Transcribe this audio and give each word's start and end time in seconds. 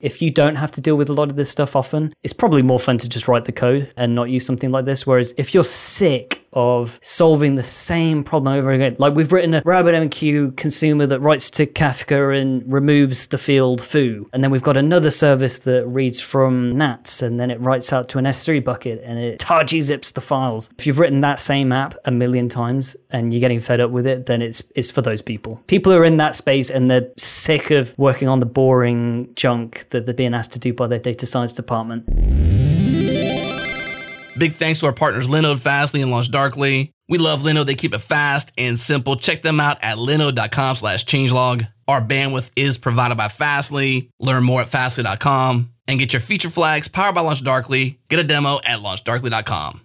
If 0.00 0.22
you 0.22 0.30
don't 0.30 0.56
have 0.56 0.70
to 0.72 0.80
deal 0.80 0.96
with 0.96 1.10
a 1.10 1.12
lot 1.12 1.30
of 1.30 1.36
this 1.36 1.50
stuff 1.50 1.76
often, 1.76 2.14
it's 2.22 2.32
probably 2.32 2.62
more 2.62 2.80
fun 2.80 2.96
to 2.98 3.08
just 3.08 3.28
write 3.28 3.44
the 3.44 3.52
code 3.52 3.92
and 3.98 4.14
not 4.14 4.30
use 4.30 4.46
something 4.46 4.70
like 4.70 4.86
this. 4.86 5.06
Whereas 5.06 5.34
if 5.36 5.52
you're 5.52 5.62
sick 5.62 6.39
of 6.52 6.98
solving 7.02 7.54
the 7.54 7.62
same 7.62 8.24
problem 8.24 8.52
over 8.52 8.70
again. 8.70 8.96
Like 8.98 9.14
we've 9.14 9.32
written 9.32 9.54
a 9.54 9.62
RabbitMQ 9.62 10.56
consumer 10.56 11.06
that 11.06 11.20
writes 11.20 11.50
to 11.50 11.66
Kafka 11.66 12.38
and 12.40 12.70
removes 12.70 13.28
the 13.28 13.38
field 13.38 13.80
foo. 13.80 14.26
And 14.32 14.42
then 14.42 14.50
we've 14.50 14.62
got 14.62 14.76
another 14.76 15.10
service 15.10 15.58
that 15.60 15.86
reads 15.86 16.20
from 16.20 16.70
NATS 16.72 17.22
and 17.22 17.38
then 17.38 17.50
it 17.50 17.60
writes 17.60 17.92
out 17.92 18.08
to 18.10 18.18
an 18.18 18.24
S3 18.24 18.62
bucket 18.64 19.00
and 19.04 19.18
it 19.18 19.38
targy 19.38 19.82
zips 19.82 20.12
the 20.12 20.20
files. 20.20 20.70
If 20.78 20.86
you've 20.86 20.98
written 20.98 21.20
that 21.20 21.38
same 21.38 21.72
app 21.72 21.94
a 22.04 22.10
million 22.10 22.48
times 22.48 22.96
and 23.10 23.32
you're 23.32 23.40
getting 23.40 23.60
fed 23.60 23.80
up 23.80 23.90
with 23.90 24.06
it, 24.06 24.26
then 24.26 24.42
it's 24.42 24.62
it's 24.74 24.90
for 24.90 25.02
those 25.02 25.22
people. 25.22 25.62
People 25.66 25.92
who 25.92 25.98
are 25.98 26.04
in 26.04 26.16
that 26.16 26.36
space 26.36 26.70
and 26.70 26.90
they're 26.90 27.10
sick 27.16 27.70
of 27.70 27.96
working 27.98 28.28
on 28.28 28.40
the 28.40 28.46
boring 28.46 29.32
junk 29.34 29.86
that 29.90 30.06
they're 30.06 30.14
being 30.14 30.34
asked 30.34 30.52
to 30.52 30.58
do 30.58 30.72
by 30.72 30.86
their 30.86 30.98
data 30.98 31.26
science 31.26 31.52
department. 31.52 32.04
Big 34.38 34.52
thanks 34.52 34.80
to 34.80 34.86
our 34.86 34.92
partners 34.92 35.28
Linode, 35.28 35.60
Fastly, 35.60 36.02
and 36.02 36.10
LaunchDarkly. 36.12 36.90
We 37.08 37.18
love 37.18 37.42
Linode. 37.42 37.66
They 37.66 37.74
keep 37.74 37.92
it 37.94 37.98
fast 37.98 38.52
and 38.56 38.78
simple. 38.78 39.16
Check 39.16 39.42
them 39.42 39.58
out 39.58 39.78
at 39.82 39.96
linode.com 39.98 40.76
slash 40.76 41.04
changelog. 41.04 41.66
Our 41.88 42.00
bandwidth 42.00 42.50
is 42.54 42.78
provided 42.78 43.18
by 43.18 43.28
Fastly. 43.28 44.10
Learn 44.20 44.44
more 44.44 44.60
at 44.60 44.68
fastly.com 44.68 45.72
and 45.88 45.98
get 45.98 46.12
your 46.12 46.20
feature 46.20 46.50
flags 46.50 46.86
powered 46.86 47.16
by 47.16 47.22
LaunchDarkly. 47.22 47.98
Get 48.08 48.20
a 48.20 48.24
demo 48.24 48.60
at 48.64 48.78
launchdarkly.com. 48.78 49.80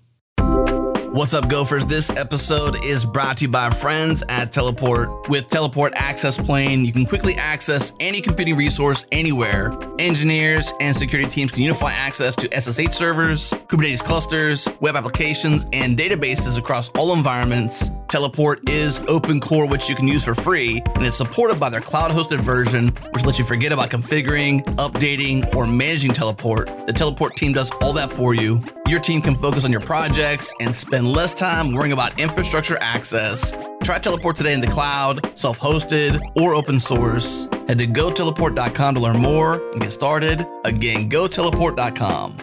What's 1.16 1.34
up, 1.34 1.48
Gophers? 1.48 1.86
This 1.86 2.10
episode 2.10 2.84
is 2.84 3.06
brought 3.06 3.38
to 3.38 3.46
you 3.46 3.48
by 3.50 3.70
friends 3.70 4.22
at 4.28 4.52
Teleport. 4.52 5.30
With 5.30 5.48
Teleport 5.48 5.94
Access 5.96 6.38
Plane, 6.38 6.84
you 6.84 6.92
can 6.92 7.06
quickly 7.06 7.36
access 7.36 7.94
any 8.02 8.20
computing 8.20 8.58
resource 8.58 9.06
anywhere. 9.14 9.72
Engineers 9.98 10.74
and 10.82 10.94
security 10.94 11.32
teams 11.32 11.52
can 11.54 11.64
unify 11.64 11.94
access 11.94 12.36
to 12.36 12.50
SSH 12.52 12.94
servers, 12.94 13.52
Kubernetes 13.70 14.04
clusters, 14.04 14.68
web 14.82 14.98
applications, 14.98 15.66
and 15.72 15.98
databases 15.98 16.60
across 16.60 16.90
all 16.98 17.16
environments. 17.16 17.92
Teleport 18.10 18.70
is 18.70 19.00
open 19.08 19.40
core, 19.40 19.68
which 19.70 19.90
you 19.90 19.96
can 19.96 20.10
use 20.10 20.26
for 20.26 20.36
free, 20.36 20.82
and 20.96 21.06
it's 21.06 21.18
supported 21.18 21.62
by 21.62 21.70
their 21.70 21.82
cloud 21.82 22.12
hosted 22.12 22.42
version, 22.42 22.90
which 23.12 23.24
lets 23.24 23.40
you 23.40 23.46
forget 23.46 23.72
about 23.72 23.90
configuring, 23.90 24.64
updating, 24.76 25.56
or 25.56 25.66
managing 25.66 26.12
Teleport. 26.12 26.68
The 26.86 26.94
Teleport 26.94 27.38
team 27.38 27.54
does 27.54 27.72
all 27.82 27.94
that 27.94 28.12
for 28.12 28.34
you. 28.34 28.62
Your 28.88 29.00
team 29.00 29.20
can 29.20 29.34
focus 29.34 29.66
on 29.66 29.72
your 29.72 29.82
projects 29.82 30.54
and 30.60 30.76
spend 30.76 31.12
less 31.12 31.34
time 31.34 31.74
worrying 31.74 31.92
about 31.92 32.20
infrastructure 32.20 32.78
access. 32.82 33.52
Try 33.84 33.98
Teleport 33.98 34.36
today 34.36 34.54
in 34.54 34.62
the 34.62 34.68
cloud, 34.68 35.36
self 35.36 35.60
hosted, 35.60 36.22
or 36.36 36.54
open 36.54 36.80
source. 36.80 37.48
Head 37.68 37.80
to 37.80 37.88
goteleport.com 37.88 38.96
to 38.96 39.02
learn 39.02 39.18
more 39.18 39.72
and 39.72 39.82
get 39.82 39.92
started. 39.92 40.46
Again, 40.66 41.10
goteleport.com. 41.10 42.38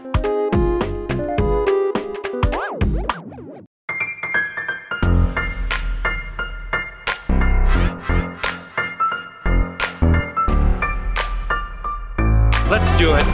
Let's 12.68 12.98
do 12.98 13.14
it. 13.14 13.26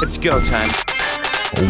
It's 0.00 0.16
go 0.16 0.40
time. 0.40 0.95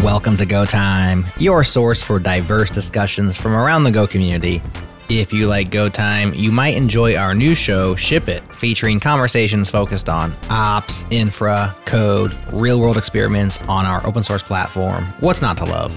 Welcome 0.02 0.36
to 0.38 0.46
Go 0.46 0.64
Time, 0.64 1.24
your 1.38 1.62
source 1.62 2.02
for 2.02 2.18
diverse 2.18 2.70
discussions 2.70 3.36
from 3.36 3.52
around 3.54 3.84
the 3.84 3.90
Go 3.92 4.06
community. 4.06 4.60
If 5.08 5.32
you 5.32 5.46
like 5.46 5.70
Go 5.70 5.88
Time, 5.88 6.34
you 6.34 6.50
might 6.50 6.74
enjoy 6.74 7.14
our 7.14 7.34
new 7.34 7.54
show, 7.54 7.94
Ship 7.94 8.26
It, 8.28 8.42
featuring 8.56 8.98
conversations 8.98 9.70
focused 9.70 10.08
on 10.08 10.34
ops, 10.50 11.04
infra, 11.10 11.76
code, 11.84 12.36
real 12.52 12.80
world 12.80 12.96
experiments 12.96 13.60
on 13.62 13.84
our 13.86 14.04
open 14.06 14.22
source 14.22 14.42
platform. 14.42 15.04
What's 15.20 15.42
not 15.42 15.56
to 15.58 15.64
love? 15.64 15.92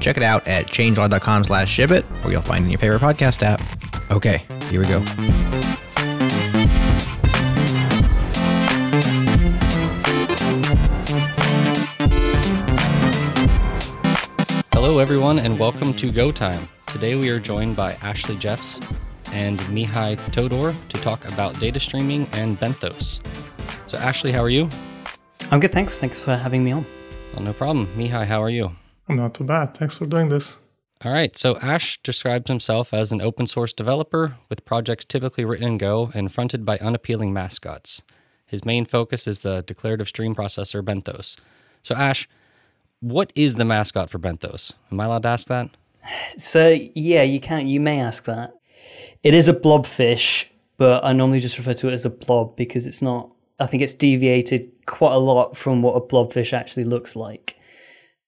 Check 0.00 0.16
it 0.16 0.22
out 0.22 0.48
at 0.48 0.66
changelog.com 0.66 1.44
slash 1.44 1.70
ship 1.70 1.90
it, 1.90 2.06
or 2.24 2.30
you'll 2.30 2.42
find 2.42 2.62
it 2.64 2.66
in 2.66 2.70
your 2.70 2.78
favorite 2.78 3.02
podcast 3.02 3.42
app. 3.42 3.60
Okay, 4.10 4.44
here 4.70 4.80
we 4.80 4.86
go. 4.86 5.00
Hello, 14.96 15.02
everyone, 15.02 15.38
and 15.40 15.58
welcome 15.58 15.92
to 15.92 16.10
Go 16.10 16.32
Time. 16.32 16.66
Today 16.86 17.16
we 17.16 17.28
are 17.28 17.38
joined 17.38 17.76
by 17.76 17.92
Ashley 18.00 18.34
Jeffs 18.34 18.80
and 19.30 19.60
Mihai 19.68 20.16
Todor 20.30 20.74
to 20.88 20.96
talk 21.02 21.22
about 21.30 21.60
data 21.60 21.78
streaming 21.78 22.26
and 22.32 22.58
Benthos. 22.58 23.20
So, 23.86 23.98
Ashley, 23.98 24.32
how 24.32 24.42
are 24.42 24.48
you? 24.48 24.70
I'm 25.50 25.60
good, 25.60 25.72
thanks. 25.72 25.98
Thanks 25.98 26.18
for 26.24 26.34
having 26.34 26.64
me 26.64 26.72
on. 26.72 26.86
Well, 27.34 27.42
no 27.42 27.52
problem. 27.52 27.88
Mihai, 27.88 28.24
how 28.24 28.42
are 28.42 28.48
you? 28.48 28.72
I'm 29.06 29.16
not 29.16 29.34
too 29.34 29.44
bad. 29.44 29.76
Thanks 29.76 29.98
for 29.98 30.06
doing 30.06 30.30
this. 30.30 30.56
All 31.04 31.12
right. 31.12 31.36
So, 31.36 31.58
Ash 31.58 32.00
describes 32.02 32.48
himself 32.48 32.94
as 32.94 33.12
an 33.12 33.20
open 33.20 33.46
source 33.46 33.74
developer 33.74 34.36
with 34.48 34.64
projects 34.64 35.04
typically 35.04 35.44
written 35.44 35.68
in 35.68 35.76
Go 35.76 36.10
and 36.14 36.32
fronted 36.32 36.64
by 36.64 36.78
unappealing 36.78 37.34
mascots. 37.34 38.00
His 38.46 38.64
main 38.64 38.86
focus 38.86 39.26
is 39.26 39.40
the 39.40 39.60
declarative 39.60 40.08
stream 40.08 40.34
processor 40.34 40.82
Benthos. 40.82 41.36
So, 41.82 41.94
Ash, 41.94 42.26
what 43.00 43.32
is 43.34 43.56
the 43.56 43.64
mascot 43.64 44.10
for 44.10 44.18
Benthos? 44.18 44.72
Am 44.90 45.00
I 45.00 45.04
allowed 45.04 45.22
to 45.22 45.28
ask 45.28 45.48
that? 45.48 45.70
So 46.38 46.78
yeah, 46.94 47.22
you 47.22 47.40
can. 47.40 47.66
You 47.66 47.80
may 47.80 48.00
ask 48.00 48.24
that. 48.24 48.54
It 49.22 49.34
is 49.34 49.48
a 49.48 49.54
blobfish, 49.54 50.46
but 50.76 51.04
I 51.04 51.12
normally 51.12 51.40
just 51.40 51.58
refer 51.58 51.74
to 51.74 51.88
it 51.88 51.92
as 51.92 52.04
a 52.04 52.10
blob 52.10 52.56
because 52.56 52.86
it's 52.86 53.02
not. 53.02 53.30
I 53.58 53.66
think 53.66 53.82
it's 53.82 53.94
deviated 53.94 54.70
quite 54.86 55.14
a 55.14 55.18
lot 55.18 55.56
from 55.56 55.82
what 55.82 55.94
a 55.94 56.00
blobfish 56.00 56.52
actually 56.52 56.84
looks 56.84 57.16
like. 57.16 57.56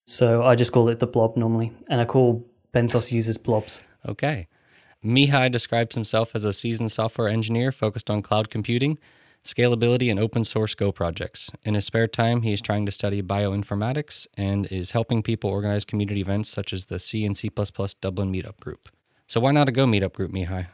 So 0.06 0.42
I 0.42 0.54
just 0.54 0.72
call 0.72 0.88
it 0.88 1.00
the 1.00 1.06
blob 1.06 1.36
normally, 1.36 1.72
and 1.88 2.00
I 2.00 2.04
call 2.04 2.46
Benthos 2.74 3.12
users 3.12 3.36
blobs. 3.36 3.84
Okay. 4.06 4.48
Mihai 5.04 5.52
describes 5.52 5.94
himself 5.94 6.34
as 6.34 6.44
a 6.44 6.52
seasoned 6.52 6.90
software 6.90 7.28
engineer 7.28 7.70
focused 7.70 8.10
on 8.10 8.22
cloud 8.22 8.50
computing, 8.50 8.98
scalability, 9.44 10.10
and 10.10 10.21
open 10.21 10.44
source 10.44 10.75
Go 10.75 10.93
projects. 10.93 11.50
In 11.65 11.75
his 11.75 11.87
spare 11.87 12.06
time, 12.06 12.43
he 12.43 12.53
is 12.53 12.60
trying 12.60 12.87
to 12.87 12.93
study 12.93 13.22
bioinformatics 13.22 14.26
and 14.37 14.66
is 14.71 14.91
helping 14.93 15.22
people 15.22 15.50
organize 15.50 15.84
community 15.84 16.21
events 16.21 16.49
such 16.49 16.72
as 16.72 16.87
the 16.87 16.99
C 16.99 17.25
and 17.25 17.37
C 17.37 17.50
Dublin 18.00 18.32
Meetup 18.32 18.60
Group. 18.60 18.88
So 19.27 19.41
why 19.41 19.53
not 19.53 19.69
a 19.69 19.72
Go 19.72 19.87
Meetup 19.87 20.12
Group, 20.12 20.32
Mihai? 20.32 20.66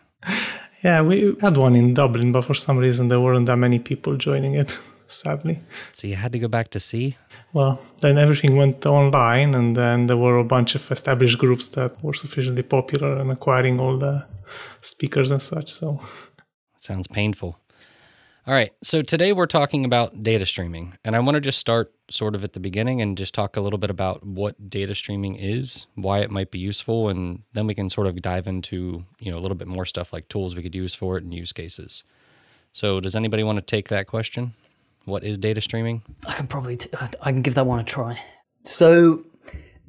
Yeah, 0.84 1.00
we 1.00 1.34
had 1.40 1.56
one 1.56 1.74
in 1.76 1.94
Dublin, 1.94 2.30
but 2.30 2.44
for 2.44 2.54
some 2.54 2.76
reason 2.76 3.08
there 3.08 3.20
weren't 3.20 3.46
that 3.46 3.56
many 3.56 3.78
people 3.78 4.16
joining 4.16 4.54
it, 4.54 4.78
sadly. 5.06 5.58
So 5.92 6.06
you 6.06 6.14
had 6.14 6.32
to 6.32 6.38
go 6.38 6.48
back 6.48 6.68
to 6.68 6.80
C? 6.80 7.16
Well, 7.54 7.80
then 8.00 8.18
everything 8.18 8.56
went 8.56 8.84
online, 8.84 9.54
and 9.54 9.76
then 9.76 10.08
there 10.08 10.16
were 10.16 10.38
a 10.38 10.44
bunch 10.44 10.74
of 10.74 10.90
established 10.90 11.38
groups 11.38 11.68
that 11.68 12.02
were 12.02 12.12
sufficiently 12.12 12.62
popular 12.62 13.16
and 13.16 13.30
acquiring 13.30 13.80
all 13.80 13.96
the 13.96 14.26
speakers 14.80 15.30
and 15.30 15.40
such. 15.40 15.72
So, 15.72 16.02
sounds 16.78 17.06
painful. 17.06 17.58
All 18.46 18.52
right. 18.52 18.72
So 18.82 19.00
today 19.00 19.32
we're 19.32 19.46
talking 19.46 19.86
about 19.86 20.22
data 20.22 20.44
streaming. 20.44 20.98
And 21.02 21.16
I 21.16 21.20
want 21.20 21.36
to 21.36 21.40
just 21.40 21.58
start 21.58 21.94
sort 22.10 22.34
of 22.34 22.44
at 22.44 22.52
the 22.52 22.60
beginning 22.60 23.00
and 23.00 23.16
just 23.16 23.32
talk 23.32 23.56
a 23.56 23.60
little 23.62 23.78
bit 23.78 23.88
about 23.88 24.22
what 24.22 24.68
data 24.68 24.94
streaming 24.94 25.36
is, 25.36 25.86
why 25.94 26.18
it 26.18 26.30
might 26.30 26.50
be 26.50 26.58
useful, 26.58 27.08
and 27.08 27.42
then 27.54 27.66
we 27.66 27.74
can 27.74 27.88
sort 27.88 28.06
of 28.06 28.20
dive 28.20 28.46
into, 28.46 29.02
you 29.18 29.30
know, 29.30 29.38
a 29.38 29.40
little 29.40 29.54
bit 29.54 29.66
more 29.66 29.86
stuff 29.86 30.12
like 30.12 30.28
tools 30.28 30.54
we 30.54 30.62
could 30.62 30.74
use 30.74 30.92
for 30.92 31.16
it 31.16 31.24
and 31.24 31.32
use 31.32 31.54
cases. 31.54 32.04
So 32.72 33.00
does 33.00 33.16
anybody 33.16 33.42
want 33.44 33.56
to 33.56 33.62
take 33.62 33.88
that 33.88 34.08
question? 34.08 34.52
What 35.06 35.24
is 35.24 35.38
data 35.38 35.62
streaming? 35.62 36.02
I 36.26 36.34
can 36.34 36.46
probably 36.46 36.76
t- 36.76 36.90
I 37.22 37.32
can 37.32 37.40
give 37.40 37.54
that 37.54 37.64
one 37.64 37.78
a 37.78 37.84
try. 37.84 38.20
So 38.62 39.22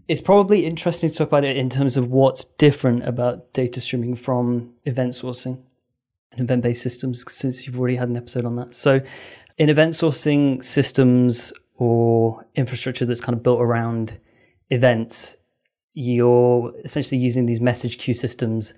it's 0.08 0.22
probably 0.22 0.66
interesting 0.66 1.10
to 1.10 1.16
talk 1.18 1.28
about 1.28 1.44
it 1.44 1.58
in 1.58 1.70
terms 1.70 1.98
of 1.98 2.08
what's 2.08 2.46
different 2.46 3.06
about 3.06 3.52
data 3.52 3.82
streaming 3.82 4.16
from 4.16 4.74
event 4.86 5.12
sourcing 5.12 5.65
event 6.38 6.64
based 6.64 6.82
systems, 6.82 7.24
since 7.32 7.66
you've 7.66 7.80
already 7.80 7.96
had 7.96 8.10
an 8.10 8.18
episode 8.18 8.46
on 8.46 8.56
that. 8.56 8.76
So, 8.76 9.02
in 9.58 9.70
event 9.70 9.94
sourcing 9.94 10.64
systems 10.64 11.54
or 11.76 12.46
infrastructure 12.56 13.06
that's 13.06 13.22
kind 13.22 13.36
of 13.36 13.44
built 13.44 13.62
around 13.62 14.20
events, 14.70 15.38
you're 15.94 16.74
essentially 16.84 17.20
using 17.20 17.46
these 17.46 17.62
message 17.62 17.98
queue 17.98 18.14
systems 18.14 18.74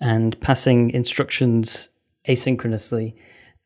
and 0.00 0.38
passing 0.40 0.90
instructions 0.90 1.90
asynchronously. 2.28 3.14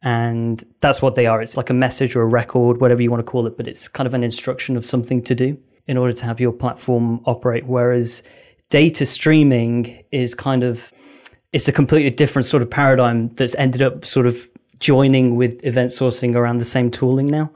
And 0.02 0.62
that's 0.80 1.00
what 1.00 1.14
they 1.14 1.26
are. 1.26 1.40
It's 1.40 1.56
like 1.56 1.70
a 1.70 1.74
message 1.74 2.14
or 2.14 2.22
a 2.22 2.26
record, 2.26 2.80
whatever 2.80 3.02
you 3.02 3.10
want 3.10 3.24
to 3.24 3.30
call 3.30 3.46
it, 3.46 3.56
but 3.56 3.66
it's 3.66 3.88
kind 3.88 4.06
of 4.06 4.14
an 4.14 4.22
instruction 4.22 4.76
of 4.76 4.84
something 4.84 5.22
to 5.22 5.34
do 5.34 5.58
in 5.86 5.96
order 5.96 6.12
to 6.12 6.24
have 6.24 6.40
your 6.40 6.52
platform 6.52 7.20
operate. 7.24 7.66
Whereas 7.66 8.22
data 8.68 9.06
streaming 9.06 10.04
is 10.10 10.34
kind 10.34 10.62
of 10.62 10.92
it's 11.56 11.68
a 11.68 11.72
completely 11.72 12.10
different 12.10 12.44
sort 12.44 12.62
of 12.62 12.68
paradigm 12.68 13.28
that's 13.36 13.54
ended 13.54 13.80
up 13.80 14.04
sort 14.04 14.26
of 14.26 14.46
joining 14.78 15.36
with 15.36 15.64
event 15.64 15.90
sourcing 15.90 16.34
around 16.34 16.58
the 16.58 16.66
same 16.66 16.90
tooling 16.90 17.24
now. 17.24 17.50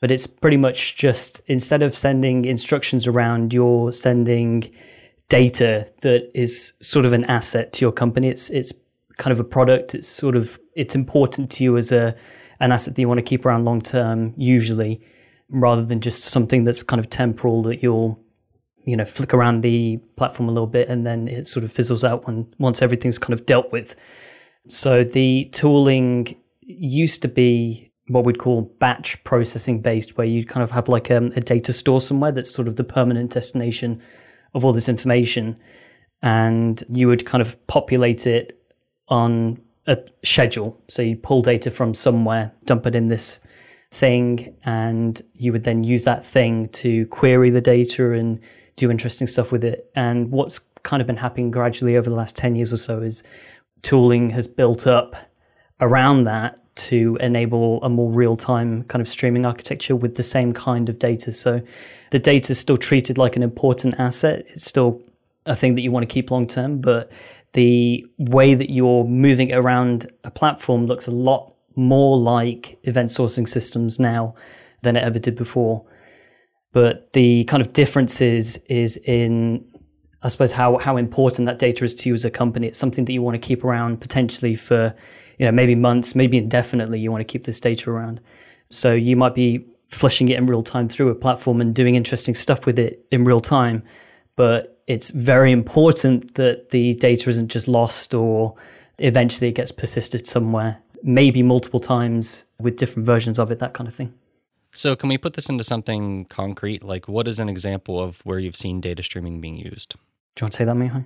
But 0.00 0.10
it's 0.10 0.26
pretty 0.26 0.56
much 0.56 0.96
just 0.96 1.42
instead 1.46 1.82
of 1.82 1.94
sending 1.94 2.46
instructions 2.46 3.06
around, 3.06 3.52
you're 3.52 3.92
sending 3.92 4.74
data 5.28 5.86
that 6.00 6.30
is 6.32 6.72
sort 6.80 7.04
of 7.04 7.12
an 7.12 7.24
asset 7.24 7.74
to 7.74 7.84
your 7.84 7.92
company. 7.92 8.28
It's 8.28 8.48
it's 8.48 8.72
kind 9.18 9.32
of 9.32 9.38
a 9.38 9.44
product. 9.44 9.94
It's 9.94 10.08
sort 10.08 10.34
of 10.34 10.58
it's 10.74 10.94
important 10.94 11.50
to 11.50 11.64
you 11.64 11.76
as 11.76 11.92
a 11.92 12.16
an 12.58 12.72
asset 12.72 12.94
that 12.94 13.02
you 13.02 13.08
want 13.08 13.18
to 13.18 13.30
keep 13.32 13.44
around 13.44 13.66
long 13.66 13.82
term, 13.82 14.32
usually. 14.38 15.02
rather 15.52 15.84
than 15.84 16.00
just 16.00 16.24
something 16.24 16.64
that's 16.64 16.82
kind 16.82 16.98
of 16.98 17.10
temporal 17.10 17.62
that 17.62 17.82
you'll 17.82 18.18
you 18.84 18.96
know 18.96 19.04
flick 19.04 19.32
around 19.32 19.62
the 19.62 19.98
platform 20.16 20.48
a 20.48 20.52
little 20.52 20.66
bit 20.66 20.88
and 20.88 21.06
then 21.06 21.28
it 21.28 21.46
sort 21.46 21.64
of 21.64 21.72
fizzles 21.72 22.04
out 22.04 22.26
when 22.26 22.46
once 22.58 22.82
everything's 22.82 23.18
kind 23.18 23.32
of 23.32 23.46
dealt 23.46 23.72
with. 23.72 23.94
So 24.68 25.04
the 25.04 25.48
tooling 25.52 26.36
used 26.60 27.22
to 27.22 27.28
be 27.28 27.92
what 28.08 28.24
we'd 28.24 28.38
call 28.38 28.62
batch 28.78 29.22
processing 29.24 29.80
based 29.80 30.16
where 30.16 30.26
you 30.26 30.44
kind 30.44 30.64
of 30.64 30.72
have 30.72 30.88
like 30.88 31.10
a, 31.10 31.18
a 31.36 31.40
data 31.40 31.72
store 31.72 32.00
somewhere 32.00 32.32
that's 32.32 32.52
sort 32.52 32.68
of 32.68 32.76
the 32.76 32.84
permanent 32.84 33.32
destination 33.32 34.02
of 34.54 34.64
all 34.64 34.72
this 34.72 34.88
information. 34.88 35.58
And 36.20 36.82
you 36.88 37.08
would 37.08 37.26
kind 37.26 37.42
of 37.42 37.64
populate 37.66 38.26
it 38.26 38.60
on 39.08 39.60
a 39.86 39.98
schedule. 40.24 40.80
So 40.88 41.02
you 41.02 41.16
pull 41.16 41.42
data 41.42 41.70
from 41.70 41.94
somewhere 41.94 42.52
dump 42.64 42.86
it 42.86 42.94
in 42.94 43.08
this 43.08 43.40
thing 43.90 44.56
and 44.64 45.20
you 45.34 45.52
would 45.52 45.64
then 45.64 45.84
use 45.84 46.04
that 46.04 46.24
thing 46.24 46.68
to 46.68 47.06
query 47.08 47.50
the 47.50 47.60
data 47.60 48.12
and 48.12 48.40
do 48.76 48.90
interesting 48.90 49.26
stuff 49.26 49.52
with 49.52 49.64
it. 49.64 49.90
And 49.94 50.30
what's 50.30 50.60
kind 50.82 51.00
of 51.00 51.06
been 51.06 51.18
happening 51.18 51.50
gradually 51.50 51.96
over 51.96 52.10
the 52.10 52.16
last 52.16 52.36
10 52.36 52.56
years 52.56 52.72
or 52.72 52.76
so 52.76 53.00
is 53.00 53.22
tooling 53.82 54.30
has 54.30 54.46
built 54.48 54.86
up 54.86 55.16
around 55.80 56.24
that 56.24 56.58
to 56.74 57.18
enable 57.20 57.82
a 57.82 57.88
more 57.88 58.10
real 58.10 58.36
time 58.36 58.84
kind 58.84 59.02
of 59.02 59.08
streaming 59.08 59.44
architecture 59.44 59.94
with 59.94 60.16
the 60.16 60.22
same 60.22 60.52
kind 60.52 60.88
of 60.88 60.98
data. 60.98 61.32
So 61.32 61.58
the 62.10 62.18
data 62.18 62.52
is 62.52 62.58
still 62.58 62.76
treated 62.76 63.18
like 63.18 63.36
an 63.36 63.42
important 63.42 63.98
asset. 63.98 64.46
It's 64.48 64.64
still 64.64 65.02
a 65.44 65.54
thing 65.54 65.74
that 65.74 65.82
you 65.82 65.90
want 65.90 66.08
to 66.08 66.12
keep 66.12 66.30
long 66.30 66.46
term, 66.46 66.80
but 66.80 67.10
the 67.52 68.06
way 68.16 68.54
that 68.54 68.70
you're 68.70 69.04
moving 69.04 69.50
it 69.50 69.56
around 69.56 70.10
a 70.24 70.30
platform 70.30 70.86
looks 70.86 71.06
a 71.06 71.10
lot 71.10 71.52
more 71.74 72.16
like 72.18 72.78
event 72.84 73.10
sourcing 73.10 73.46
systems 73.46 73.98
now 73.98 74.34
than 74.82 74.96
it 74.96 75.02
ever 75.02 75.18
did 75.18 75.34
before. 75.34 75.84
But 76.72 77.12
the 77.12 77.44
kind 77.44 77.60
of 77.60 77.72
differences 77.72 78.56
is 78.66 78.96
in, 79.04 79.64
I 80.22 80.28
suppose, 80.28 80.52
how, 80.52 80.78
how 80.78 80.96
important 80.96 81.46
that 81.46 81.58
data 81.58 81.84
is 81.84 81.94
to 81.96 82.08
you 82.08 82.14
as 82.14 82.24
a 82.24 82.30
company. 82.30 82.66
It's 82.66 82.78
something 82.78 83.04
that 83.04 83.12
you 83.12 83.22
want 83.22 83.34
to 83.34 83.46
keep 83.46 83.62
around 83.62 84.00
potentially 84.00 84.54
for, 84.54 84.94
you 85.38 85.46
know, 85.46 85.52
maybe 85.52 85.74
months, 85.74 86.14
maybe 86.14 86.38
indefinitely. 86.38 86.98
You 87.00 87.10
want 87.10 87.20
to 87.20 87.30
keep 87.30 87.44
this 87.44 87.60
data 87.60 87.90
around. 87.90 88.20
So 88.70 88.94
you 88.94 89.16
might 89.16 89.34
be 89.34 89.66
flushing 89.88 90.28
it 90.28 90.38
in 90.38 90.46
real 90.46 90.62
time 90.62 90.88
through 90.88 91.10
a 91.10 91.14
platform 91.14 91.60
and 91.60 91.74
doing 91.74 91.94
interesting 91.94 92.34
stuff 92.34 92.64
with 92.64 92.78
it 92.78 93.04
in 93.10 93.24
real 93.24 93.42
time. 93.42 93.82
But 94.34 94.82
it's 94.86 95.10
very 95.10 95.52
important 95.52 96.34
that 96.36 96.70
the 96.70 96.94
data 96.94 97.28
isn't 97.28 97.48
just 97.48 97.68
lost 97.68 98.14
or 98.14 98.54
eventually 98.98 99.48
it 99.48 99.54
gets 99.54 99.72
persisted 99.72 100.26
somewhere, 100.26 100.78
maybe 101.02 101.42
multiple 101.42 101.80
times 101.80 102.46
with 102.58 102.76
different 102.76 103.04
versions 103.04 103.38
of 103.38 103.50
it, 103.50 103.58
that 103.58 103.74
kind 103.74 103.86
of 103.86 103.94
thing. 103.94 104.14
So, 104.74 104.96
can 104.96 105.10
we 105.10 105.18
put 105.18 105.34
this 105.34 105.50
into 105.50 105.64
something 105.64 106.24
concrete? 106.26 106.82
Like, 106.82 107.06
what 107.06 107.28
is 107.28 107.38
an 107.38 107.50
example 107.50 108.02
of 108.02 108.20
where 108.24 108.38
you've 108.38 108.56
seen 108.56 108.80
data 108.80 109.02
streaming 109.02 109.40
being 109.40 109.56
used? 109.56 109.90
Do 110.34 110.40
you 110.40 110.44
want 110.44 110.52
to 110.52 110.56
say 110.56 110.64
that, 110.64 110.76
Mihai? 110.76 111.04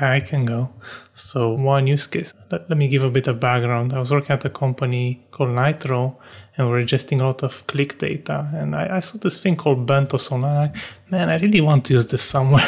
Yeah, 0.00 0.12
I 0.12 0.20
can 0.20 0.46
go. 0.46 0.72
So, 1.12 1.50
one 1.50 1.86
use 1.86 2.06
case, 2.06 2.32
let, 2.50 2.68
let 2.70 2.78
me 2.78 2.88
give 2.88 3.02
a 3.02 3.10
bit 3.10 3.26
of 3.26 3.40
background. 3.40 3.92
I 3.92 3.98
was 3.98 4.10
working 4.10 4.30
at 4.30 4.44
a 4.46 4.50
company 4.50 5.22
called 5.32 5.50
Nitro, 5.50 6.18
and 6.56 6.70
we 6.70 6.78
are 6.78 6.82
ingesting 6.82 7.20
a 7.20 7.24
lot 7.24 7.42
of 7.42 7.66
click 7.66 7.98
data. 7.98 8.50
And 8.54 8.74
I, 8.74 8.96
I 8.96 9.00
saw 9.00 9.18
this 9.18 9.38
thing 9.38 9.56
called 9.56 9.86
Benthos 9.86 10.32
online. 10.32 10.72
Man, 11.10 11.28
I 11.28 11.36
really 11.38 11.60
want 11.60 11.84
to 11.86 11.94
use 11.94 12.06
this 12.06 12.22
somewhere. 12.22 12.66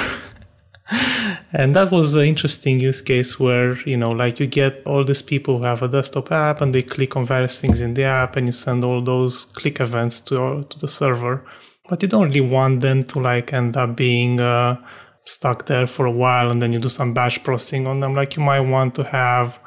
and 1.52 1.74
that 1.74 1.90
was 1.90 2.14
an 2.14 2.24
interesting 2.24 2.78
use 2.78 3.02
case 3.02 3.40
where 3.40 3.76
you 3.80 3.96
know 3.96 4.10
like 4.10 4.38
you 4.38 4.46
get 4.46 4.82
all 4.86 5.04
these 5.04 5.22
people 5.22 5.58
who 5.58 5.64
have 5.64 5.82
a 5.82 5.88
desktop 5.88 6.30
app 6.30 6.60
and 6.60 6.74
they 6.74 6.82
click 6.82 7.16
on 7.16 7.24
various 7.24 7.56
things 7.56 7.80
in 7.80 7.94
the 7.94 8.04
app 8.04 8.36
and 8.36 8.46
you 8.46 8.52
send 8.52 8.84
all 8.84 9.02
those 9.02 9.46
click 9.46 9.80
events 9.80 10.20
to 10.20 10.64
to 10.70 10.78
the 10.78 10.88
server. 10.88 11.44
But 11.88 12.02
you 12.02 12.08
don't 12.08 12.28
really 12.28 12.40
want 12.40 12.82
them 12.82 13.02
to 13.02 13.18
like 13.18 13.52
end 13.52 13.76
up 13.76 13.96
being 13.96 14.40
uh, 14.40 14.76
stuck 15.24 15.66
there 15.66 15.88
for 15.88 16.06
a 16.06 16.12
while 16.12 16.50
and 16.50 16.62
then 16.62 16.72
you 16.72 16.78
do 16.78 16.88
some 16.88 17.14
batch 17.14 17.42
processing 17.42 17.88
on 17.88 17.98
them. 17.98 18.14
Like 18.14 18.36
you 18.36 18.42
might 18.44 18.60
want 18.60 18.94
to 18.94 19.02
have 19.02 19.58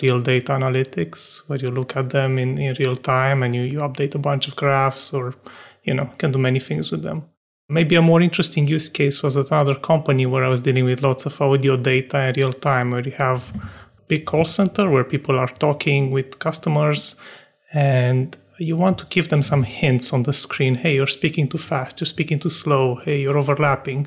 real 0.00 0.20
data 0.20 0.52
analytics 0.52 1.48
where 1.48 1.58
you 1.58 1.70
look 1.70 1.96
at 1.96 2.10
them 2.10 2.38
in, 2.38 2.58
in 2.58 2.76
real 2.78 2.96
time 2.96 3.42
and 3.42 3.54
you, 3.54 3.62
you 3.62 3.78
update 3.80 4.14
a 4.14 4.18
bunch 4.18 4.46
of 4.46 4.54
graphs 4.54 5.12
or 5.12 5.34
you 5.84 5.94
know 5.94 6.08
can 6.18 6.30
do 6.30 6.38
many 6.38 6.60
things 6.60 6.92
with 6.92 7.02
them 7.02 7.24
Maybe 7.72 7.94
a 7.96 8.02
more 8.02 8.20
interesting 8.20 8.68
use 8.68 8.90
case 8.90 9.22
was 9.22 9.38
at 9.38 9.50
another 9.50 9.74
company 9.74 10.26
where 10.26 10.44
I 10.44 10.48
was 10.48 10.60
dealing 10.60 10.84
with 10.84 11.00
lots 11.00 11.24
of 11.24 11.40
audio 11.40 11.74
data 11.78 12.18
in 12.26 12.34
real 12.36 12.52
time, 12.52 12.90
where 12.90 13.00
you 13.00 13.12
have 13.12 13.50
a 13.56 14.02
big 14.08 14.26
call 14.26 14.44
center 14.44 14.90
where 14.90 15.04
people 15.04 15.38
are 15.38 15.48
talking 15.48 16.10
with 16.10 16.38
customers 16.38 17.16
and 17.72 18.36
you 18.58 18.76
want 18.76 18.98
to 18.98 19.06
give 19.06 19.30
them 19.30 19.40
some 19.40 19.62
hints 19.62 20.12
on 20.12 20.24
the 20.24 20.34
screen. 20.34 20.74
Hey, 20.74 20.96
you're 20.96 21.06
speaking 21.06 21.48
too 21.48 21.56
fast. 21.56 21.98
You're 21.98 22.14
speaking 22.16 22.38
too 22.38 22.50
slow. 22.50 22.96
Hey, 22.96 23.22
you're 23.22 23.38
overlapping. 23.38 24.06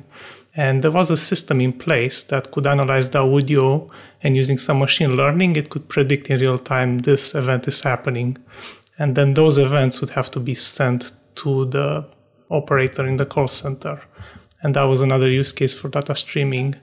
And 0.54 0.84
there 0.84 0.92
was 0.92 1.10
a 1.10 1.16
system 1.16 1.60
in 1.60 1.72
place 1.72 2.22
that 2.22 2.52
could 2.52 2.68
analyze 2.68 3.10
the 3.10 3.18
audio 3.18 3.90
and 4.22 4.36
using 4.36 4.58
some 4.58 4.78
machine 4.78 5.16
learning, 5.16 5.56
it 5.56 5.70
could 5.70 5.88
predict 5.88 6.30
in 6.30 6.38
real 6.38 6.56
time 6.56 6.98
this 6.98 7.34
event 7.34 7.66
is 7.66 7.80
happening. 7.80 8.38
And 8.96 9.16
then 9.16 9.34
those 9.34 9.58
events 9.58 10.00
would 10.00 10.10
have 10.10 10.30
to 10.30 10.40
be 10.40 10.54
sent 10.54 11.10
to 11.42 11.64
the 11.64 12.06
operator 12.50 13.06
in 13.06 13.16
the 13.16 13.26
call 13.26 13.48
center. 13.48 14.00
And 14.62 14.74
that 14.74 14.82
was 14.82 15.02
another 15.02 15.30
use 15.30 15.52
case 15.52 15.74
for 15.74 15.88
data 15.88 16.14
streaming. 16.14 16.74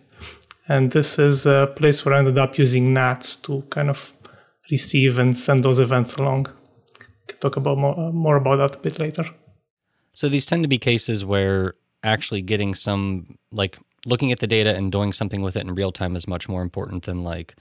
And 0.68 0.92
this 0.92 1.20
is 1.20 1.46
a 1.46 1.72
place 1.76 2.06
where 2.06 2.16
I 2.16 2.20
ended 2.20 2.38
up 2.38 2.58
using 2.58 2.94
NATS 2.94 3.36
to 3.38 3.62
kind 3.70 3.90
of 3.90 4.14
receive 4.72 5.20
and 5.20 5.38
send 5.38 5.64
those 5.64 5.80
events 5.80 6.16
along. 6.16 6.46
Can 7.28 7.38
talk 7.40 7.58
about 7.58 7.78
more, 7.78 8.14
more 8.14 8.38
about 8.38 8.58
that 8.58 8.76
a 8.76 8.80
bit 8.80 9.00
later. 9.00 9.26
So 10.14 10.30
these 10.30 10.46
tend 10.46 10.64
to 10.64 10.70
be 10.70 10.78
cases 10.78 11.26
where 11.26 11.74
actually 12.04 12.42
getting 12.42 12.76
some 12.76 13.38
like 13.52 13.78
looking 14.06 14.32
at 14.32 14.40
the 14.40 14.48
data 14.48 14.76
and 14.76 14.92
doing 14.92 15.14
something 15.14 15.42
with 15.42 15.56
it 15.56 15.62
in 15.62 15.76
real 15.76 15.92
time 15.92 16.16
is 16.16 16.28
much 16.28 16.50
more 16.50 16.62
important 16.62 17.04
than 17.04 17.24
like 17.24 17.56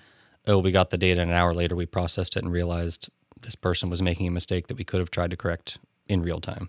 oh 0.47 0.59
we 0.59 0.73
got 0.73 0.91
the 0.91 0.99
data 0.99 1.23
and 1.23 1.31
an 1.31 1.37
hour 1.37 1.55
later 1.55 1.77
we 1.77 1.87
processed 1.87 2.37
it 2.37 2.43
and 2.43 2.53
realized 2.53 3.09
this 3.43 3.55
person 3.55 3.89
was 3.89 4.03
making 4.03 4.27
a 4.27 4.31
mistake 4.31 4.67
that 4.67 4.77
we 4.77 4.85
could 4.85 5.01
have 5.01 5.11
tried 5.11 5.31
to 5.31 5.37
correct 5.37 5.79
in 6.09 6.23
real 6.23 6.41
time 6.41 6.69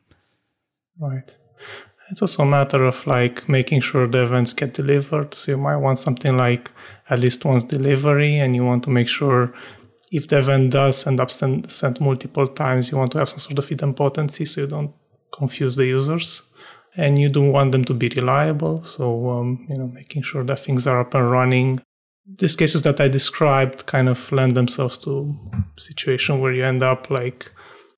Right. 0.99 1.35
It's 2.09 2.21
also 2.21 2.43
a 2.43 2.45
matter 2.45 2.83
of 2.83 3.05
like 3.07 3.47
making 3.49 3.81
sure 3.81 4.07
the 4.07 4.23
events 4.23 4.53
get 4.53 4.73
delivered. 4.73 5.33
So 5.33 5.53
you 5.53 5.57
might 5.57 5.77
want 5.77 5.99
something 5.99 6.37
like 6.37 6.71
at 7.09 7.19
least 7.19 7.45
once 7.45 7.63
delivery, 7.63 8.37
and 8.37 8.55
you 8.55 8.63
want 8.63 8.83
to 8.83 8.89
make 8.89 9.07
sure 9.07 9.53
if 10.11 10.27
the 10.27 10.37
event 10.37 10.71
does 10.71 11.07
end 11.07 11.19
up 11.19 11.31
sent, 11.31 11.71
sent 11.71 11.99
multiple 11.99 12.47
times, 12.47 12.91
you 12.91 12.97
want 12.97 13.11
to 13.13 13.17
have 13.17 13.29
some 13.29 13.39
sort 13.39 13.57
of 13.57 13.65
idempotency 13.65 14.47
so 14.47 14.61
you 14.61 14.67
don't 14.67 14.93
confuse 15.31 15.75
the 15.75 15.85
users. 15.85 16.43
And 16.95 17.17
you 17.17 17.27
don't 17.27 17.51
want 17.51 17.71
them 17.71 17.83
to 17.85 17.93
be 17.95 18.07
reliable. 18.15 18.83
So, 18.83 19.31
um, 19.31 19.65
you 19.67 19.75
know, 19.75 19.87
making 19.87 20.21
sure 20.21 20.43
that 20.43 20.59
things 20.59 20.85
are 20.85 20.99
up 20.99 21.15
and 21.15 21.31
running. 21.31 21.81
These 22.37 22.55
cases 22.55 22.83
that 22.83 23.01
I 23.01 23.07
described 23.07 23.87
kind 23.87 24.07
of 24.07 24.31
lend 24.31 24.55
themselves 24.55 24.97
to 24.97 25.35
situation 25.77 26.39
where 26.39 26.53
you 26.53 26.63
end 26.63 26.83
up 26.83 27.09
like 27.09 27.51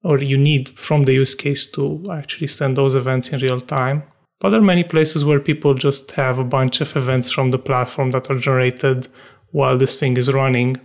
or 0.06 0.20
you 0.20 0.38
need 0.38 0.70
from 0.78 1.04
the 1.04 1.14
use 1.14 1.34
case 1.34 1.66
to 1.66 1.84
actually 2.14 2.46
send 2.46 2.78
those 2.78 2.94
events 2.94 3.30
in 3.30 3.40
real 3.40 3.60
time. 3.60 4.04
But 4.40 4.52
there 4.52 4.60
are 4.60 4.72
many 4.74 4.84
places 4.84 5.26
where 5.26 5.40
people 5.40 5.74
just 5.74 6.12
have 6.12 6.38
a 6.38 6.44
bunch 6.44 6.80
of 6.80 6.96
events 6.96 7.32
from 7.32 7.50
the 7.50 7.58
platform 7.58 8.12
that 8.12 8.30
are 8.30 8.38
generated 8.38 9.08
while 9.52 9.80
this 9.80 9.96
thing 9.96 10.16
is 10.18 10.32
running. 10.32 10.78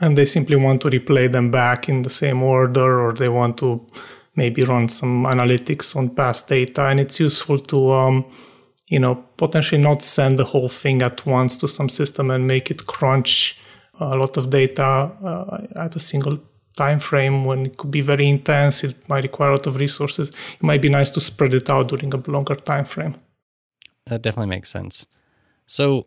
And 0.00 0.18
they 0.18 0.26
simply 0.26 0.56
want 0.56 0.82
to 0.82 0.90
replay 0.90 1.32
them 1.32 1.50
back 1.50 1.88
in 1.88 2.02
the 2.02 2.10
same 2.10 2.42
order, 2.42 3.00
or 3.00 3.14
they 3.14 3.30
want 3.30 3.56
to 3.58 3.86
maybe 4.34 4.62
run 4.64 4.88
some 4.88 5.24
analytics 5.24 5.96
on 5.96 6.10
past 6.10 6.48
data. 6.48 6.88
And 6.88 7.00
it's 7.00 7.18
useful 7.18 7.58
to, 7.58 7.90
um, 7.92 8.30
you 8.90 8.98
know, 8.98 9.14
potentially 9.38 9.80
not 9.80 10.02
send 10.02 10.38
the 10.38 10.44
whole 10.44 10.68
thing 10.68 11.00
at 11.00 11.24
once 11.24 11.56
to 11.58 11.68
some 11.68 11.88
system 11.88 12.30
and 12.30 12.46
make 12.46 12.70
it 12.70 12.86
crunch 12.86 13.58
a 13.98 14.14
lot 14.14 14.36
of 14.36 14.50
data 14.50 14.84
uh, 14.84 15.58
at 15.76 15.96
a 15.96 16.00
single 16.00 16.38
time 16.76 16.98
frame 16.98 17.44
when 17.44 17.66
it 17.66 17.76
could 17.76 17.90
be 17.90 18.00
very 18.00 18.28
intense 18.28 18.84
it 18.84 18.96
might 19.08 19.24
require 19.24 19.50
a 19.50 19.56
lot 19.56 19.66
of 19.66 19.76
resources 19.76 20.28
it 20.28 20.62
might 20.62 20.82
be 20.82 20.88
nice 20.88 21.10
to 21.10 21.20
spread 21.20 21.54
it 21.54 21.68
out 21.68 21.88
during 21.88 22.12
a 22.14 22.30
longer 22.30 22.54
time 22.54 22.84
frame. 22.84 23.14
That 24.06 24.22
definitely 24.22 24.50
makes 24.50 24.70
sense. 24.70 25.06
So 25.66 26.06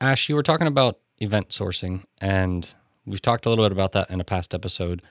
ash 0.00 0.28
you 0.28 0.34
were 0.34 0.42
talking 0.42 0.66
about 0.66 0.98
event 1.18 1.48
sourcing 1.48 2.04
and 2.20 2.74
we've 3.06 3.22
talked 3.22 3.46
a 3.46 3.48
little 3.48 3.64
bit 3.64 3.72
about 3.72 3.92
that 3.92 4.10
in 4.10 4.20
a 4.20 4.24
past 4.24 4.54
episode. 4.54 5.02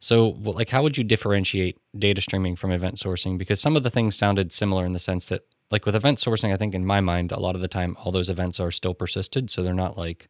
So 0.00 0.36
like 0.40 0.70
how 0.70 0.82
would 0.82 0.98
you 0.98 1.04
differentiate 1.04 1.78
data 1.96 2.20
streaming 2.20 2.56
from 2.56 2.72
event 2.72 2.96
sourcing? 2.96 3.38
Because 3.38 3.60
some 3.60 3.76
of 3.76 3.82
the 3.82 3.90
things 3.90 4.16
sounded 4.16 4.52
similar 4.52 4.84
in 4.84 4.92
the 4.92 4.98
sense 4.98 5.28
that 5.28 5.42
like 5.70 5.86
with 5.86 5.96
event 5.96 6.18
sourcing 6.18 6.52
i 6.52 6.56
think 6.56 6.74
in 6.74 6.84
my 6.86 7.00
mind 7.00 7.32
a 7.32 7.40
lot 7.40 7.54
of 7.54 7.60
the 7.60 7.68
time 7.68 7.96
all 8.00 8.12
those 8.12 8.28
events 8.28 8.60
are 8.60 8.70
still 8.70 8.94
persisted 8.94 9.50
so 9.50 9.62
they're 9.62 9.74
not 9.74 9.96
like 9.96 10.28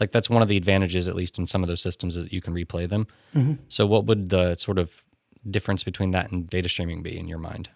like 0.00 0.12
that's 0.12 0.30
one 0.30 0.42
of 0.42 0.48
the 0.48 0.56
advantages, 0.56 1.06
at 1.06 1.14
least 1.14 1.38
in 1.38 1.46
some 1.46 1.62
of 1.62 1.68
those 1.68 1.82
systems, 1.82 2.16
is 2.16 2.24
that 2.24 2.32
you 2.32 2.40
can 2.40 2.54
replay 2.54 2.88
them. 2.88 3.06
Mm-hmm. 3.34 3.54
So, 3.68 3.86
what 3.86 4.06
would 4.06 4.30
the 4.30 4.54
sort 4.56 4.78
of 4.78 5.04
difference 5.48 5.84
between 5.84 6.10
that 6.12 6.32
and 6.32 6.48
data 6.48 6.68
streaming 6.68 7.02
be 7.02 7.18
in 7.18 7.28
your 7.28 7.38
mind? 7.38 7.68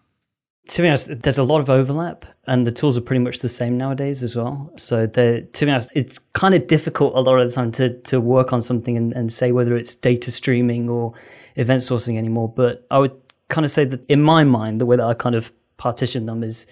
To 0.69 0.81
be 0.81 0.89
honest, 0.89 1.23
there's 1.23 1.37
a 1.37 1.45
lot 1.45 1.61
of 1.61 1.69
overlap, 1.69 2.25
and 2.47 2.67
the 2.67 2.73
tools 2.73 2.97
are 2.97 3.03
pretty 3.03 3.23
much 3.23 3.41
the 3.41 3.51
same 3.51 3.77
nowadays 3.77 4.23
as 4.23 4.35
well. 4.35 4.73
So, 4.77 5.07
to 5.07 5.47
be 5.53 5.71
honest, 5.71 5.91
it's 5.95 6.19
kind 6.19 6.55
of 6.55 6.67
difficult 6.67 7.15
a 7.15 7.21
lot 7.21 7.39
of 7.39 7.49
the 7.49 7.55
time 7.55 7.71
to 7.73 7.91
to 7.91 8.21
work 8.21 8.53
on 8.53 8.63
something 8.63 8.97
and, 8.97 9.13
and 9.13 9.31
say 9.31 9.53
whether 9.53 9.77
it's 9.77 9.95
data 9.95 10.31
streaming 10.31 10.89
or 10.89 11.13
event 11.57 11.83
sourcing 11.83 12.17
anymore. 12.17 12.49
But 12.49 12.87
I 12.91 12.99
would 12.99 13.15
kind 13.49 13.65
of 13.65 13.71
say 13.71 13.85
that 13.85 14.05
in 14.09 14.23
my 14.23 14.45
mind, 14.45 14.81
the 14.81 14.87
way 14.87 14.97
that 14.97 15.05
I 15.05 15.13
kind 15.13 15.35
of 15.35 15.53
partition 15.77 16.25
them 16.25 16.43
is 16.43 16.67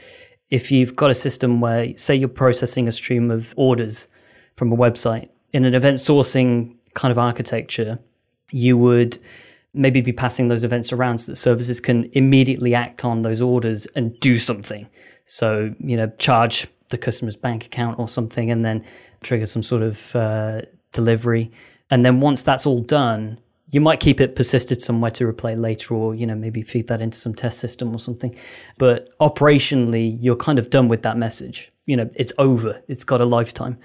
if 0.50 0.70
you've 0.70 0.96
got 0.96 1.10
a 1.10 1.14
system 1.14 1.60
where, 1.60 1.96
say, 1.96 2.14
you're 2.14 2.28
processing 2.28 2.88
a 2.88 2.92
stream 2.92 3.30
of 3.30 3.54
orders 3.56 4.06
from 4.56 4.72
a 4.72 4.76
website 4.76 5.30
in 5.52 5.64
an 5.64 5.74
event 5.74 5.98
sourcing 5.98 6.76
kind 6.94 7.12
of 7.12 7.18
architecture, 7.18 7.98
you 8.50 8.76
would 8.76 9.18
maybe 9.74 10.00
be 10.00 10.12
passing 10.12 10.48
those 10.48 10.64
events 10.64 10.92
around 10.92 11.18
so 11.18 11.32
that 11.32 11.36
services 11.36 11.80
can 11.80 12.10
immediately 12.12 12.74
act 12.74 13.04
on 13.04 13.22
those 13.22 13.40
orders 13.40 13.86
and 13.94 14.18
do 14.20 14.36
something. 14.36 14.86
So, 15.24 15.74
you 15.78 15.96
know, 15.96 16.12
charge 16.18 16.66
the 16.90 16.98
customer's 16.98 17.36
bank 17.36 17.64
account 17.64 17.98
or 17.98 18.06
something 18.08 18.50
and 18.50 18.64
then 18.64 18.84
trigger 19.22 19.46
some 19.46 19.62
sort 19.62 19.82
of 19.82 20.14
uh, 20.14 20.62
delivery. 20.92 21.50
And 21.90 22.04
then 22.04 22.20
once 22.20 22.42
that's 22.42 22.66
all 22.66 22.80
done, 22.80 23.38
you 23.72 23.80
might 23.80 24.00
keep 24.00 24.20
it 24.20 24.36
persisted 24.36 24.82
somewhere 24.82 25.10
to 25.12 25.24
replay 25.24 25.58
later 25.58 25.94
or 25.94 26.14
you 26.14 26.26
know 26.26 26.34
maybe 26.34 26.62
feed 26.62 26.86
that 26.88 27.00
into 27.00 27.18
some 27.18 27.32
test 27.32 27.58
system 27.58 27.92
or 27.94 27.98
something 27.98 28.36
but 28.78 29.08
operationally 29.18 30.16
you're 30.20 30.36
kind 30.36 30.58
of 30.58 30.70
done 30.70 30.88
with 30.88 31.02
that 31.02 31.16
message 31.16 31.70
you 31.86 31.96
know 31.96 32.08
it's 32.14 32.32
over 32.38 32.82
it's 32.86 33.02
got 33.02 33.20
a 33.20 33.24
lifetime 33.24 33.78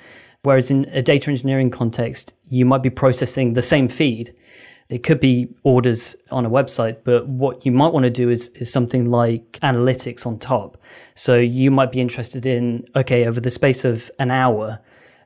whereas 0.48 0.72
in 0.72 0.86
a 0.86 1.02
data 1.02 1.30
engineering 1.30 1.70
context 1.70 2.34
you 2.48 2.66
might 2.66 2.82
be 2.82 2.90
processing 2.90 3.54
the 3.54 3.62
same 3.62 3.88
feed 3.88 4.34
it 4.90 5.04
could 5.04 5.20
be 5.20 5.50
orders 5.64 6.16
on 6.32 6.46
a 6.46 6.50
website, 6.50 7.00
but 7.04 7.28
what 7.28 7.66
you 7.66 7.74
might 7.74 7.92
want 7.92 8.06
to 8.06 8.10
do 8.10 8.30
is, 8.30 8.48
is 8.50 8.72
something 8.72 9.12
like 9.12 9.60
analytics 9.62 10.26
on 10.26 10.40
top. 10.40 10.82
So 11.14 11.36
you 11.38 11.72
might 11.72 11.92
be 11.92 12.00
interested 12.00 12.46
in, 12.46 12.86
okay, 12.96 13.26
over 13.28 13.42
the 13.42 13.52
space 13.52 13.84
of 13.84 14.10
an 14.18 14.32
hour, 14.32 14.80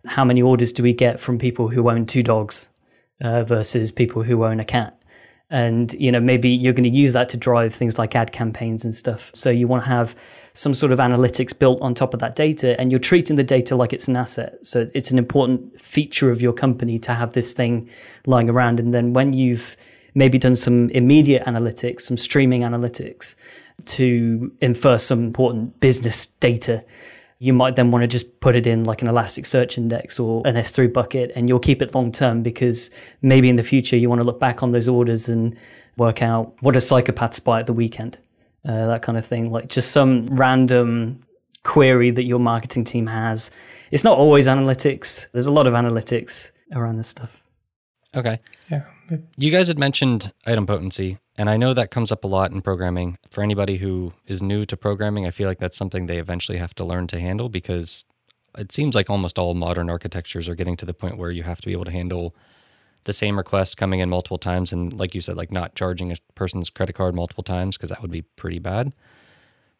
how 0.06 0.26
many 0.26 0.42
orders 0.42 0.74
do 0.74 0.82
we 0.82 0.94
get 0.94 1.20
from 1.20 1.38
people 1.38 1.68
who 1.70 1.92
own 1.92 2.08
two 2.08 2.24
dogs 2.24 2.72
uh, 3.22 3.44
versus 3.44 3.92
people 3.92 4.24
who 4.24 4.44
own 4.44 4.60
a 4.60 4.66
cat? 4.66 5.00
And, 5.52 5.94
you 5.94 6.12
know, 6.12 6.20
maybe 6.20 6.50
you're 6.50 6.74
going 6.74 6.92
to 6.92 6.98
use 6.98 7.14
that 7.14 7.30
to 7.30 7.38
drive 7.38 7.76
things 7.76 8.00
like 8.00 8.16
ad 8.16 8.32
campaigns 8.32 8.84
and 8.84 8.96
stuff. 8.96 9.30
So 9.36 9.52
you 9.52 9.68
want 9.68 9.84
to 9.84 9.90
have 9.90 10.16
some 10.54 10.74
sort 10.74 10.92
of 10.92 11.00
analytics 11.00 11.58
built 11.58 11.82
on 11.82 11.94
top 11.94 12.14
of 12.14 12.20
that 12.20 12.36
data 12.36 12.80
and 12.80 12.92
you're 12.92 13.00
treating 13.00 13.36
the 13.36 13.44
data 13.44 13.76
like 13.76 13.94
it's 13.94 14.08
an 14.08 14.18
asset. 14.18 14.58
So 14.64 14.90
it's 14.94 15.12
an 15.12 15.18
important 15.18 15.80
feature 15.80 16.30
of 16.30 16.42
your 16.42 16.54
company 16.54 17.00
to 17.00 17.14
have 17.14 17.34
this 17.34 17.54
thing 17.54 17.90
lying 18.26 18.50
around. 18.50 18.80
And 18.80 18.94
then 18.94 19.14
when 19.14 19.34
you've 19.34 19.78
maybe 20.14 20.38
done 20.38 20.56
some 20.56 20.90
immediate 20.90 21.44
analytics, 21.46 22.02
some 22.02 22.18
streaming 22.18 22.62
analytics 22.62 23.36
to 23.86 24.52
infer 24.62 24.98
some 24.98 25.22
important 25.22 25.80
business 25.80 26.26
data, 26.26 26.84
you 27.40 27.54
might 27.54 27.76
then 27.76 27.90
want 27.90 28.04
to 28.04 28.08
just 28.08 28.40
put 28.40 28.56
it 28.56 28.68
in 28.68 28.84
like 28.84 29.02
an 29.02 29.08
Elasticsearch 29.08 29.78
index 29.78 30.20
or 30.20 30.46
an 30.46 30.56
S3 30.56 30.92
bucket 30.92 31.32
and 31.34 31.48
you'll 31.50 31.60
keep 31.60 31.82
it 31.82 31.96
long 31.96 32.12
term 32.12 32.44
because 32.44 32.92
maybe 33.22 33.50
in 33.50 33.56
the 33.56 33.64
future 33.64 33.96
you 33.96 34.10
want 34.10 34.22
to 34.22 34.28
look 34.28 34.40
back 34.40 34.62
on 34.62 34.74
those 34.74 34.88
orders 34.88 35.28
and 35.28 35.58
work 35.98 36.22
out 36.22 36.54
what 36.62 36.76
a 36.76 36.80
psychopaths 36.80 37.44
buy 37.44 37.60
at 37.60 37.66
the 37.66 37.74
weekend 37.74 38.20
uh, 38.66 38.88
that 38.88 39.02
kind 39.02 39.18
of 39.18 39.26
thing. 39.26 39.52
Like 39.52 39.70
just 39.70 39.92
some 39.92 40.28
random 40.28 41.20
query 41.64 42.12
that 42.12 42.24
your 42.24 42.40
marketing 42.40 42.84
team 42.84 43.08
has. 43.08 43.52
It's 43.92 44.04
not 44.04 44.18
always 44.18 44.48
analytics. 44.48 45.28
There's 45.32 45.48
a 45.48 45.52
lot 45.52 45.68
of 45.68 45.74
analytics 45.74 46.52
around 46.74 46.98
this 46.98 47.08
stuff. 47.08 47.44
Okay. 48.16 48.40
Yeah. 48.70 48.84
You 49.38 49.52
guys 49.52 49.68
had 49.68 49.78
mentioned 49.78 50.32
idempotency, 50.48 51.18
and 51.38 51.50
I 51.50 51.58
know 51.58 51.74
that 51.74 51.92
comes 51.92 52.12
up 52.12 52.24
a 52.24 52.28
lot 52.28 52.52
in 52.52 52.62
programming. 52.62 53.18
For 53.32 53.44
anybody 53.44 53.78
who 53.78 54.14
is 54.28 54.42
new 54.42 54.66
to 54.66 54.78
programming, 54.78 55.26
I 55.26 55.32
feel 55.32 55.50
like 55.50 55.60
that's 55.60 55.78
something 55.78 56.06
they 56.06 56.18
eventually 56.18 56.58
have 56.58 56.74
to 56.76 56.86
learn 56.86 57.08
to 57.08 57.20
handle 57.20 57.50
because 57.50 58.06
it 58.58 58.72
seems 58.72 58.96
like 58.96 59.10
almost 59.10 59.38
all 59.38 59.54
modern 59.54 59.90
architectures 59.90 60.48
are 60.48 60.56
getting 60.56 60.78
to 60.78 60.86
the 60.86 60.94
point 60.94 61.18
where 61.18 61.32
you 61.32 61.44
have 61.44 61.60
to 61.62 61.68
be 61.68 61.74
able 61.74 61.86
to 61.86 61.92
handle 61.92 62.36
the 63.06 63.14
same 63.14 63.38
request 63.38 63.78
coming 63.78 64.00
in 64.00 64.10
multiple 64.10 64.38
times 64.38 64.72
and 64.72 64.94
like 64.94 65.16
you 65.16 65.22
said 65.22 65.36
like 65.36 65.52
not 65.52 65.76
charging 65.76 66.12
a 66.12 66.16
person's 66.36 66.70
credit 66.70 66.94
card 66.94 67.16
multiple 67.16 67.44
times 67.44 67.78
because 67.78 67.90
that 67.90 68.02
would 68.02 68.12
be 68.12 68.22
pretty 68.22 68.60
bad 68.60 68.94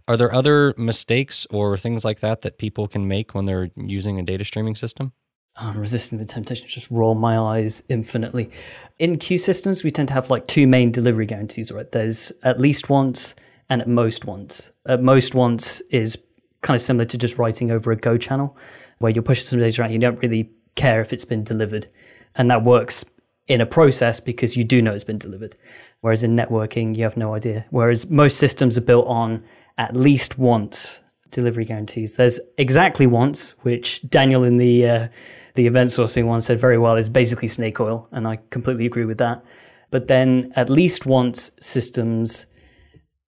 are 0.08 0.18
there 0.18 0.34
other 0.34 0.74
mistakes 0.78 1.46
or 1.52 1.78
things 1.78 2.04
like 2.04 2.20
that 2.20 2.42
that 2.42 2.58
people 2.58 2.88
can 2.88 3.08
make 3.08 3.34
when 3.34 3.46
they're 3.46 3.70
using 3.76 4.20
a 4.20 4.24
data 4.24 4.44
streaming 4.44 4.76
system 4.76 5.14
I'm 5.58 5.80
resisting 5.80 6.18
the 6.18 6.26
temptation 6.26 6.66
to 6.66 6.74
just 6.74 6.90
roll 6.90 7.14
my 7.14 7.38
eyes 7.38 7.84
infinitely. 7.90 8.50
In 9.00 9.18
queue 9.18 9.38
systems, 9.38 9.84
we 9.84 9.92
tend 9.92 10.08
to 10.08 10.14
have 10.14 10.30
like 10.30 10.48
two 10.48 10.66
main 10.66 10.92
delivery 10.92 11.26
guarantees, 11.26 11.72
right? 11.72 11.92
There's 11.92 12.32
at 12.44 12.60
least 12.60 12.90
once 12.90 13.36
and 13.70 13.82
at 13.82 13.88
most 13.88 14.26
once. 14.26 14.72
At 14.86 15.02
most 15.02 15.36
once 15.36 15.82
is 15.92 16.18
kind 16.62 16.76
of 16.76 16.82
similar 16.82 17.06
to 17.06 17.18
just 17.18 17.38
writing 17.38 17.72
over 17.72 17.92
a 17.92 17.98
Go 17.98 18.18
channel, 18.18 18.58
where 19.00 19.12
you're 19.12 19.24
pushing 19.24 19.44
some 19.44 19.60
data 19.60 19.82
around, 19.82 19.92
you 19.92 20.00
don't 20.00 20.22
really 20.22 20.50
care 20.76 21.02
if 21.02 21.12
it's 21.12 21.26
been 21.26 21.44
delivered. 21.44 21.88
And 22.36 22.50
that 22.50 22.64
works 22.64 23.04
in 23.52 23.62
a 23.62 23.66
process 23.66 24.20
because 24.20 24.56
you 24.56 24.64
do 24.64 24.82
know 24.82 24.94
it's 24.94 25.04
been 25.04 25.18
delivered. 25.18 25.56
Whereas 26.02 26.24
in 26.24 26.36
networking, 26.36 26.96
you 26.96 27.04
have 27.04 27.18
no 27.18 27.36
idea. 27.36 27.66
Whereas 27.70 28.10
most 28.10 28.38
systems 28.38 28.78
are 28.78 28.82
built 28.82 29.08
on 29.08 29.44
at 29.78 29.96
least 29.96 30.38
once 30.38 31.02
delivery 31.30 31.66
guarantees. 31.66 32.16
There's 32.16 32.40
exactly 32.58 33.08
once, 33.08 33.52
which 33.62 34.08
Daniel 34.10 34.44
in 34.44 34.58
the 34.58 34.88
uh, 34.88 35.08
the 35.56 35.68
event 35.68 35.90
sourcing 35.90 36.26
one 36.26 36.42
said 36.42 36.60
very 36.60 36.78
well 36.78 36.96
is 36.96 37.10
basically 37.10 37.48
snake 37.48 37.80
oil, 37.80 38.08
and 38.12 38.28
I 38.28 38.40
completely 38.50 38.86
agree 38.86 39.06
with 39.06 39.18
that. 39.18 39.44
But 39.90 40.08
then 40.08 40.54
at 40.56 40.70
least 40.70 41.06
once 41.06 41.52
systems 41.60 42.46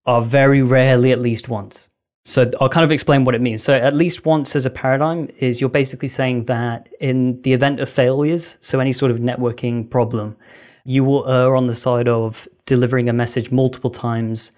are 0.06 0.22
very 0.22 0.62
rarely 0.62 1.12
at 1.12 1.20
least 1.20 1.48
once. 1.48 1.88
So 2.26 2.50
I'll 2.58 2.70
kind 2.70 2.84
of 2.84 2.90
explain 2.90 3.24
what 3.24 3.34
it 3.34 3.42
means. 3.42 3.62
So 3.62 3.74
at 3.74 3.94
least 3.94 4.24
once 4.24 4.56
as 4.56 4.64
a 4.64 4.70
paradigm 4.70 5.28
is 5.36 5.60
you're 5.60 5.68
basically 5.68 6.08
saying 6.08 6.46
that 6.46 6.88
in 6.98 7.42
the 7.42 7.52
event 7.52 7.80
of 7.80 7.90
failures, 7.90 8.56
so 8.60 8.80
any 8.80 8.94
sort 8.94 9.10
of 9.10 9.18
networking 9.18 9.88
problem, 9.88 10.36
you 10.84 11.04
will 11.04 11.28
err 11.28 11.54
on 11.54 11.66
the 11.66 11.74
side 11.74 12.08
of 12.08 12.48
delivering 12.64 13.10
a 13.10 13.12
message 13.12 13.50
multiple 13.50 13.90
times 13.90 14.52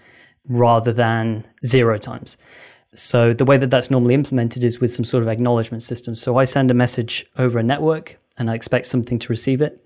rather 0.49 0.93
than 0.93 1.45
zero 1.65 1.99
times. 1.99 2.37
So 2.95 3.33
the 3.33 3.45
way 3.45 3.57
that 3.57 3.71
that's 3.71 3.91
normally 3.91 4.15
implemented 4.15 4.63
is 4.63 4.81
with 4.81 4.93
some 4.93 5.05
sort 5.05 5.25
of 5.25 5.29
acknowledgement 5.29 5.83
system. 5.83 6.15
So 6.15 6.37
I 6.37 6.45
send 6.45 6.71
a 6.71 6.75
message 6.75 7.27
over 7.37 7.59
a 7.59 7.65
network 7.65 8.17
and 8.39 8.49
I 8.49 8.55
expect 8.55 8.87
something 8.87 9.19
to 9.19 9.29
receive 9.29 9.61
it. 9.61 9.81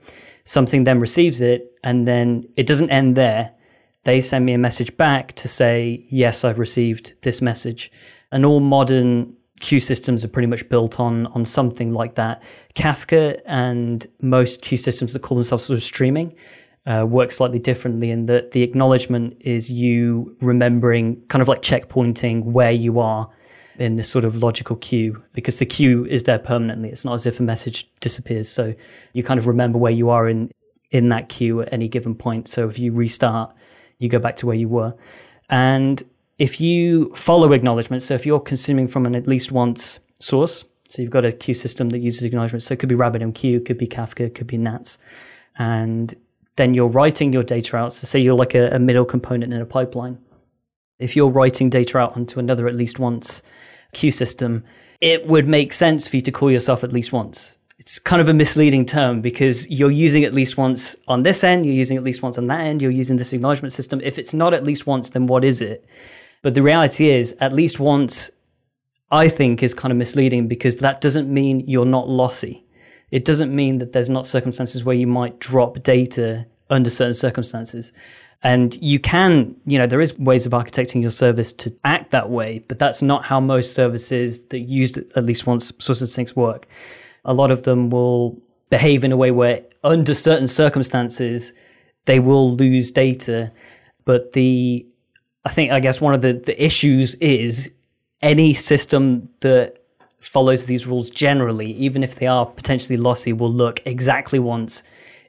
Something 0.44 0.84
then 0.84 1.00
receives 1.00 1.40
it 1.40 1.72
and 1.82 2.06
then 2.06 2.44
it 2.56 2.66
doesn't 2.66 2.90
end 2.90 3.16
there 3.16 3.52
they 4.04 4.20
send 4.20 4.46
me 4.46 4.52
a 4.52 4.58
message 4.58 4.96
back 4.96 5.32
to 5.34 5.48
say, 5.48 6.06
yes, 6.08 6.44
I've 6.44 6.58
received 6.58 7.14
this 7.22 7.42
message. 7.42 7.90
And 8.32 8.46
all 8.46 8.60
modern 8.60 9.36
queue 9.60 9.80
systems 9.80 10.24
are 10.24 10.28
pretty 10.28 10.48
much 10.48 10.66
built 10.70 10.98
on 10.98 11.26
on 11.28 11.44
something 11.44 11.92
like 11.92 12.14
that. 12.14 12.42
Kafka 12.74 13.40
and 13.44 14.06
most 14.22 14.62
queue 14.62 14.78
systems 14.78 15.12
that 15.12 15.20
call 15.20 15.36
themselves 15.36 15.64
sort 15.64 15.76
of 15.76 15.82
streaming 15.82 16.34
uh, 16.86 17.06
work 17.08 17.30
slightly 17.30 17.58
differently 17.58 18.10
in 18.10 18.26
that 18.26 18.52
the 18.52 18.62
acknowledgement 18.62 19.36
is 19.40 19.70
you 19.70 20.36
remembering, 20.40 21.20
kind 21.28 21.42
of 21.42 21.48
like 21.48 21.62
checkpointing 21.62 22.44
where 22.44 22.70
you 22.70 22.98
are 22.98 23.28
in 23.78 23.96
this 23.96 24.10
sort 24.10 24.24
of 24.24 24.42
logical 24.42 24.76
queue 24.76 25.16
because 25.32 25.58
the 25.58 25.66
queue 25.66 26.04
is 26.06 26.24
there 26.24 26.38
permanently. 26.38 26.88
It's 26.90 27.04
not 27.04 27.14
as 27.14 27.26
if 27.26 27.38
a 27.40 27.42
message 27.42 27.90
disappears. 28.00 28.48
So 28.48 28.74
you 29.12 29.22
kind 29.22 29.38
of 29.38 29.46
remember 29.46 29.78
where 29.78 29.92
you 29.92 30.10
are 30.10 30.28
in 30.28 30.50
in 30.90 31.08
that 31.08 31.28
queue 31.28 31.60
at 31.60 31.72
any 31.72 31.86
given 31.86 32.16
point. 32.16 32.48
So 32.48 32.68
if 32.68 32.78
you 32.78 32.92
restart, 32.92 33.54
you 34.00 34.08
go 34.08 34.18
back 34.18 34.36
to 34.36 34.46
where 34.46 34.56
you 34.56 34.68
were. 34.68 34.94
And 35.48 36.02
if 36.38 36.60
you 36.60 37.14
follow 37.14 37.52
acknowledgement, 37.52 38.02
so 38.02 38.14
if 38.14 38.24
you're 38.24 38.40
consuming 38.40 38.88
from 38.88 39.06
an 39.06 39.14
at 39.14 39.26
least 39.26 39.52
once 39.52 40.00
source, 40.18 40.64
so 40.88 41.02
you've 41.02 41.10
got 41.10 41.24
a 41.24 41.32
queue 41.32 41.54
system 41.54 41.90
that 41.90 41.98
uses 41.98 42.24
acknowledgement, 42.24 42.62
so 42.62 42.74
it 42.74 42.80
could 42.80 42.88
be 42.88 42.94
RabbitMQ, 42.94 43.58
it 43.58 43.64
could 43.64 43.78
be 43.78 43.86
Kafka, 43.86 44.20
it 44.20 44.34
could 44.34 44.46
be 44.46 44.58
NATS, 44.58 44.98
and 45.58 46.14
then 46.56 46.74
you're 46.74 46.88
writing 46.88 47.32
your 47.32 47.42
data 47.42 47.76
out. 47.76 47.92
So 47.92 48.06
say 48.06 48.18
you're 48.18 48.34
like 48.34 48.54
a, 48.54 48.70
a 48.70 48.78
middle 48.78 49.04
component 49.04 49.52
in 49.52 49.60
a 49.60 49.66
pipeline. 49.66 50.18
If 50.98 51.14
you're 51.14 51.30
writing 51.30 51.70
data 51.70 51.98
out 51.98 52.16
onto 52.16 52.40
another 52.40 52.66
at 52.66 52.74
least 52.74 52.98
once 52.98 53.42
queue 53.92 54.10
system, 54.10 54.64
it 55.00 55.26
would 55.26 55.46
make 55.46 55.72
sense 55.72 56.08
for 56.08 56.16
you 56.16 56.22
to 56.22 56.32
call 56.32 56.50
yourself 56.50 56.84
at 56.84 56.92
least 56.92 57.12
once 57.12 57.58
it's 57.80 57.98
kind 57.98 58.20
of 58.20 58.28
a 58.28 58.34
misleading 58.34 58.84
term 58.84 59.22
because 59.22 59.68
you're 59.70 59.90
using 59.90 60.22
at 60.24 60.34
least 60.34 60.58
once 60.58 60.94
on 61.08 61.22
this 61.22 61.42
end, 61.42 61.64
you're 61.64 61.74
using 61.74 61.96
at 61.96 62.04
least 62.04 62.22
once 62.22 62.36
on 62.36 62.46
that 62.48 62.60
end, 62.60 62.82
you're 62.82 62.90
using 62.90 63.16
this 63.16 63.32
acknowledgement 63.32 63.72
system. 63.72 64.02
If 64.04 64.18
it's 64.18 64.34
not 64.34 64.52
at 64.52 64.62
least 64.62 64.86
once, 64.86 65.08
then 65.08 65.26
what 65.26 65.44
is 65.44 65.62
it? 65.62 65.88
But 66.42 66.52
the 66.52 66.60
reality 66.60 67.08
is, 67.08 67.34
at 67.40 67.54
least 67.54 67.80
once, 67.80 68.30
I 69.10 69.30
think, 69.30 69.62
is 69.62 69.72
kind 69.72 69.90
of 69.92 69.96
misleading 69.96 70.46
because 70.46 70.76
that 70.80 71.00
doesn't 71.00 71.30
mean 71.30 71.64
you're 71.66 71.86
not 71.86 72.06
lossy. 72.06 72.66
It 73.10 73.24
doesn't 73.24 73.50
mean 73.50 73.78
that 73.78 73.94
there's 73.94 74.10
not 74.10 74.26
circumstances 74.26 74.84
where 74.84 74.94
you 74.94 75.06
might 75.06 75.38
drop 75.38 75.82
data 75.82 76.46
under 76.68 76.90
certain 76.90 77.14
circumstances. 77.14 77.94
And 78.42 78.76
you 78.82 78.98
can, 78.98 79.56
you 79.64 79.78
know, 79.78 79.86
there 79.86 80.02
is 80.02 80.18
ways 80.18 80.44
of 80.44 80.52
architecting 80.52 81.00
your 81.00 81.10
service 81.10 81.50
to 81.54 81.74
act 81.84 82.10
that 82.10 82.28
way, 82.28 82.62
but 82.68 82.78
that's 82.78 83.00
not 83.00 83.24
how 83.24 83.40
most 83.40 83.74
services 83.74 84.44
that 84.46 84.60
use 84.60 84.98
at 84.98 85.24
least 85.24 85.46
once 85.46 85.72
source 85.78 86.02
of 86.02 86.10
things 86.10 86.36
work 86.36 86.68
a 87.24 87.34
lot 87.34 87.50
of 87.50 87.62
them 87.62 87.90
will 87.90 88.40
behave 88.70 89.04
in 89.04 89.12
a 89.12 89.16
way 89.16 89.30
where, 89.30 89.62
under 89.82 90.14
certain 90.14 90.46
circumstances, 90.46 91.52
they 92.04 92.20
will 92.20 92.54
lose 92.54 92.90
data. 92.90 93.52
But 94.04 94.32
the, 94.32 94.86
I 95.44 95.50
think, 95.50 95.72
I 95.72 95.80
guess 95.80 96.00
one 96.00 96.14
of 96.14 96.22
the, 96.22 96.32
the 96.32 96.62
issues 96.62 97.14
is 97.16 97.72
any 98.22 98.54
system 98.54 99.28
that 99.40 99.78
follows 100.20 100.66
these 100.66 100.86
rules 100.86 101.10
generally, 101.10 101.72
even 101.72 102.02
if 102.02 102.16
they 102.16 102.26
are 102.26 102.46
potentially 102.46 102.96
lossy, 102.96 103.32
will 103.32 103.52
look 103.52 103.80
exactly 103.86 104.38
once 104.38 104.82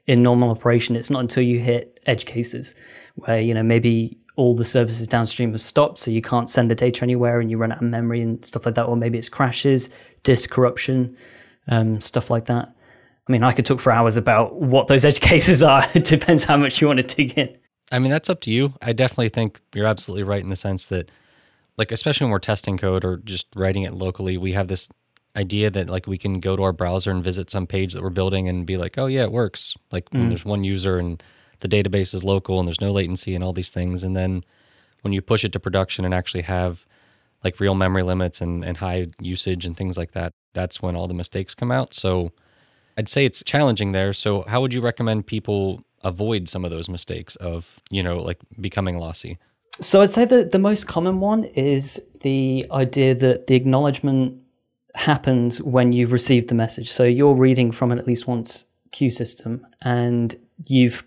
in 0.06 0.22
normal 0.22 0.50
operation. 0.50 0.96
It's 0.96 1.10
not 1.10 1.20
until 1.20 1.42
you 1.42 1.60
hit 1.60 1.98
edge 2.06 2.26
cases 2.26 2.74
where, 3.14 3.40
you 3.40 3.54
know, 3.54 3.62
maybe 3.62 4.18
all 4.36 4.54
the 4.54 4.64
services 4.64 5.06
downstream 5.06 5.52
have 5.52 5.62
stopped, 5.62 5.98
so 5.98 6.10
you 6.10 6.22
can't 6.22 6.48
send 6.48 6.70
the 6.70 6.74
data 6.74 7.02
anywhere 7.02 7.40
and 7.40 7.50
you 7.50 7.58
run 7.58 7.72
out 7.72 7.82
of 7.82 7.88
memory 7.88 8.20
and 8.20 8.44
stuff 8.44 8.64
like 8.66 8.74
that, 8.74 8.86
or 8.86 8.96
maybe 8.96 9.18
it's 9.18 9.28
crashes, 9.28 9.90
disk 10.22 10.50
corruption, 10.50 11.16
um, 11.68 12.00
stuff 12.00 12.30
like 12.30 12.46
that. 12.46 12.74
I 13.28 13.32
mean, 13.32 13.42
I 13.42 13.52
could 13.52 13.64
talk 13.64 13.80
for 13.80 13.92
hours 13.92 14.16
about 14.16 14.56
what 14.60 14.88
those 14.88 15.04
edge 15.04 15.20
cases 15.32 15.62
are. 15.62 15.86
it 15.94 16.04
depends 16.04 16.44
how 16.44 16.56
much 16.56 16.80
you 16.80 16.88
want 16.88 17.06
to 17.06 17.16
dig 17.16 17.38
in. 17.38 17.56
I 17.90 17.98
mean, 17.98 18.10
that's 18.10 18.30
up 18.30 18.40
to 18.42 18.50
you. 18.50 18.74
I 18.80 18.92
definitely 18.92 19.28
think 19.28 19.60
you're 19.74 19.86
absolutely 19.86 20.22
right 20.22 20.42
in 20.42 20.48
the 20.48 20.56
sense 20.56 20.86
that, 20.86 21.10
like, 21.76 21.92
especially 21.92 22.24
when 22.24 22.32
we're 22.32 22.38
testing 22.38 22.78
code 22.78 23.04
or 23.04 23.18
just 23.18 23.46
writing 23.54 23.82
it 23.82 23.92
locally, 23.92 24.38
we 24.38 24.52
have 24.52 24.68
this 24.68 24.88
idea 25.36 25.70
that 25.70 25.88
like 25.88 26.06
we 26.06 26.18
can 26.18 26.40
go 26.40 26.56
to 26.56 26.62
our 26.62 26.72
browser 26.72 27.10
and 27.10 27.24
visit 27.24 27.48
some 27.48 27.66
page 27.66 27.94
that 27.94 28.02
we're 28.02 28.10
building 28.10 28.48
and 28.48 28.66
be 28.66 28.76
like, 28.76 28.98
oh 28.98 29.06
yeah, 29.06 29.22
it 29.22 29.32
works. 29.32 29.74
Like 29.90 30.08
when 30.10 30.28
there's 30.28 30.44
one 30.44 30.64
user 30.64 30.98
and 30.98 31.22
the 31.60 31.68
database 31.68 32.12
is 32.12 32.22
local 32.22 32.58
and 32.58 32.68
there's 32.68 32.80
no 32.80 32.92
latency 32.92 33.34
and 33.34 33.42
all 33.42 33.52
these 33.52 33.70
things, 33.70 34.02
and 34.02 34.16
then 34.16 34.44
when 35.02 35.12
you 35.12 35.22
push 35.22 35.44
it 35.44 35.52
to 35.52 35.60
production 35.60 36.04
and 36.04 36.14
actually 36.14 36.42
have 36.42 36.86
like 37.44 37.60
real 37.60 37.74
memory 37.74 38.02
limits 38.02 38.40
and, 38.40 38.64
and 38.64 38.76
high 38.76 39.06
usage 39.20 39.64
and 39.64 39.76
things 39.76 39.96
like 39.96 40.12
that, 40.12 40.32
that's 40.52 40.82
when 40.82 40.96
all 40.96 41.06
the 41.06 41.14
mistakes 41.14 41.54
come 41.54 41.70
out. 41.70 41.94
So 41.94 42.32
I'd 42.96 43.08
say 43.08 43.24
it's 43.24 43.42
challenging 43.44 43.92
there. 43.92 44.12
So 44.12 44.42
how 44.42 44.60
would 44.60 44.74
you 44.74 44.80
recommend 44.80 45.26
people 45.26 45.82
avoid 46.04 46.48
some 46.48 46.64
of 46.64 46.70
those 46.70 46.88
mistakes 46.88 47.36
of, 47.36 47.80
you 47.90 48.02
know, 48.02 48.18
like 48.18 48.38
becoming 48.60 48.98
lossy? 48.98 49.38
So 49.80 50.00
I'd 50.02 50.12
say 50.12 50.24
that 50.26 50.50
the 50.50 50.58
most 50.58 50.86
common 50.86 51.20
one 51.20 51.44
is 51.44 52.00
the 52.20 52.66
idea 52.70 53.14
that 53.14 53.46
the 53.46 53.54
acknowledgement 53.54 54.40
happens 54.94 55.62
when 55.62 55.92
you've 55.92 56.12
received 56.12 56.48
the 56.48 56.54
message. 56.54 56.90
So 56.90 57.04
you're 57.04 57.34
reading 57.34 57.72
from 57.72 57.90
an 57.90 57.98
at 57.98 58.06
least 58.06 58.26
once 58.26 58.66
queue 58.90 59.10
system 59.10 59.66
and 59.80 60.36
you've 60.66 61.04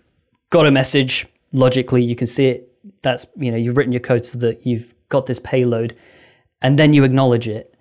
got 0.50 0.66
a 0.66 0.70
message 0.70 1.26
logically, 1.52 2.02
you 2.02 2.16
can 2.16 2.26
see 2.26 2.48
it. 2.48 2.72
That's, 3.02 3.26
you 3.36 3.50
know, 3.50 3.56
you've 3.56 3.76
written 3.76 3.92
your 3.92 4.00
code 4.00 4.26
so 4.26 4.38
that 4.38 4.66
you've 4.66 4.94
got 5.08 5.26
this 5.26 5.38
payload 5.38 5.98
and 6.60 6.78
then 6.78 6.92
you 6.92 7.04
acknowledge 7.04 7.46
it. 7.46 7.75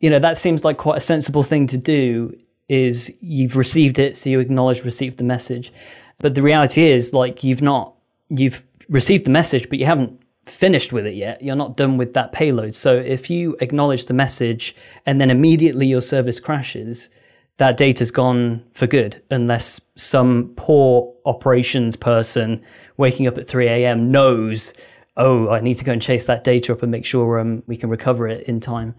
You 0.00 0.10
know, 0.10 0.18
that 0.18 0.38
seems 0.38 0.64
like 0.64 0.76
quite 0.76 0.98
a 0.98 1.02
sensible 1.02 1.42
thing 1.42 1.66
to 1.68 1.78
do 1.78 2.36
is 2.68 3.12
you've 3.20 3.56
received 3.56 3.98
it, 3.98 4.16
so 4.16 4.30
you 4.30 4.40
acknowledge 4.40 4.84
received 4.84 5.18
the 5.18 5.24
message. 5.24 5.72
But 6.18 6.34
the 6.34 6.42
reality 6.42 6.82
is 6.82 7.12
like 7.12 7.42
you've 7.42 7.62
not, 7.62 7.94
you've 8.28 8.64
received 8.88 9.24
the 9.24 9.30
message, 9.30 9.68
but 9.68 9.78
you 9.78 9.86
haven't 9.86 10.20
finished 10.46 10.92
with 10.92 11.06
it 11.06 11.14
yet. 11.14 11.42
You're 11.42 11.56
not 11.56 11.76
done 11.76 11.96
with 11.96 12.14
that 12.14 12.32
payload. 12.32 12.74
So 12.74 12.96
if 12.96 13.30
you 13.30 13.56
acknowledge 13.60 14.06
the 14.06 14.14
message 14.14 14.74
and 15.06 15.20
then 15.20 15.30
immediately 15.30 15.86
your 15.86 16.00
service 16.00 16.40
crashes, 16.40 17.10
that 17.58 17.76
data's 17.76 18.10
gone 18.10 18.64
for 18.72 18.86
good 18.86 19.22
unless 19.30 19.80
some 19.96 20.52
poor 20.56 21.12
operations 21.26 21.96
person 21.96 22.62
waking 22.96 23.26
up 23.26 23.36
at 23.36 23.48
3 23.48 23.66
a.m. 23.66 24.10
knows, 24.10 24.72
oh, 25.16 25.50
I 25.50 25.60
need 25.60 25.74
to 25.74 25.84
go 25.84 25.92
and 25.92 26.02
chase 26.02 26.24
that 26.26 26.44
data 26.44 26.72
up 26.72 26.82
and 26.82 26.90
make 26.90 27.04
sure 27.04 27.38
um, 27.38 27.62
we 27.66 27.76
can 27.76 27.90
recover 27.90 28.28
it 28.28 28.48
in 28.48 28.60
time. 28.60 28.94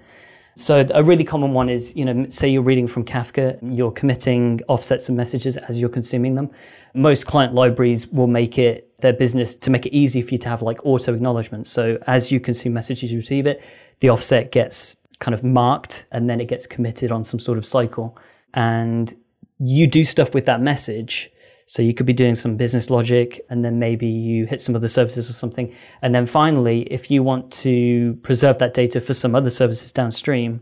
So 0.60 0.86
a 0.94 1.02
really 1.02 1.24
common 1.24 1.54
one 1.54 1.70
is, 1.70 1.96
you 1.96 2.04
know, 2.04 2.26
say 2.28 2.50
you're 2.50 2.62
reading 2.62 2.86
from 2.86 3.06
Kafka, 3.06 3.58
you're 3.62 3.94
committing 3.94 4.60
offsets 4.68 5.08
of 5.08 5.16
messages 5.16 5.56
as 5.56 5.80
you're 5.80 5.90
consuming 5.90 6.36
them. 6.36 6.50
Most 6.94 7.28
client 7.28 7.54
libraries 7.54 8.10
will 8.10 8.28
make 8.28 8.58
it 8.58 8.92
their 9.00 9.14
business 9.14 9.56
to 9.56 9.72
make 9.72 9.86
it 9.86 9.96
easy 9.96 10.22
for 10.22 10.32
you 10.32 10.38
to 10.40 10.50
have 10.50 10.62
like 10.62 10.86
auto 10.86 11.14
acknowledgement. 11.14 11.66
So 11.66 11.98
as 12.08 12.30
you 12.30 12.42
consume 12.42 12.74
messages, 12.74 13.10
you 13.10 13.20
receive 13.20 13.48
it, 13.48 13.64
the 14.02 14.10
offset 14.10 14.52
gets 14.52 14.98
kind 15.20 15.34
of 15.34 15.46
marked 15.46 16.06
and 16.12 16.30
then 16.30 16.42
it 16.42 16.50
gets 16.50 16.68
committed 16.68 17.10
on 17.10 17.24
some 17.24 17.40
sort 17.40 17.58
of 17.58 17.66
cycle. 17.66 18.18
And 18.54 19.14
you 19.60 19.88
do 19.88 20.04
stuff 20.04 20.34
with 20.34 20.46
that 20.48 20.60
message. 20.60 21.32
So 21.70 21.84
you 21.84 21.94
could 21.94 22.08
be 22.08 22.14
doing 22.14 22.34
some 22.34 22.58
business 22.58 22.90
logic 22.90 23.42
and 23.48 23.64
then 23.64 23.78
maybe 23.78 24.08
you 24.08 24.48
hit 24.48 24.60
some 24.60 24.76
other 24.76 24.88
services 24.88 25.30
or 25.30 25.34
something. 25.34 25.72
And 26.02 26.16
then 26.16 26.26
finally, 26.26 26.82
if 26.92 27.12
you 27.12 27.22
want 27.22 27.52
to 27.62 28.16
preserve 28.24 28.58
that 28.58 28.74
data 28.74 29.00
for 29.00 29.14
some 29.14 29.36
other 29.36 29.52
services 29.52 29.92
downstream, 29.92 30.62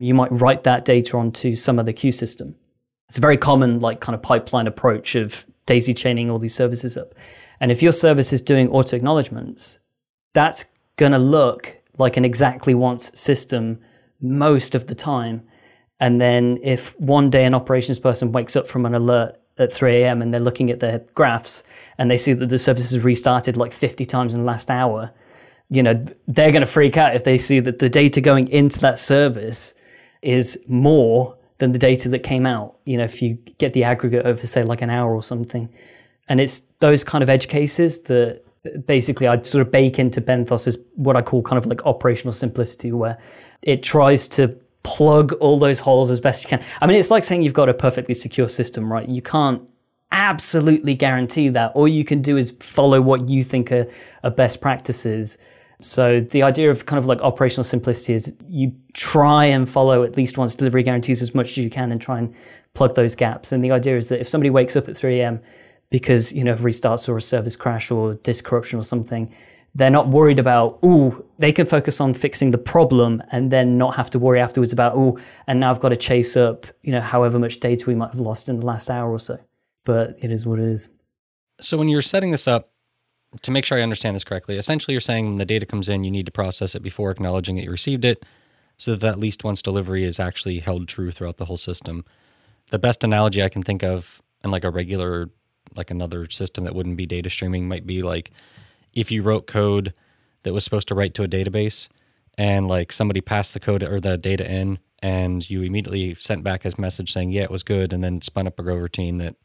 you 0.00 0.14
might 0.14 0.32
write 0.32 0.64
that 0.64 0.84
data 0.84 1.16
onto 1.16 1.54
some 1.54 1.78
other 1.78 1.92
queue 1.92 2.10
system. 2.10 2.56
It's 3.08 3.18
a 3.18 3.20
very 3.20 3.36
common 3.36 3.78
like 3.78 4.00
kind 4.00 4.16
of 4.16 4.22
pipeline 4.22 4.66
approach 4.66 5.14
of 5.14 5.46
daisy 5.64 5.94
chaining 5.94 6.28
all 6.28 6.40
these 6.40 6.56
services 6.56 6.96
up. 6.96 7.14
And 7.60 7.70
if 7.70 7.80
your 7.80 7.92
service 7.92 8.32
is 8.32 8.42
doing 8.42 8.68
auto 8.68 8.96
acknowledgements, 8.96 9.78
that's 10.34 10.64
going 10.96 11.12
to 11.12 11.18
look 11.18 11.78
like 11.98 12.16
an 12.16 12.24
exactly 12.24 12.74
once 12.74 13.12
system 13.14 13.78
most 14.20 14.74
of 14.74 14.88
the 14.88 14.96
time. 14.96 15.46
And 16.00 16.20
then 16.20 16.58
if 16.64 16.98
one 16.98 17.30
day 17.30 17.44
an 17.44 17.54
operations 17.54 18.00
person 18.00 18.32
wakes 18.32 18.56
up 18.56 18.66
from 18.66 18.84
an 18.86 18.96
alert 18.96 19.38
at 19.58 19.72
3 19.72 20.02
a.m. 20.02 20.22
and 20.22 20.32
they're 20.32 20.40
looking 20.40 20.70
at 20.70 20.80
their 20.80 21.00
graphs 21.14 21.62
and 21.98 22.10
they 22.10 22.18
see 22.18 22.32
that 22.32 22.48
the 22.48 22.58
service 22.58 22.90
has 22.90 23.00
restarted 23.00 23.56
like 23.56 23.72
50 23.72 24.04
times 24.04 24.34
in 24.34 24.40
the 24.40 24.46
last 24.46 24.70
hour, 24.70 25.10
you 25.68 25.82
know, 25.82 26.04
they're 26.26 26.50
going 26.50 26.62
to 26.62 26.66
freak 26.66 26.96
out 26.96 27.14
if 27.14 27.24
they 27.24 27.38
see 27.38 27.60
that 27.60 27.78
the 27.78 27.88
data 27.88 28.20
going 28.20 28.48
into 28.48 28.78
that 28.80 28.98
service 28.98 29.74
is 30.22 30.58
more 30.68 31.36
than 31.58 31.72
the 31.72 31.78
data 31.78 32.08
that 32.08 32.20
came 32.20 32.46
out. 32.46 32.76
You 32.84 32.96
know, 32.98 33.04
if 33.04 33.20
you 33.20 33.34
get 33.58 33.72
the 33.72 33.84
aggregate 33.84 34.24
over, 34.24 34.46
say, 34.46 34.62
like 34.62 34.82
an 34.82 34.90
hour 34.90 35.14
or 35.14 35.22
something. 35.22 35.70
And 36.28 36.40
it's 36.40 36.62
those 36.80 37.04
kind 37.04 37.22
of 37.22 37.28
edge 37.28 37.48
cases 37.48 38.02
that 38.02 38.42
basically 38.86 39.26
I 39.26 39.40
sort 39.42 39.66
of 39.66 39.72
bake 39.72 39.98
into 39.98 40.20
Benthos 40.20 40.66
as 40.66 40.78
what 40.94 41.16
I 41.16 41.22
call 41.22 41.42
kind 41.42 41.58
of 41.58 41.66
like 41.66 41.84
operational 41.86 42.32
simplicity, 42.32 42.92
where 42.92 43.18
it 43.62 43.82
tries 43.82 44.28
to 44.28 44.58
plug 44.82 45.32
all 45.34 45.58
those 45.58 45.80
holes 45.80 46.10
as 46.10 46.20
best 46.20 46.44
you 46.44 46.48
can. 46.48 46.62
I 46.80 46.86
mean, 46.86 46.96
it's 46.96 47.10
like 47.10 47.24
saying 47.24 47.42
you've 47.42 47.52
got 47.52 47.68
a 47.68 47.74
perfectly 47.74 48.14
secure 48.14 48.48
system, 48.48 48.92
right? 48.92 49.08
You 49.08 49.22
can't 49.22 49.62
absolutely 50.12 50.94
guarantee 50.94 51.48
that. 51.50 51.72
All 51.74 51.88
you 51.88 52.04
can 52.04 52.22
do 52.22 52.36
is 52.36 52.52
follow 52.60 53.00
what 53.00 53.28
you 53.28 53.44
think 53.44 53.70
are, 53.72 53.86
are 54.24 54.30
best 54.30 54.60
practices. 54.60 55.36
So 55.80 56.20
the 56.20 56.42
idea 56.42 56.70
of 56.70 56.86
kind 56.86 56.98
of 56.98 57.06
like 57.06 57.20
operational 57.22 57.64
simplicity 57.64 58.14
is 58.14 58.32
you 58.48 58.72
try 58.94 59.44
and 59.44 59.68
follow 59.68 60.02
at 60.02 60.16
least 60.16 60.38
once 60.38 60.54
delivery 60.54 60.82
guarantees 60.82 61.22
as 61.22 61.34
much 61.34 61.50
as 61.50 61.58
you 61.58 61.70
can 61.70 61.92
and 61.92 62.00
try 62.00 62.18
and 62.18 62.34
plug 62.74 62.94
those 62.94 63.14
gaps. 63.14 63.52
And 63.52 63.62
the 63.62 63.70
idea 63.70 63.96
is 63.96 64.08
that 64.08 64.20
if 64.20 64.28
somebody 64.28 64.50
wakes 64.50 64.76
up 64.76 64.88
at 64.88 64.96
3 64.96 65.20
a.m. 65.20 65.40
because, 65.90 66.32
you 66.32 66.42
know, 66.42 66.54
a 66.54 66.56
restarts 66.56 67.08
or 67.08 67.16
a 67.16 67.22
service 67.22 67.54
crash 67.54 67.90
or 67.90 68.14
disk 68.14 68.44
corruption 68.44 68.78
or 68.78 68.82
something, 68.82 69.32
they're 69.74 69.90
not 69.90 70.08
worried 70.08 70.38
about, 70.38 70.78
ooh, 70.84 71.24
they 71.38 71.52
can 71.52 71.66
focus 71.66 72.00
on 72.00 72.14
fixing 72.14 72.50
the 72.50 72.58
problem 72.58 73.22
and 73.30 73.50
then 73.50 73.78
not 73.78 73.94
have 73.94 74.10
to 74.10 74.18
worry 74.18 74.40
afterwards 74.40 74.72
about, 74.72 74.96
ooh, 74.96 75.18
and 75.46 75.60
now 75.60 75.70
I've 75.70 75.80
got 75.80 75.90
to 75.90 75.96
chase 75.96 76.36
up, 76.36 76.66
you 76.82 76.92
know, 76.92 77.00
however 77.00 77.38
much 77.38 77.60
data 77.60 77.84
we 77.86 77.94
might 77.94 78.10
have 78.10 78.20
lost 78.20 78.48
in 78.48 78.60
the 78.60 78.66
last 78.66 78.90
hour 78.90 79.10
or 79.10 79.18
so. 79.18 79.36
But 79.84 80.16
it 80.22 80.30
is 80.30 80.44
what 80.44 80.58
it 80.58 80.66
is. 80.66 80.88
So 81.60 81.76
when 81.78 81.88
you're 81.88 82.02
setting 82.02 82.30
this 82.30 82.48
up, 82.48 82.68
to 83.42 83.50
make 83.50 83.64
sure 83.64 83.78
I 83.78 83.82
understand 83.82 84.16
this 84.16 84.24
correctly, 84.24 84.56
essentially 84.56 84.94
you're 84.94 85.00
saying 85.00 85.26
when 85.26 85.36
the 85.36 85.44
data 85.44 85.66
comes 85.66 85.88
in, 85.88 86.02
you 86.02 86.10
need 86.10 86.26
to 86.26 86.32
process 86.32 86.74
it 86.74 86.82
before 86.82 87.10
acknowledging 87.10 87.56
that 87.56 87.64
you 87.64 87.70
received 87.70 88.04
it 88.04 88.24
so 88.78 88.94
that 88.94 89.08
at 89.08 89.18
least 89.18 89.44
once 89.44 89.60
delivery 89.60 90.04
is 90.04 90.18
actually 90.18 90.60
held 90.60 90.88
true 90.88 91.10
throughout 91.10 91.36
the 91.36 91.44
whole 91.44 91.56
system. 91.56 92.04
The 92.70 92.78
best 92.78 93.04
analogy 93.04 93.42
I 93.42 93.48
can 93.48 93.62
think 93.62 93.82
of 93.82 94.22
in 94.44 94.50
like 94.50 94.64
a 94.64 94.70
regular, 94.70 95.28
like 95.74 95.90
another 95.90 96.28
system 96.30 96.64
that 96.64 96.74
wouldn't 96.74 96.96
be 96.96 97.06
data 97.06 97.28
streaming 97.28 97.68
might 97.68 97.86
be 97.86 98.02
like 98.02 98.30
if 98.98 99.10
you 99.10 99.22
wrote 99.22 99.46
code 99.46 99.94
that 100.42 100.52
was 100.52 100.64
supposed 100.64 100.88
to 100.88 100.94
write 100.94 101.14
to 101.14 101.22
a 101.22 101.28
database 101.28 101.88
and 102.36 102.68
like 102.68 102.92
somebody 102.92 103.20
passed 103.20 103.54
the 103.54 103.60
code 103.60 103.82
or 103.82 104.00
the 104.00 104.16
data 104.16 104.50
in 104.50 104.78
and 105.00 105.48
you 105.48 105.62
immediately 105.62 106.14
sent 106.14 106.42
back 106.42 106.64
a 106.64 106.72
message 106.78 107.12
saying, 107.12 107.30
yeah, 107.30 107.42
it 107.42 107.50
was 107.50 107.62
good, 107.62 107.92
and 107.92 108.02
then 108.02 108.20
spun 108.20 108.48
up 108.48 108.58
a 108.58 108.62
go 108.64 108.74
routine 108.74 109.18
that 109.18 109.36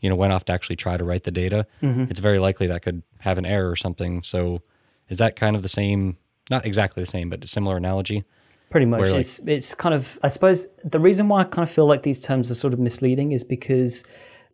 you 0.00 0.08
know, 0.08 0.16
went 0.16 0.32
off 0.32 0.44
to 0.44 0.52
actually 0.52 0.76
try 0.76 0.96
to 0.96 1.04
write 1.04 1.24
the 1.24 1.30
data, 1.30 1.66
mm-hmm. 1.82 2.04
it's 2.08 2.20
very 2.20 2.38
likely 2.38 2.66
that 2.68 2.82
could 2.82 3.02
have 3.18 3.38
an 3.38 3.46
error 3.46 3.70
or 3.70 3.76
something. 3.76 4.22
So 4.22 4.62
is 5.08 5.18
that 5.18 5.36
kind 5.36 5.56
of 5.56 5.62
the 5.62 5.68
same, 5.68 6.16
not 6.50 6.64
exactly 6.64 7.02
the 7.02 7.06
same, 7.06 7.30
but 7.30 7.42
a 7.42 7.46
similar 7.46 7.76
analogy? 7.76 8.24
Pretty 8.70 8.86
much. 8.86 9.10
Like, 9.10 9.20
it's 9.20 9.38
it's 9.40 9.74
kind 9.74 9.94
of 9.94 10.18
I 10.22 10.28
suppose 10.28 10.68
the 10.84 11.00
reason 11.00 11.28
why 11.28 11.40
I 11.40 11.44
kind 11.44 11.66
of 11.66 11.70
feel 11.70 11.86
like 11.86 12.02
these 12.02 12.20
terms 12.20 12.50
are 12.50 12.54
sort 12.54 12.74
of 12.74 12.78
misleading 12.78 13.32
is 13.32 13.42
because 13.42 14.04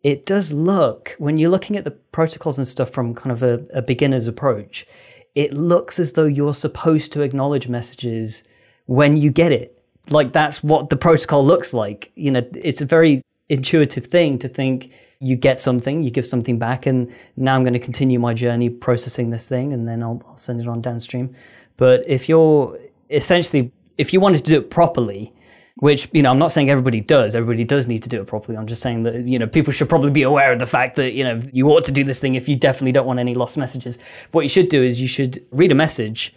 it 0.05 0.23
does 0.23 0.53
look 0.53 1.15
when 1.17 1.39
you're 1.39 1.49
looking 1.49 1.75
at 1.75 1.83
the 1.83 1.89
protocols 1.89 2.59
and 2.59 2.67
stuff 2.67 2.91
from 2.91 3.15
kind 3.15 3.31
of 3.31 3.41
a, 3.41 3.65
a 3.73 3.81
beginner's 3.81 4.27
approach, 4.27 4.85
it 5.33 5.51
looks 5.51 5.97
as 5.97 6.13
though 6.13 6.25
you're 6.27 6.53
supposed 6.53 7.11
to 7.13 7.23
acknowledge 7.23 7.67
messages 7.67 8.43
when 8.85 9.17
you 9.17 9.31
get 9.31 9.51
it. 9.51 9.83
Like 10.09 10.31
that's 10.31 10.63
what 10.63 10.91
the 10.91 10.95
protocol 10.95 11.43
looks 11.43 11.73
like. 11.73 12.11
You 12.13 12.29
know, 12.29 12.47
it's 12.53 12.81
a 12.81 12.85
very 12.85 13.23
intuitive 13.49 14.05
thing 14.05 14.37
to 14.37 14.47
think 14.47 14.93
you 15.19 15.35
get 15.35 15.59
something, 15.59 16.03
you 16.03 16.11
give 16.11 16.27
something 16.27 16.59
back, 16.59 16.85
and 16.85 17.11
now 17.35 17.55
I'm 17.55 17.63
going 17.63 17.73
to 17.73 17.79
continue 17.79 18.19
my 18.19 18.35
journey 18.35 18.69
processing 18.69 19.31
this 19.31 19.47
thing, 19.47 19.73
and 19.73 19.87
then 19.87 20.03
I'll, 20.03 20.21
I'll 20.27 20.37
send 20.37 20.61
it 20.61 20.67
on 20.67 20.81
downstream. 20.81 21.33
But 21.77 22.07
if 22.07 22.29
you're 22.29 22.77
essentially, 23.09 23.71
if 23.97 24.13
you 24.13 24.19
wanted 24.19 24.45
to 24.45 24.51
do 24.51 24.59
it 24.59 24.69
properly, 24.69 25.33
which 25.77 26.07
you 26.13 26.21
know 26.21 26.31
i'm 26.31 26.39
not 26.39 26.51
saying 26.51 26.69
everybody 26.69 27.01
does. 27.01 27.35
Everybody 27.35 27.63
does 27.63 27.87
need 27.87 28.03
to 28.03 28.09
do 28.09 28.21
it 28.21 28.27
properly. 28.27 28.57
I'm 28.57 28.67
just 28.67 28.81
saying 28.81 29.03
that 29.03 29.27
you 29.27 29.37
know 29.37 29.47
people 29.47 29.73
should 29.73 29.89
probably 29.89 30.11
be 30.11 30.23
aware 30.23 30.53
of 30.53 30.59
the 30.59 30.65
fact 30.65 30.95
that 30.95 31.13
you 31.13 31.23
know 31.23 31.41
you 31.51 31.67
ought 31.69 31.85
to 31.85 31.91
do 31.91 32.03
this 32.03 32.19
thing 32.19 32.35
if 32.35 32.47
you 32.47 32.55
definitely 32.55 32.93
don't 32.93 33.05
want 33.05 33.19
any 33.19 33.35
lost 33.35 33.57
messages. 33.57 33.99
What 34.31 34.41
you 34.41 34.49
should 34.49 34.69
do 34.69 34.81
is 34.81 35.01
you 35.01 35.07
should 35.07 35.45
read 35.51 35.71
a 35.71 35.75
message 35.75 36.33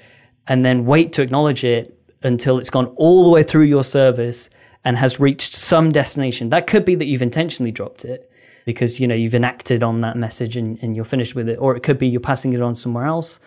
and 0.46 0.64
then 0.64 0.85
wait 0.85 1.12
to 1.14 1.22
acknowledge 1.22 1.62
it 1.62 1.94
until 2.22 2.59
it's 2.59 2.70
gone 2.70 2.87
all 2.96 3.24
the 3.24 3.31
way 3.31 3.42
through 3.42 3.64
your 3.64 3.85
service 3.85 4.51
and 4.85 4.96
has 4.96 5.20
reached 5.20 5.53
some 5.53 5.92
destination. 5.92 6.48
That 6.48 6.66
could 6.66 6.85
be 6.85 6.94
that 6.96 7.07
you've 7.07 7.22
intentionally 7.22 7.70
dropped 7.70 8.05
it 8.05 8.31
because 8.64 8.98
you 8.98 9.07
know 9.07 9.14
you've 9.14 9.35
enacted 9.35 9.83
on 9.83 10.01
that 10.01 10.16
message 10.16 10.57
and, 10.57 10.79
and 10.83 10.96
you're 10.96 11.05
finished 11.05 11.35
with 11.35 11.48
it 11.48 11.57
or 11.57 11.77
it 11.77 11.83
could 11.83 11.98
be 11.98 12.09
you're 12.09 12.20
passing 12.20 12.53
it 12.53 12.61
on 12.61 12.74
somewhere 12.74 13.07
else 13.07 13.40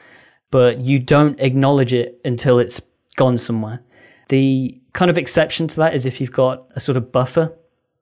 but 0.51 0.82
you 0.82 0.99
don't 0.99 1.39
acknowledge 1.39 1.93
it 1.93 2.19
until 2.23 2.60
it's 2.60 2.82
gone 3.15 3.38
somewhere. 3.38 3.82
The 4.31 4.81
kind 4.93 5.11
of 5.11 5.17
exception 5.17 5.67
to 5.67 5.75
that 5.77 5.93
is 5.93 6.05
if 6.05 6.21
you've 6.21 6.31
got 6.31 6.65
a 6.75 6.79
sort 6.79 6.95
of 6.95 7.11
buffer 7.11 7.53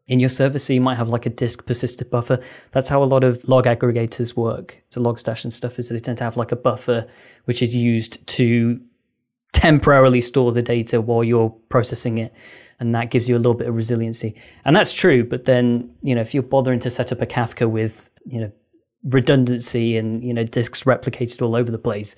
in 0.07 0.19
your 0.19 0.29
server. 0.29 0.59
So 0.59 0.73
you 0.73 0.81
might 0.81 0.95
have 0.95 1.07
like 1.07 1.25
a 1.25 1.29
disk 1.29 1.65
persisted 1.65 2.09
buffer. 2.09 2.39
That's 2.71 2.89
how 2.89 3.01
a 3.01 3.05
lot 3.05 3.23
of 3.23 3.47
log 3.47 3.65
aggregators 3.65 4.35
work. 4.35 4.83
So 4.89 5.01
Logstash 5.01 5.43
and 5.43 5.53
stuff 5.53 5.79
is 5.79 5.89
they 5.89 5.99
tend 5.99 6.17
to 6.17 6.23
have 6.23 6.35
like 6.35 6.51
a 6.51 6.55
buffer 6.55 7.05
which 7.45 7.61
is 7.61 7.75
used 7.75 8.25
to 8.27 8.81
temporarily 9.53 10.21
store 10.21 10.51
the 10.51 10.61
data 10.61 10.99
while 10.99 11.23
you're 11.23 11.51
processing 11.69 12.17
it. 12.17 12.33
And 12.79 12.93
that 12.95 13.11
gives 13.11 13.27
you 13.27 13.35
a 13.35 13.37
little 13.37 13.53
bit 13.53 13.67
of 13.67 13.75
resiliency. 13.75 14.35
And 14.65 14.75
that's 14.75 14.93
true. 14.93 15.23
But 15.23 15.45
then, 15.45 15.95
you 16.01 16.15
know, 16.15 16.21
if 16.21 16.33
you're 16.33 16.43
bothering 16.43 16.79
to 16.81 16.89
set 16.89 17.11
up 17.11 17.21
a 17.21 17.25
Kafka 17.25 17.69
with, 17.69 18.09
you 18.25 18.39
know, 18.39 18.51
redundancy 19.03 19.97
and, 19.97 20.23
you 20.23 20.33
know, 20.33 20.43
disks 20.43 20.83
replicated 20.83 21.41
all 21.41 21.55
over 21.55 21.71
the 21.71 21.77
place, 21.77 22.15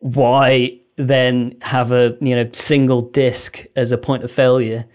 why 0.00 0.78
then 0.96 1.56
have 1.62 1.92
a, 1.92 2.16
you 2.20 2.34
know, 2.34 2.48
single 2.52 3.02
disk 3.02 3.64
as 3.76 3.92
a 3.92 3.98
point 3.98 4.24
of 4.24 4.30
failure? 4.30 4.86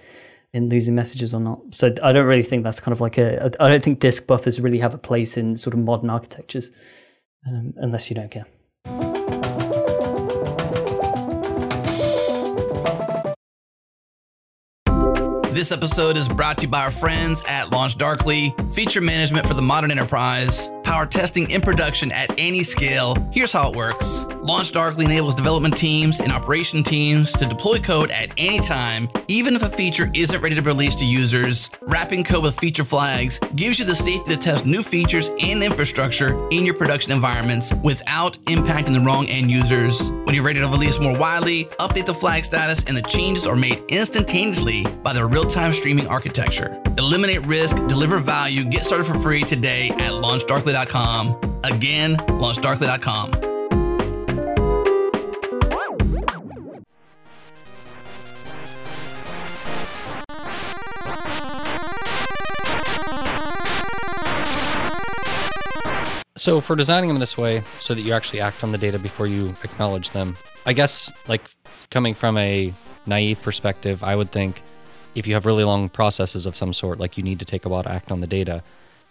in 0.54 0.70
losing 0.70 0.96
messages 0.96 1.34
or 1.34 1.40
not. 1.40 1.60
So 1.72 1.94
I 2.02 2.12
don't 2.12 2.26
really 2.26 2.44
think 2.44 2.64
that's 2.64 2.80
kind 2.80 2.94
of 2.94 3.02
like 3.02 3.18
a. 3.18 3.52
I 3.60 3.68
don't 3.68 3.84
think 3.84 4.00
disk 4.00 4.26
buffers 4.26 4.60
really 4.60 4.80
have 4.80 4.94
a 4.94 4.98
place 4.98 5.38
in 5.38 5.58
sort 5.58 5.74
of 5.74 5.84
modern 5.84 6.10
architectures, 6.10 6.72
um, 7.48 7.74
unless 7.78 8.10
you 8.10 8.16
don't 8.16 8.32
care. 8.32 8.46
This 15.52 15.74
episode 15.74 16.16
is 16.16 16.30
brought 16.30 16.60
to 16.60 16.64
you 16.64 16.70
by 16.70 16.86
our 16.86 16.92
friends 16.92 17.44
at 17.46 17.68
LaunchDarkly, 17.68 18.74
feature 18.74 19.02
management 19.02 19.46
for 19.46 19.54
the 19.54 19.62
modern 19.62 19.92
enterprise, 19.92 20.70
power 20.90 21.06
testing 21.06 21.52
in 21.52 21.62
production 21.62 22.12
at 22.12 22.34
any 22.40 22.64
scale. 22.64 23.16
Here's 23.32 23.54
how 23.54 23.70
it 23.70 23.76
works. 23.76 24.24
LaunchDarkly 24.42 25.06
enables 25.06 25.36
development 25.36 25.78
teams 25.78 26.20
and 26.20 26.32
operation 26.32 26.82
teams 26.82 27.32
to 27.34 27.46
deploy 27.46 27.78
code 27.78 28.10
at 28.10 28.34
any 28.38 28.58
time, 28.58 29.08
even 29.28 29.56
if 29.56 29.62
a 29.62 29.70
feature 29.70 30.10
isn't 30.16 30.42
ready 30.42 30.56
to 30.56 30.64
be 30.64 30.68
released 30.68 30.98
to 31.00 31.06
users. 31.06 31.70
Wrapping 31.82 32.24
code 32.24 32.42
with 32.42 32.58
feature 32.58 32.84
flags 32.84 33.38
gives 33.56 33.78
you 33.78 33.86
the 33.86 33.94
safety 33.94 34.34
to 34.34 34.42
test 34.42 34.66
new 34.66 34.82
features 34.82 35.30
and 35.40 35.62
infrastructure 35.62 36.50
in 36.50 36.66
your 36.66 36.74
production 36.74 37.12
environments 37.12 37.72
without 37.84 38.40
impacting 38.46 38.94
the 38.94 39.00
wrong 39.00 39.28
end 39.28 39.52
users. 39.52 40.10
When 40.10 40.34
you're 40.34 40.44
ready 40.44 40.60
to 40.60 40.68
release 40.68 41.00
more 41.00 41.16
widely, 41.16 41.66
update 41.80 42.08
the 42.08 42.16
flag 42.16 42.46
status, 42.46 42.84
and 42.86 42.98
the 42.98 43.04
changes 43.04 43.46
are 43.46 43.56
made 43.56 43.84
instantaneously 43.90 44.88
by 45.04 45.14
their 45.14 45.28
real 45.28 45.46
time 45.46 45.72
streaming 45.72 46.08
architecture. 46.08 46.82
Eliminate 47.00 47.46
risk, 47.46 47.78
deliver 47.88 48.20
value, 48.20 48.66
get 48.66 48.84
started 48.84 49.06
for 49.06 49.18
free 49.20 49.42
today 49.44 49.90
at 49.90 50.12
launchdarkly.com. 50.12 51.62
Again, 51.64 52.18
launchdarkly.com. 52.18 53.32
So 66.36 66.60
for 66.60 66.76
designing 66.76 67.08
them 67.08 67.20
this 67.20 67.38
way, 67.38 67.64
so 67.80 67.94
that 67.94 68.02
you 68.02 68.12
actually 68.12 68.42
act 68.42 68.62
on 68.62 68.74
the 68.74 68.78
data 68.78 69.00
before 69.00 69.28
you 69.28 69.56
acknowledge 69.64 70.12
them, 70.12 70.36
I 70.66 70.74
guess 70.74 71.14
like 71.30 71.44
coming 71.92 72.14
from 72.14 72.38
a 72.38 72.74
naive 73.06 73.42
perspective, 73.42 74.04
I 74.04 74.18
would 74.18 74.32
think 74.34 74.62
if 75.20 75.28
you 75.28 75.34
have 75.34 75.46
really 75.46 75.64
long 75.64 75.90
processes 75.90 76.46
of 76.46 76.56
some 76.56 76.74
sort, 76.74 76.98
like 77.00 77.18
you 77.18 77.24
need 77.24 77.40
to 77.40 77.46
take 77.46 77.66
a 77.66 77.70
while 77.70 77.84
to 77.84 77.92
act 77.92 78.12
on 78.12 78.22
the 78.22 78.28
data, 78.28 78.64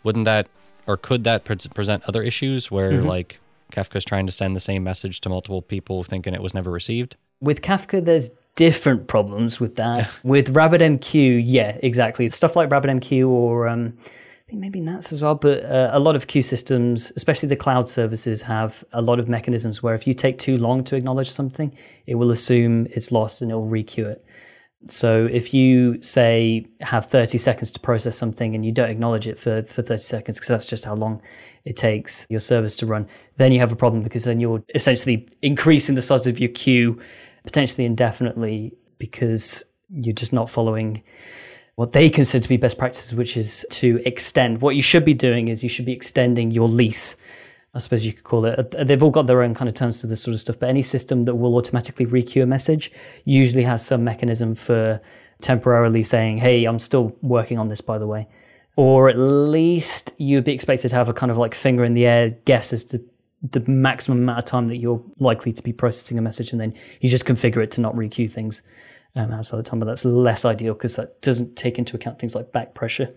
wouldn't 0.03 0.25
that 0.25 0.49
or 0.87 0.97
could 0.97 1.23
that 1.25 1.44
pre- 1.44 1.57
present 1.75 2.03
other 2.09 2.23
issues 2.23 2.71
where 2.71 2.92
Mm-hmm. 2.92 3.07
like 3.07 3.38
Kafka's 3.73 4.05
trying 4.05 4.27
to 4.27 4.33
send 4.33 4.57
the 4.57 4.61
same 4.61 4.83
message 4.83 5.21
to 5.21 5.29
multiple 5.29 5.61
people 5.61 6.03
thinking 6.03 6.35
it 6.35 6.42
was 6.42 6.55
never 6.55 6.71
received? 6.71 7.16
With 7.40 7.61
Kafka, 7.61 8.03
there's 8.03 8.31
different 8.57 9.07
problems 9.07 9.61
with 9.61 9.77
that. 9.77 10.11
with 10.25 10.55
RabbitMQ, 10.55 11.42
yeah, 11.44 11.79
exactly. 11.83 12.29
Stuff 12.31 12.57
like 12.57 12.71
RabbitMQ 12.71 13.29
or 13.29 13.68
um, 13.68 13.99
I 14.49 14.51
think 14.51 14.62
maybe 14.62 14.81
NATS 14.81 15.12
as 15.12 15.23
well, 15.23 15.35
but 15.35 15.62
uh, 15.66 15.90
a 15.92 16.01
lot 16.01 16.16
of 16.16 16.27
queue 16.27 16.40
systems, 16.40 17.12
especially 17.16 17.51
the 17.51 17.57
cloud 17.57 17.87
services, 17.87 18.42
have 18.42 18.83
a 18.94 19.03
lot 19.03 19.21
of 19.21 19.29
mechanisms 19.29 19.83
where 19.83 19.94
if 19.94 20.07
you 20.07 20.14
take 20.14 20.38
too 20.38 20.57
long 20.57 20.83
to 20.85 20.97
acknowledge 20.97 21.31
something, 21.31 21.71
it 22.07 22.14
will 22.14 22.31
assume 22.31 22.87
it's 22.92 23.12
lost 23.12 23.42
and 23.42 23.51
it 23.51 23.55
will 23.55 23.68
requeue 23.68 24.07
it. 24.07 24.25
So 24.87 25.29
if 25.31 25.53
you 25.53 26.01
say 26.03 26.67
have 26.81 27.07
30 27.07 27.37
seconds 27.38 27.71
to 27.73 27.81
process 27.81 28.17
something 28.17 28.55
and 28.55 28.64
you 28.64 28.71
don't 28.71 28.91
acknowledge 28.91 29.27
it 29.27 29.38
for, 29.38 29.64
for 29.64 29.83
30 29.83 30.01
seconds 30.01 30.38
because 30.38 30.49
that's 30.49 30.67
just 30.67 30.85
how 30.85 30.95
long 30.95 31.21
it 31.64 31.77
takes 31.77 32.27
your 32.31 32.41
service 32.41 32.77
to 32.77 32.87
run, 32.87 33.09
then 33.37 33.51
you 33.51 33.59
have 33.59 33.73
a 33.73 33.77
problem 33.77 34.03
because 34.03 34.25
then 34.25 34.38
you're 34.38 34.62
essentially 34.75 35.29
increasing 35.43 35.97
the 35.97 36.03
size 36.03 36.27
of 36.27 36.38
your 36.38 36.51
queue 36.51 37.01
potentially 37.43 37.85
indefinitely 37.85 38.73
because 38.99 39.64
you're 39.91 40.14
just 40.14 40.33
not 40.33 40.49
following 40.49 41.03
what 41.75 41.93
they 41.93 42.11
consider 42.11 42.43
to 42.43 42.49
be 42.49 42.57
best 42.57 42.77
practices, 42.77 43.14
which 43.14 43.37
is 43.37 43.64
to 43.71 44.03
extend. 44.05 44.61
What 44.61 44.75
you 44.75 44.83
should 44.83 45.05
be 45.05 45.14
doing 45.14 45.49
is 45.49 45.62
you 45.62 45.69
should 45.69 45.87
be 45.87 45.93
extending 45.93 46.51
your 46.51 46.69
lease. 46.69 47.17
I 47.74 47.81
suppose 47.81 48.07
you 48.07 48.12
could 48.12 48.24
call 48.24 48.44
it. 48.46 48.74
Uh, 48.74 48.85
They've 48.85 49.02
all 49.02 49.11
got 49.11 49.26
their 49.26 49.42
own 49.42 49.54
kind 49.54 49.68
of 49.68 49.74
terms 49.74 50.00
for 50.00 50.07
this 50.07 50.22
sort 50.22 50.35
of 50.35 50.40
stuff, 50.40 50.59
but 50.59 50.68
any 50.68 50.83
system 50.83 51.24
that 51.26 51.35
will 51.35 51.54
automatically 51.57 52.07
requeue 52.07 52.42
a 52.42 52.46
message 52.46 52.90
usually 53.24 53.64
has 53.64 53.85
some 53.85 54.04
mechanism 54.04 54.54
for 54.54 55.00
temporarily 55.40 56.02
saying, 56.02 56.38
hey, 56.38 56.64
I'm 56.64 56.78
still 56.78 57.16
working 57.22 57.59
on 57.59 57.68
this, 57.68 57.81
by 57.81 57.98
the 57.98 58.07
way. 58.07 58.26
Or 58.76 59.09
at 59.09 59.18
least 59.18 60.12
you'd 60.18 60.44
be 60.44 60.52
expected 60.52 60.88
to 60.88 60.94
have 60.94 61.09
a 61.09 61.12
kind 61.12 61.31
of 61.31 61.37
like 61.37 61.54
finger 61.54 61.85
in 61.85 61.94
the 61.94 62.07
air 62.07 62.31
guess 62.31 62.72
as 62.72 62.85
to 62.85 63.04
the 63.42 63.61
maximum 63.68 64.18
amount 64.18 64.38
of 64.38 64.44
time 64.44 64.66
that 64.66 64.78
you're 64.78 65.02
likely 65.20 65.52
to 65.52 65.62
be 65.62 65.72
processing 65.72 66.18
a 66.18 66.22
message, 66.22 66.50
and 66.50 66.61
then 66.61 66.74
you 67.00 67.09
just 67.09 67.24
configure 67.24 67.62
it 67.62 67.70
to 67.72 67.81
not 67.81 67.94
requeue 67.94 68.31
things 68.31 68.62
um, 69.14 69.33
outside 69.33 69.59
the 69.59 69.62
time. 69.62 69.78
But 69.78 69.87
that's 69.87 70.04
less 70.04 70.44
ideal 70.44 70.74
because 70.74 70.96
that 70.96 71.20
doesn't 71.22 71.54
take 71.57 71.78
into 71.78 71.96
account 71.96 72.18
things 72.18 72.35
like 72.35 72.52
back 72.52 72.74
pressure. 72.74 73.14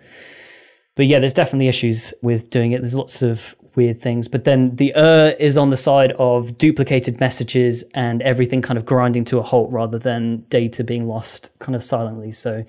But 0.96 1.06
yeah, 1.06 1.20
there's 1.20 1.34
definitely 1.34 1.70
issues 1.70 2.14
with 2.22 2.50
doing 2.50 2.72
it. 2.72 2.82
There's 2.82 2.96
lots 2.96 3.22
of 3.22 3.56
weird 3.76 4.02
things. 4.02 4.28
But 4.28 4.44
then 4.44 4.76
the 4.76 4.94
er 4.96 5.36
is 5.40 5.58
on 5.58 5.70
the 5.70 5.78
side 5.78 6.12
of 6.14 6.58
duplicated 6.58 7.20
messages 7.20 7.84
and 7.94 8.22
everything 8.22 8.62
kind 8.62 8.78
of 8.78 8.86
grinding 8.86 9.24
to 9.26 9.40
a 9.40 9.42
halt 9.42 9.72
rather 9.72 10.00
than 10.00 10.46
data 10.50 10.84
being 10.84 11.08
lost 11.08 11.52
kind 11.60 11.76
of 11.76 11.84
silently. 11.84 12.32
So, 12.32 12.64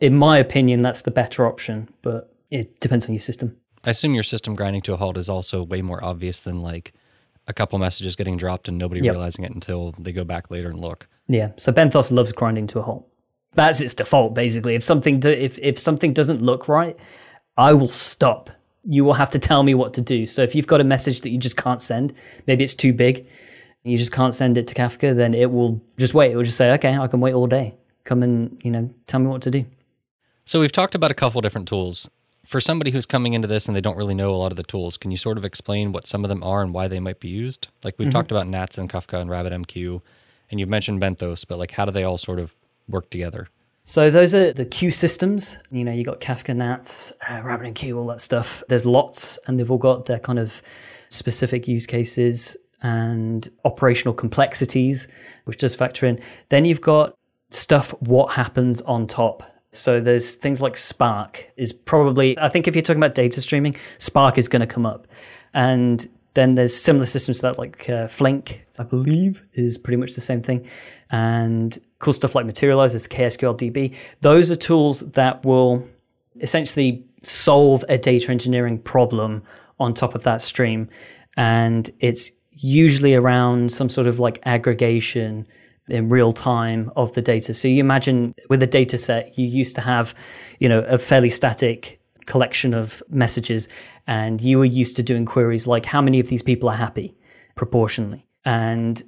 in 0.00 0.16
my 0.16 0.38
opinion, 0.38 0.82
that's 0.82 1.02
the 1.02 1.10
better 1.10 1.46
option, 1.46 1.88
but 2.02 2.32
it 2.50 2.80
depends 2.80 3.06
on 3.06 3.12
your 3.12 3.20
system. 3.20 3.56
I 3.84 3.90
assume 3.90 4.14
your 4.14 4.22
system 4.22 4.54
grinding 4.54 4.82
to 4.82 4.94
a 4.94 4.96
halt 4.96 5.16
is 5.16 5.28
also 5.28 5.62
way 5.62 5.82
more 5.82 6.02
obvious 6.04 6.40
than 6.40 6.62
like 6.62 6.92
a 7.46 7.52
couple 7.52 7.78
messages 7.78 8.16
getting 8.16 8.36
dropped 8.36 8.68
and 8.68 8.76
nobody 8.76 9.00
Yep. 9.00 9.12
realizing 9.12 9.44
it 9.44 9.52
until 9.52 9.94
they 9.98 10.12
go 10.12 10.24
back 10.24 10.50
later 10.50 10.68
and 10.68 10.78
look. 10.80 11.08
Yeah. 11.28 11.50
So 11.56 11.72
Benthos 11.72 12.10
loves 12.12 12.32
grinding 12.32 12.66
to 12.68 12.80
a 12.80 12.82
halt. 12.82 13.06
That's 13.54 13.80
its 13.80 13.94
default, 13.94 14.34
basically. 14.34 14.74
If 14.74 14.84
something 14.84 15.18
do, 15.20 15.28
if 15.28 15.58
if 15.58 15.78
something 15.78 16.12
doesn't 16.12 16.40
look 16.40 16.68
right, 16.68 16.96
I 17.56 17.72
will 17.72 17.88
stop. 17.88 18.50
You 18.84 19.04
will 19.04 19.14
have 19.14 19.30
to 19.30 19.38
tell 19.38 19.62
me 19.62 19.74
what 19.74 19.92
to 19.94 20.00
do. 20.00 20.26
So 20.26 20.42
if 20.42 20.54
you've 20.54 20.66
got 20.66 20.80
a 20.80 20.84
message 20.84 21.20
that 21.22 21.30
you 21.30 21.38
just 21.38 21.56
can't 21.56 21.82
send, 21.82 22.12
maybe 22.46 22.64
it's 22.64 22.74
too 22.74 22.92
big, 22.92 23.26
you 23.82 23.96
just 23.96 24.12
can't 24.12 24.34
send 24.34 24.58
it 24.58 24.66
to 24.68 24.74
Kafka, 24.74 25.14
then 25.14 25.34
it 25.34 25.50
will 25.50 25.80
just 25.98 26.14
wait. 26.14 26.32
It 26.32 26.36
will 26.36 26.44
just 26.44 26.56
say, 26.56 26.70
okay, 26.72 26.96
I 26.96 27.06
can 27.06 27.20
wait 27.20 27.34
all 27.34 27.46
day. 27.46 27.74
Come 28.04 28.22
and 28.22 28.60
you 28.64 28.70
know 28.70 28.90
tell 29.06 29.20
me 29.20 29.26
what 29.26 29.42
to 29.42 29.50
do. 29.50 29.66
So 30.44 30.60
we've 30.60 30.72
talked 30.72 30.94
about 30.94 31.10
a 31.10 31.14
couple 31.14 31.40
different 31.40 31.68
tools. 31.68 32.10
For 32.44 32.60
somebody 32.60 32.90
who's 32.90 33.06
coming 33.06 33.34
into 33.34 33.46
this 33.46 33.68
and 33.68 33.76
they 33.76 33.80
don't 33.80 33.96
really 33.96 34.14
know 34.14 34.34
a 34.34 34.36
lot 34.36 34.50
of 34.50 34.56
the 34.56 34.64
tools, 34.64 34.96
can 34.96 35.12
you 35.12 35.16
sort 35.16 35.38
of 35.38 35.44
explain 35.44 35.92
what 35.92 36.06
some 36.06 36.24
of 36.24 36.28
them 36.28 36.42
are 36.42 36.62
and 36.62 36.74
why 36.74 36.88
they 36.88 36.98
might 36.98 37.20
be 37.20 37.28
used? 37.28 37.68
Like 37.84 37.94
we've 37.98 38.08
mm-hmm. 38.08 38.12
talked 38.12 38.32
about 38.32 38.48
Nats 38.48 38.76
and 38.76 38.90
Kafka 38.90 39.20
and 39.20 39.30
RabbitMQ, 39.30 40.02
and 40.50 40.58
you've 40.58 40.68
mentioned 40.68 41.00
Benthos, 41.00 41.46
but 41.46 41.58
like 41.58 41.70
how 41.70 41.84
do 41.84 41.92
they 41.92 42.02
all 42.02 42.18
sort 42.18 42.40
of 42.40 42.54
work 42.88 43.10
together? 43.10 43.48
So 43.82 44.10
those 44.10 44.34
are 44.34 44.52
the 44.52 44.64
queue 44.64 44.90
systems. 44.90 45.58
You 45.70 45.84
know, 45.84 45.92
you 45.92 46.04
got 46.04 46.20
Kafka, 46.20 46.54
Nats, 46.54 47.12
uh, 47.28 47.40
RabbitMQ, 47.40 47.96
all 47.96 48.06
that 48.08 48.20
stuff. 48.20 48.62
There's 48.68 48.84
lots, 48.84 49.38
and 49.46 49.58
they've 49.58 49.70
all 49.70 49.78
got 49.78 50.06
their 50.06 50.18
kind 50.18 50.38
of 50.38 50.62
specific 51.08 51.66
use 51.66 51.86
cases 51.86 52.56
and 52.82 53.48
operational 53.64 54.14
complexities, 54.14 55.08
which 55.44 55.58
does 55.58 55.74
factor 55.74 56.06
in. 56.06 56.20
Then 56.50 56.64
you've 56.64 56.80
got 56.80 57.14
stuff. 57.50 57.90
What 58.00 58.34
happens 58.34 58.80
on 58.82 59.06
top? 59.06 59.42
So 59.72 60.00
there's 60.00 60.34
things 60.34 60.60
like 60.60 60.76
Spark 60.76 61.50
is 61.56 61.72
probably. 61.72 62.38
I 62.38 62.48
think 62.48 62.68
if 62.68 62.74
you're 62.74 62.82
talking 62.82 63.02
about 63.02 63.14
data 63.14 63.40
streaming, 63.40 63.76
Spark 63.98 64.36
is 64.38 64.48
going 64.48 64.60
to 64.60 64.66
come 64.66 64.86
up, 64.86 65.06
and 65.54 66.08
then 66.34 66.54
there's 66.54 66.76
similar 66.76 67.06
systems 67.06 67.38
to 67.38 67.42
that, 67.42 67.58
like 67.58 67.88
uh, 67.88 68.06
Flink, 68.06 68.66
I 68.78 68.84
believe, 68.84 69.42
is 69.52 69.78
pretty 69.78 69.96
much 69.96 70.14
the 70.14 70.20
same 70.20 70.42
thing. 70.42 70.66
And 71.10 71.78
cool 72.00 72.12
stuff 72.12 72.34
like 72.34 72.46
Materialize, 72.46 72.92
there's 72.92 73.06
KSQL 73.06 73.56
DB. 73.56 73.94
Those 74.20 74.50
are 74.50 74.56
tools 74.56 75.00
that 75.12 75.44
will 75.44 75.86
essentially 76.40 77.04
solve 77.22 77.84
a 77.88 77.98
data 77.98 78.30
engineering 78.30 78.78
problem 78.78 79.42
on 79.78 79.94
top 79.94 80.14
of 80.14 80.24
that 80.24 80.42
stream. 80.42 80.88
And 81.36 81.88
it's 82.00 82.32
usually 82.52 83.14
around 83.14 83.70
some 83.70 83.88
sort 83.88 84.06
of 84.06 84.18
like 84.18 84.40
aggregation 84.44 85.46
in 85.88 86.08
real 86.08 86.32
time 86.32 86.90
of 86.96 87.12
the 87.12 87.22
data. 87.22 87.52
So 87.52 87.68
you 87.68 87.80
imagine 87.80 88.34
with 88.48 88.62
a 88.62 88.66
data 88.66 88.96
set, 88.96 89.38
you 89.38 89.46
used 89.46 89.74
to 89.76 89.80
have, 89.82 90.14
you 90.58 90.68
know, 90.68 90.80
a 90.80 90.98
fairly 90.98 91.30
static 91.30 92.00
collection 92.26 92.74
of 92.74 93.02
messages 93.08 93.68
and 94.06 94.40
you 94.40 94.58
were 94.58 94.64
used 94.64 94.96
to 94.96 95.02
doing 95.02 95.26
queries 95.26 95.66
like 95.66 95.86
how 95.86 96.00
many 96.00 96.20
of 96.20 96.28
these 96.28 96.42
people 96.42 96.68
are 96.68 96.76
happy 96.76 97.16
proportionally. 97.56 98.26
And 98.44 99.02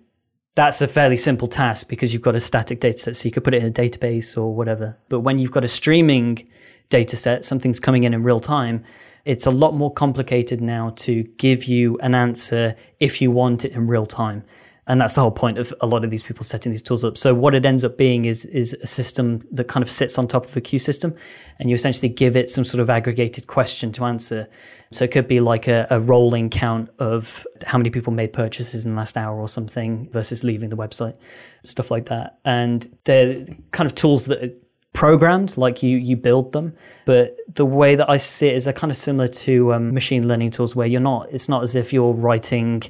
that's 0.55 0.81
a 0.83 0.89
fairly 0.89 1.17
simple 1.17 1.49
task 1.49 1.89
because 1.89 2.13
you've 2.13 2.23
got 2.23 2.35
a 2.35 2.41
static 2.41 2.81
data 2.81 2.99
set, 2.99 3.17
so 3.17 3.27
you 3.27 3.33
could 3.33 3.45
put 3.45 3.55
it 3.55 3.63
in 3.63 3.69
a 3.69 3.73
database 3.73 4.37
or 4.37 4.55
whatever. 4.55 4.99
But 5.09 5.21
when 5.21 5.39
you've 5.39 5.51
got 5.51 5.65
a 5.65 5.69
streaming 5.69 6.49
data 6.91 7.17
set, 7.17 7.45
something's 7.45 7.81
coming 7.81 8.05
in 8.05 8.13
in 8.13 8.23
real 8.23 8.41
time, 8.41 8.85
it's 9.25 9.47
a 9.47 9.51
lot 9.51 9.75
more 9.75 9.93
complicated 9.93 10.61
now 10.61 10.91
to 10.91 11.23
give 11.23 11.65
you 11.65 11.97
an 11.99 12.15
answer 12.15 12.75
if 13.01 13.23
you 13.23 13.31
want 13.31 13.65
it 13.65 13.73
in 13.73 13.87
real 13.87 14.05
time. 14.05 14.45
And 14.87 15.01
that's 15.01 15.15
the 15.15 15.21
whole 15.21 15.31
point 15.31 15.59
of 15.59 15.73
a 15.81 15.87
lot 15.87 16.03
of 16.05 16.11
these 16.11 16.25
people 16.25 16.45
setting 16.45 16.73
these 16.73 16.83
tools 16.83 17.05
up. 17.05 17.17
So 17.17 17.35
what 17.35 17.55
it 17.55 17.65
ends 17.65 17.85
up 17.85 17.97
being 17.97 18.25
is 18.25 18.45
is 18.47 18.75
a 18.83 18.87
system 18.87 19.47
that 19.53 19.69
kind 19.69 19.83
of 19.83 19.91
sits 19.91 20.19
on 20.19 20.27
top 20.27 20.45
of 20.45 20.57
a 20.57 20.61
queue 20.61 20.81
system, 20.81 21.15
and 21.59 21.71
you 21.71 21.75
essentially 21.75 22.09
give 22.09 22.35
it 22.37 22.51
some 22.51 22.65
sort 22.65 22.81
of 22.81 22.91
aggregated 22.91 23.47
question 23.47 23.93
to 23.93 24.05
answer. 24.05 24.49
So 24.93 25.05
it 25.05 25.11
could 25.11 25.29
be 25.29 25.41
like 25.41 25.69
a, 25.69 25.87
a 25.91 26.01
rolling 26.01 26.51
count 26.51 26.91
of 26.99 27.47
how 27.67 27.79
many 27.79 27.91
people 27.91 28.13
made 28.13 28.33
purchases 28.33 28.85
in 28.85 28.93
the 28.93 28.97
last 28.97 29.17
hour 29.17 29.39
or 29.39 29.49
something 29.49 30.09
versus 30.11 30.45
leaving 30.45 30.69
the 30.69 30.77
website, 30.77 31.17
stuff 31.65 31.91
like 31.91 32.07
that. 32.07 32.39
And 32.45 32.87
they're 33.05 33.47
kind 33.73 33.87
of 33.87 33.95
tools 33.95 34.27
that 34.27 34.45
are 34.45 34.53
programmed, 34.93 35.57
like 35.57 35.83
you 35.83 35.97
you 35.97 36.17
build 36.17 36.53
them. 36.53 36.75
But 37.07 37.37
the 37.49 37.67
way 37.67 37.95
that 37.95 38.09
I 38.09 38.19
see 38.19 38.49
it 38.49 38.57
is 38.57 38.65
they're 38.65 38.73
kind 38.73 38.91
of 38.91 38.97
similar 38.97 39.29
to 39.29 39.73
um, 39.75 39.95
machine 39.95 40.29
learning 40.29 40.51
tools, 40.51 40.77
where 40.77 40.87
you're 40.87 41.01
not. 41.01 41.33
It's 41.33 41.49
not 41.49 41.63
as 41.63 41.75
if 41.75 41.93
you're 41.93 42.13
writing 42.13 42.83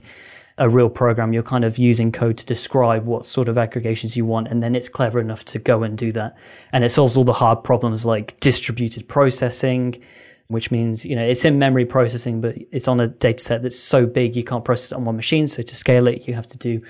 a 0.59 0.69
real 0.69 0.91
program. 0.91 1.33
You're 1.33 1.43
kind 1.43 1.65
of 1.65 1.79
using 1.79 2.13
code 2.13 2.37
to 2.39 2.47
describe 2.47 3.07
what 3.07 3.25
sort 3.25 3.49
of 3.49 3.57
aggregations 3.57 4.17
you 4.17 4.27
want, 4.27 4.49
and 4.49 4.63
then 4.63 4.75
it's 4.75 4.89
clever 4.89 5.21
enough 5.21 5.45
to 5.47 5.59
go 5.59 5.83
and 5.83 5.97
do 5.97 6.13
that. 6.13 6.37
And 6.73 6.85
it 6.85 6.91
solves 6.91 7.17
all 7.17 7.25
the 7.25 7.35
hard 7.35 7.65
problems 7.65 8.05
like 8.05 8.39
distributed 8.41 9.09
processing, 9.09 10.03
which 10.49 10.71
means 10.71 11.05
you 11.05 11.17
know 11.17 11.23
it's 11.23 11.45
in 11.45 11.59
memory 11.59 11.85
processing, 11.85 12.41
but 12.41 12.57
it's 12.71 12.89
on 12.89 13.01
a 13.01 13.09
data 13.09 13.43
set 13.43 13.63
that's 13.63 13.79
so 13.79 14.07
big 14.07 14.37
you 14.37 14.45
can't 14.45 14.65
process 14.65 14.93
it 14.93 14.97
on 14.97 15.05
one 15.05 15.17
machine. 15.17 15.47
So 15.47 15.63
to 15.63 15.75
scale 15.75 16.07
it, 16.07 16.29
you 16.29 16.35
have 16.35 16.47
to 16.49 16.59
do 16.59 16.81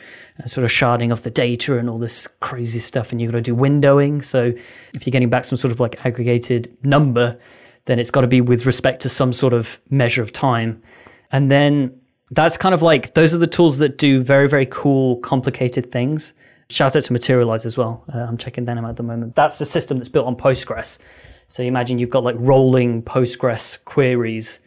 sort 0.46 0.64
of 0.64 0.70
sharding 0.70 1.12
of 1.12 1.22
the 1.22 1.30
data 1.30 1.78
and 1.78 1.88
all 1.88 1.98
this 1.98 2.26
crazy 2.40 2.78
stuff, 2.78 3.12
and 3.12 3.20
you've 3.20 3.30
got 3.30 3.38
to 3.38 3.42
do 3.42 3.54
windowing. 3.54 4.22
So 4.24 4.52
if 4.94 5.06
you're 5.06 5.12
getting 5.12 5.30
back 5.30 5.44
some 5.44 5.56
sort 5.56 5.72
of 5.72 5.80
like 5.80 6.04
aggregated 6.04 6.76
number, 6.84 7.38
then 7.84 7.98
it's 7.98 8.10
got 8.10 8.22
to 8.22 8.26
be 8.26 8.40
with 8.40 8.66
respect 8.66 9.00
to 9.02 9.08
some 9.08 9.32
sort 9.32 9.52
of 9.52 9.80
measure 9.90 10.22
of 10.22 10.32
time, 10.32 10.82
and 11.30 11.50
then 11.50 11.98
that's 12.30 12.56
kind 12.56 12.74
of 12.74 12.82
like 12.82 13.14
those 13.14 13.34
are 13.34 13.38
the 13.38 13.46
tools 13.46 13.78
that 13.78 13.98
do 13.98 14.22
very 14.22 14.48
very 14.48 14.66
cool 14.66 15.16
complicated 15.16 15.92
things. 15.92 16.34
Shout 16.68 16.96
out 16.96 17.02
to 17.02 17.12
materialize 17.12 17.66
as 17.66 17.76
well. 17.76 18.02
Uh, 18.12 18.20
i'm 18.20 18.38
checking 18.38 18.64
them 18.64 18.82
out 18.84 18.90
at 18.90 18.96
the 18.96 19.02
moment. 19.02 19.34
That's 19.34 19.58
the 19.58 19.66
system 19.66 19.98
that's 19.98 20.08
built 20.08 20.26
on 20.26 20.36
postgres 20.36 20.98
so 21.48 21.62
imagine 21.62 21.98
you've 21.98 22.10
got 22.10 22.24
like 22.24 22.36
rolling 22.38 23.02
postgres 23.02 23.82
queries 23.84 24.60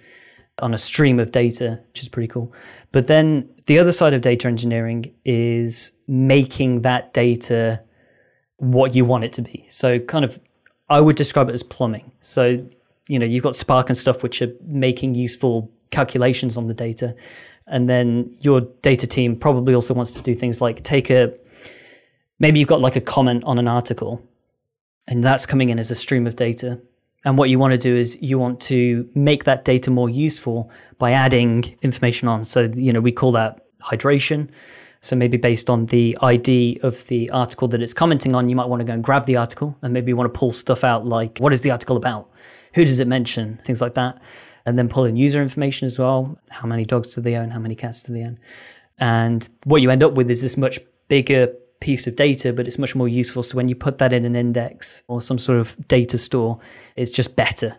on 0.59 0.73
a 0.73 0.77
stream 0.77 1.19
of 1.19 1.31
data 1.31 1.81
which 1.89 2.01
is 2.01 2.09
pretty 2.09 2.27
cool. 2.27 2.53
But 2.91 3.07
then 3.07 3.49
the 3.65 3.79
other 3.79 3.91
side 3.91 4.13
of 4.13 4.21
data 4.21 4.47
engineering 4.47 5.13
is 5.25 5.91
making 6.07 6.81
that 6.81 7.13
data 7.13 7.81
what 8.57 8.95
you 8.95 9.03
want 9.05 9.23
it 9.23 9.33
to 9.33 9.41
be. 9.41 9.65
So 9.69 9.99
kind 9.99 10.23
of 10.23 10.39
i 10.87 11.01
would 11.01 11.15
describe 11.15 11.49
it 11.49 11.53
as 11.53 11.63
plumbing. 11.63 12.11
So 12.21 12.65
you 13.07 13.19
know 13.19 13.25
you've 13.25 13.43
got 13.43 13.55
spark 13.55 13.89
and 13.89 13.97
stuff 13.97 14.23
which 14.23 14.41
are 14.41 14.53
making 14.61 15.15
useful 15.15 15.71
calculations 15.91 16.57
on 16.57 16.67
the 16.67 16.73
data. 16.73 17.15
And 17.67 17.89
then 17.89 18.35
your 18.41 18.61
data 18.61 19.07
team 19.07 19.35
probably 19.35 19.73
also 19.73 19.93
wants 19.93 20.11
to 20.11 20.21
do 20.21 20.35
things 20.35 20.61
like 20.61 20.83
take 20.83 21.09
a 21.09 21.33
maybe 22.39 22.59
you've 22.59 22.69
got 22.69 22.81
like 22.81 22.95
a 22.95 23.01
comment 23.01 23.43
on 23.45 23.57
an 23.57 23.67
article 23.67 24.23
and 25.07 25.23
that's 25.23 25.45
coming 25.45 25.69
in 25.69 25.79
as 25.79 25.91
a 25.91 25.95
stream 25.95 26.27
of 26.27 26.35
data 26.35 26.79
and 27.23 27.39
what 27.39 27.49
you 27.49 27.57
want 27.57 27.71
to 27.71 27.77
do 27.77 27.95
is 27.95 28.21
you 28.21 28.37
want 28.37 28.59
to 28.59 29.09
make 29.15 29.45
that 29.45 29.65
data 29.65 29.89
more 29.89 30.09
useful 30.09 30.71
by 30.99 31.11
adding 31.11 31.77
information 31.81 32.27
on 32.27 32.43
so 32.43 32.69
you 32.73 32.91
know 32.91 33.01
we 33.01 33.11
call 33.11 33.31
that 33.31 33.65
hydration 33.81 34.49
so 35.01 35.15
maybe 35.15 35.37
based 35.37 35.69
on 35.69 35.85
the 35.87 36.17
id 36.21 36.79
of 36.81 37.05
the 37.07 37.29
article 37.31 37.67
that 37.67 37.81
it's 37.81 37.93
commenting 37.93 38.35
on 38.35 38.49
you 38.49 38.55
might 38.55 38.67
want 38.67 38.79
to 38.79 38.85
go 38.85 38.93
and 38.93 39.03
grab 39.03 39.25
the 39.25 39.37
article 39.37 39.77
and 39.81 39.93
maybe 39.93 40.09
you 40.11 40.17
want 40.17 40.31
to 40.31 40.37
pull 40.37 40.51
stuff 40.51 40.83
out 40.83 41.05
like 41.05 41.37
what 41.39 41.53
is 41.53 41.61
the 41.61 41.71
article 41.71 41.97
about 41.97 42.29
who 42.73 42.83
does 42.83 42.99
it 42.99 43.07
mention 43.07 43.57
things 43.63 43.81
like 43.81 43.93
that 43.93 44.19
and 44.65 44.79
then 44.79 44.89
pull 44.89 45.05
in 45.05 45.15
user 45.15 45.41
information 45.41 45.85
as 45.85 45.99
well. 45.99 46.37
How 46.49 46.67
many 46.67 46.85
dogs 46.85 47.13
do 47.13 47.21
they 47.21 47.35
own? 47.35 47.51
How 47.51 47.59
many 47.59 47.75
cats 47.75 48.03
do 48.03 48.13
they 48.13 48.23
own? 48.23 48.37
And 48.97 49.47
what 49.63 49.81
you 49.81 49.91
end 49.91 50.03
up 50.03 50.13
with 50.13 50.29
is 50.29 50.41
this 50.41 50.57
much 50.57 50.79
bigger 51.07 51.53
piece 51.85 52.07
of 52.07 52.15
data, 52.15 52.51
but 52.51 52.65
it's 52.67 52.79
much 52.79 52.95
more 52.95 53.07
useful. 53.07 53.43
So 53.43 53.55
when 53.55 53.67
you 53.69 53.75
put 53.75 53.99
that 53.99 54.11
in 54.11 54.25
an 54.25 54.35
index 54.35 55.03
or 55.07 55.21
some 55.21 55.37
sort 55.37 55.59
of 55.59 55.87
data 55.87 56.17
store, 56.17 56.59
it's 56.95 57.11
just 57.11 57.35
better. 57.35 57.77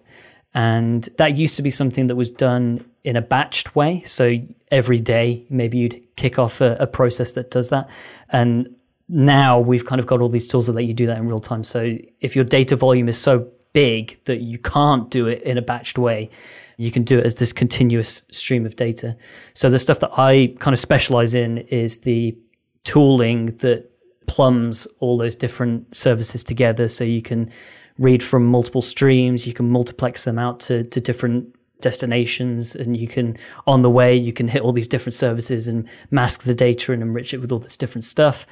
And 0.55 1.09
that 1.19 1.37
used 1.37 1.57
to 1.57 1.63
be 1.63 1.73
something 1.73 2.07
that 2.07 2.15
was 2.15 2.31
done 2.31 2.89
in 3.03 3.17
a 3.17 3.23
batched 3.23 3.75
way. 3.75 4.05
So 4.07 4.39
every 4.71 5.01
day, 5.01 5.45
maybe 5.51 5.79
you'd 5.79 6.01
kick 6.15 6.39
off 6.39 6.61
a, 6.61 6.77
a 6.79 6.87
process 6.87 7.33
that 7.33 7.51
does 7.51 7.69
that. 7.71 7.91
And 8.29 8.77
now 9.09 9.59
we've 9.59 9.85
kind 9.85 9.99
of 9.99 10.07
got 10.07 10.21
all 10.21 10.29
these 10.29 10.47
tools 10.47 10.69
that 10.69 10.75
let 10.75 10.85
you 10.85 10.95
do 10.95 11.07
that 11.07 11.19
in 11.19 11.27
real 11.27 11.41
time. 11.41 11.65
So 11.65 11.99
if 12.21 12.37
your 12.37 12.45
data 12.45 12.77
volume 12.77 13.09
is 13.09 13.21
so 13.21 13.49
big 13.73 14.23
that 14.25 14.41
you 14.41 14.57
can't 14.57 15.11
do 15.11 15.27
it 15.27 15.43
in 15.43 15.59
a 15.59 15.63
batched 15.63 15.99
way, 15.99 16.31
you 16.77 16.93
can 16.93 17.03
do 17.03 17.19
it 17.19 17.27
as 17.27 17.35
this 17.35 17.53
continuous 17.53 18.23
stream 18.31 18.65
of 18.65 18.77
data. 18.77 19.17
So 19.53 19.69
the 19.69 19.81
stuff 19.81 19.99
that 19.99 20.13
I 20.17 20.55
kind 20.61 20.75
of 20.75 20.79
specialize 20.81 21.35
in 21.35 21.59
is 21.59 21.99
the 22.03 22.39
tooling 22.85 23.47
that 23.57 23.91
plumbs 24.27 24.87
all 25.01 25.17
those 25.17 25.37
different 25.37 25.95
services 25.95 26.45
together 26.45 26.89
so 26.89 27.05
you 27.05 27.23
can 27.23 27.51
read 27.99 28.23
from 28.23 28.45
multiple 28.47 28.83
streams, 28.83 29.47
you 29.47 29.55
can 29.55 29.71
multiplex 29.71 30.25
them 30.25 30.39
out 30.39 30.61
to, 30.61 30.85
to 30.85 31.01
different 31.01 31.55
destinations 31.81 32.75
and 32.75 32.97
you 32.97 33.07
can 33.07 33.37
on 33.67 33.83
the 33.83 33.91
way 33.91 34.17
you 34.17 34.33
can 34.33 34.49
hit 34.49 34.63
all 34.63 34.73
these 34.73 34.89
different 34.89 35.13
services 35.13 35.69
and 35.69 35.87
mask 36.11 36.45
the 36.45 36.55
data 36.55 36.91
and 36.91 37.03
enrich 37.03 37.35
it 37.35 37.39
with 37.39 37.53
all 37.53 37.59
this 37.59 37.77
different 37.77 38.05
stuff 38.05 38.47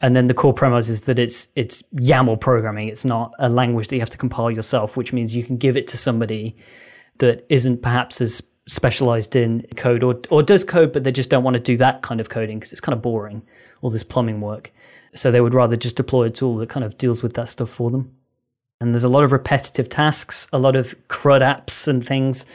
and 0.00 0.16
then 0.16 0.26
the 0.28 0.34
core 0.34 0.54
premise 0.54 0.88
is 0.88 1.02
that 1.02 1.18
it's 1.18 1.48
it's 1.54 1.82
YAML 1.94 2.40
programming. 2.40 2.88
It's 2.88 3.04
not 3.04 3.34
a 3.38 3.48
language 3.48 3.88
that 3.88 3.96
you 3.96 4.00
have 4.00 4.10
to 4.10 4.18
compile 4.18 4.50
yourself, 4.50 4.96
which 4.96 5.12
means 5.12 5.36
you 5.36 5.44
can 5.44 5.58
give 5.58 5.76
it 5.76 5.86
to 5.88 5.98
somebody 5.98 6.56
that 7.18 7.44
isn't 7.50 7.82
perhaps 7.82 8.20
as 8.20 8.40
specialized 8.70 9.34
in 9.34 9.66
code 9.76 10.04
or, 10.04 10.20
or 10.30 10.44
does 10.44 10.62
code, 10.62 10.92
but 10.92 11.02
they 11.02 11.10
just 11.10 11.28
don't 11.28 11.42
want 11.42 11.54
to 11.54 11.60
do 11.60 11.76
that 11.76 12.02
kind 12.02 12.20
of 12.20 12.28
coding 12.28 12.60
because 12.60 12.70
it's 12.70 12.80
kind 12.80 12.94
of 12.94 13.02
boring, 13.02 13.42
all 13.82 13.90
this 13.90 14.04
plumbing 14.04 14.40
work. 14.40 14.70
So 15.12 15.32
they 15.32 15.40
would 15.40 15.54
rather 15.54 15.74
just 15.74 15.96
deploy 15.96 16.26
a 16.26 16.30
tool 16.30 16.56
that 16.58 16.68
kind 16.68 16.84
of 16.84 16.96
deals 16.96 17.20
with 17.20 17.34
that 17.34 17.48
stuff 17.48 17.68
for 17.68 17.90
them. 17.90 18.14
And 18.80 18.94
there's 18.94 19.02
a 19.04 19.08
lot 19.08 19.24
of 19.24 19.32
repetitive 19.32 19.88
tasks, 19.88 20.46
a 20.52 20.58
lot 20.58 20.76
of 20.76 20.94
CRUD 21.08 21.42
apps 21.42 21.88
and 21.88 22.06
things 22.06 22.46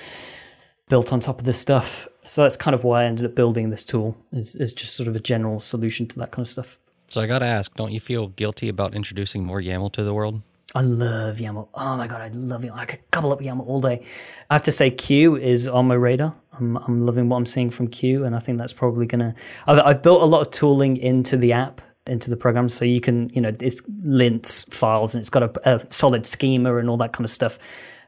built 0.88 1.12
on 1.12 1.20
top 1.20 1.40
of 1.40 1.46
this 1.46 1.60
stuff. 1.60 2.08
So 2.24 2.44
that's 2.44 2.56
kind 2.56 2.74
of 2.74 2.86
why 2.86 3.02
I 3.02 3.06
ended 3.06 3.26
up 3.26 3.36
building 3.36 3.70
this 3.70 3.84
tool 3.84 4.18
is, 4.32 4.56
is 4.56 4.72
just 4.72 4.96
sort 4.96 5.10
of 5.10 5.18
a 5.18 5.20
general 5.20 5.60
solution 5.60 6.08
to 6.08 6.20
that 6.20 6.32
kind 6.32 6.44
of 6.44 6.48
stuff. 6.48 6.80
So 7.10 7.20
I 7.20 7.28
got 7.28 7.40
to 7.40 7.46
ask, 7.46 7.76
don't 7.76 7.92
you 7.92 8.00
feel 8.00 8.30
guilty 8.30 8.70
about 8.70 8.96
introducing 8.96 9.44
more 9.44 9.60
YAML 9.60 9.92
to 9.94 10.04
the 10.04 10.14
world? 10.14 10.42
I 10.76 10.82
love 10.82 11.38
YAML. 11.38 11.70
Oh 11.74 11.96
my 11.96 12.06
god, 12.06 12.22
I 12.22 12.28
love 12.34 12.64
YAML. 12.64 12.78
I 12.78 12.86
could 12.86 13.10
couple 13.10 13.32
up 13.32 13.40
YAML 13.40 13.66
all 13.66 13.80
day. 13.80 14.04
I 14.50 14.56
have 14.56 14.64
to 14.64 14.74
say, 14.74 14.92
CUE 14.92 15.38
is 15.38 15.70
on 15.70 15.88
my 15.88 15.96
radar. 15.96 16.36
I'm, 16.52 16.76
I'm 16.76 17.06
loving 17.06 17.30
what 17.30 17.38
I'm 17.38 17.46
seeing 17.46 17.70
from 17.70 17.88
CUE, 17.88 18.26
and 18.26 18.36
I 18.36 18.40
think 18.40 18.60
that's 18.60 18.74
probably 18.74 19.06
gonna. 19.06 19.36
I've, 19.68 19.80
I've 19.80 20.02
built 20.02 20.22
a 20.22 20.26
lot 20.26 20.42
of 20.42 20.52
tooling 20.52 20.98
into 20.98 21.38
the 21.38 21.54
app, 21.54 21.82
into 22.06 22.30
the 22.30 22.36
program, 22.36 22.68
so 22.68 22.84
you 22.84 23.00
can, 23.00 23.30
you 23.30 23.40
know, 23.40 23.56
it's 23.62 23.82
lints 24.04 24.64
files 24.64 25.16
and 25.16 25.22
it's 25.22 25.30
got 25.30 25.44
a, 25.44 25.76
a 25.76 25.92
solid 25.94 26.26
schema 26.26 26.76
and 26.76 26.90
all 26.90 26.98
that 26.98 27.14
kind 27.14 27.24
of 27.24 27.32
stuff. 27.32 27.58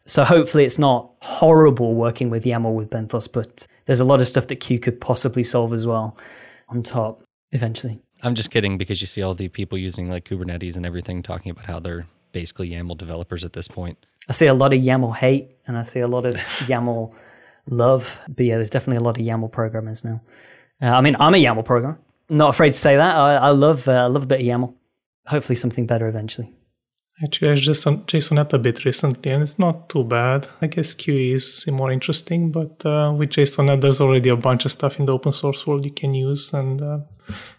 So 0.05 0.25
hopefully 0.25 0.65
it's 0.65 0.77
not 0.77 1.11
horrible 1.21 1.95
working 1.95 2.29
with 2.29 2.43
YAML 2.43 2.75
with 2.75 2.89
Benthos, 2.89 3.31
but 3.31 3.65
there's 3.85 4.01
a 4.01 4.05
lot 4.05 4.19
of 4.19 4.27
stuff 4.27 4.47
that 4.47 4.57
CUE 4.57 4.79
could 4.79 4.99
possibly 4.99 5.43
solve 5.43 5.71
as 5.71 5.87
well 5.87 6.17
on 6.67 6.83
top 6.83 7.23
eventually. 7.53 7.99
I'm 8.23 8.35
just 8.35 8.51
kidding 8.51 8.77
because 8.77 8.99
you 8.99 9.07
see 9.07 9.21
all 9.21 9.35
the 9.35 9.47
people 9.47 9.77
using 9.77 10.09
like 10.09 10.25
Kubernetes 10.25 10.75
and 10.75 10.85
everything 10.85 11.23
talking 11.23 11.51
about 11.51 11.65
how 11.65 11.79
they're 11.79 12.05
basically 12.39 12.69
YAML 12.69 12.95
developers 12.95 13.43
at 13.43 13.53
this 13.53 13.67
point. 13.67 13.97
I 14.29 14.33
see 14.33 14.45
a 14.45 14.53
lot 14.53 14.71
of 14.71 14.79
YAML 14.79 15.15
hate 15.15 15.45
and 15.65 15.75
I 15.75 15.81
see 15.81 16.01
a 16.01 16.11
lot 16.15 16.23
of 16.27 16.35
YAML 16.71 17.11
love. 17.67 18.03
But 18.35 18.45
yeah, 18.45 18.55
there's 18.57 18.69
definitely 18.69 19.01
a 19.03 19.05
lot 19.07 19.17
of 19.19 19.25
YAML 19.25 19.51
programmers 19.51 20.03
now. 20.03 20.21
Uh, 20.79 20.91
I 20.97 21.01
mean, 21.01 21.15
I'm 21.19 21.33
a 21.33 21.43
YAML 21.45 21.65
programmer. 21.65 21.97
Not 22.29 22.49
afraid 22.49 22.73
to 22.73 22.79
say 22.87 22.95
that. 22.95 23.15
I, 23.15 23.29
I 23.49 23.49
love 23.49 23.87
uh, 23.87 24.03
I 24.05 24.07
love 24.15 24.23
a 24.23 24.27
bit 24.27 24.41
of 24.41 24.45
YAML. 24.45 24.73
Hopefully, 25.33 25.55
something 25.55 25.87
better 25.87 26.07
eventually. 26.07 26.53
Actually, 27.23 27.51
I 27.51 27.55
just 27.55 27.87
on 27.87 28.03
Jsonnet 28.09 28.53
a 28.53 28.59
bit 28.59 28.85
recently, 28.85 29.31
and 29.31 29.41
it's 29.41 29.57
not 29.57 29.89
too 29.89 30.03
bad. 30.03 30.47
I 30.61 30.67
guess 30.67 30.93
CUE 30.93 31.33
is 31.33 31.65
more 31.79 31.91
interesting, 31.91 32.51
but 32.51 32.85
uh, 32.85 33.11
with 33.17 33.31
Jsonnet, 33.31 33.81
there's 33.81 33.99
already 33.99 34.29
a 34.29 34.35
bunch 34.35 34.65
of 34.65 34.71
stuff 34.71 34.99
in 34.99 35.07
the 35.07 35.13
open 35.13 35.31
source 35.31 35.65
world 35.65 35.83
you 35.83 35.95
can 36.01 36.13
use 36.13 36.53
and 36.53 36.79
uh, 36.81 36.99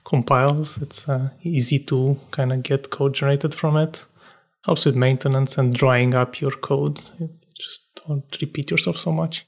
compiles. 0.04 0.78
It's 0.80 1.08
uh, 1.08 1.30
easy 1.42 1.80
to 1.90 2.16
kind 2.30 2.52
of 2.52 2.62
get 2.62 2.90
code 2.90 3.14
generated 3.14 3.52
from 3.52 3.76
it 3.76 4.04
helps 4.64 4.84
with 4.84 4.96
maintenance 4.96 5.58
and 5.58 5.72
drying 5.72 6.14
up 6.14 6.40
your 6.40 6.50
code. 6.50 7.00
You 7.18 7.30
just 7.54 7.82
don't 8.06 8.24
repeat 8.40 8.70
yourself 8.70 8.98
so 8.98 9.12
much. 9.12 9.46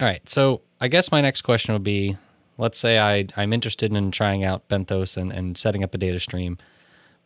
All 0.00 0.06
right. 0.06 0.26
So 0.28 0.62
I 0.80 0.88
guess 0.88 1.12
my 1.12 1.20
next 1.20 1.42
question 1.42 1.72
would 1.72 1.84
be 1.84 2.16
let's 2.58 2.78
say 2.78 2.98
I, 2.98 3.26
I'm 3.36 3.52
interested 3.52 3.92
in 3.92 4.10
trying 4.10 4.44
out 4.44 4.68
Benthos 4.68 5.16
and, 5.16 5.32
and 5.32 5.58
setting 5.58 5.82
up 5.82 5.94
a 5.94 5.98
data 5.98 6.20
stream. 6.20 6.58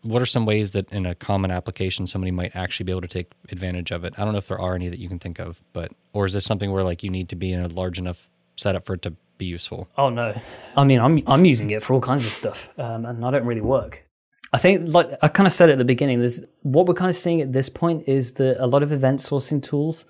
What 0.02 0.22
are 0.22 0.26
some 0.26 0.46
ways 0.46 0.70
that 0.70 0.90
in 0.92 1.06
a 1.06 1.14
common 1.14 1.50
application 1.50 2.06
somebody 2.06 2.30
might 2.30 2.54
actually 2.54 2.84
be 2.84 2.92
able 2.92 3.02
to 3.02 3.08
take 3.08 3.32
advantage 3.50 3.90
of 3.90 4.04
it? 4.04 4.14
I 4.16 4.24
don't 4.24 4.32
know 4.32 4.38
if 4.38 4.48
there 4.48 4.60
are 4.60 4.74
any 4.74 4.88
that 4.88 4.98
you 4.98 5.08
can 5.08 5.18
think 5.18 5.38
of, 5.38 5.62
but 5.72 5.92
or 6.12 6.24
is 6.24 6.32
this 6.32 6.44
something 6.44 6.70
where 6.70 6.84
like 6.84 7.02
you 7.02 7.10
need 7.10 7.28
to 7.30 7.36
be 7.36 7.52
in 7.52 7.60
a 7.60 7.68
large 7.68 7.98
enough 7.98 8.28
setup 8.56 8.86
for 8.86 8.94
it 8.94 9.02
to 9.02 9.14
be 9.38 9.46
useful. 9.46 9.88
Oh 9.96 10.10
no, 10.10 10.38
I 10.76 10.84
mean 10.84 11.00
I'm 11.00 11.22
I'm 11.26 11.44
using 11.44 11.70
it 11.70 11.82
for 11.82 11.94
all 11.94 12.00
kinds 12.00 12.26
of 12.26 12.32
stuff, 12.32 12.70
um, 12.78 13.06
and 13.06 13.24
I 13.24 13.30
don't 13.30 13.44
really 13.44 13.60
work. 13.60 14.04
I 14.52 14.58
think, 14.58 14.88
like 14.88 15.10
I 15.20 15.28
kind 15.28 15.46
of 15.46 15.52
said 15.52 15.68
at 15.68 15.78
the 15.78 15.84
beginning, 15.84 16.20
there's 16.20 16.42
what 16.62 16.86
we're 16.86 16.94
kind 16.94 17.10
of 17.10 17.16
seeing 17.16 17.40
at 17.40 17.52
this 17.52 17.68
point 17.68 18.08
is 18.08 18.34
that 18.34 18.62
a 18.62 18.66
lot 18.66 18.82
of 18.82 18.92
event 18.92 19.20
sourcing 19.20 19.62
tools 19.62 20.06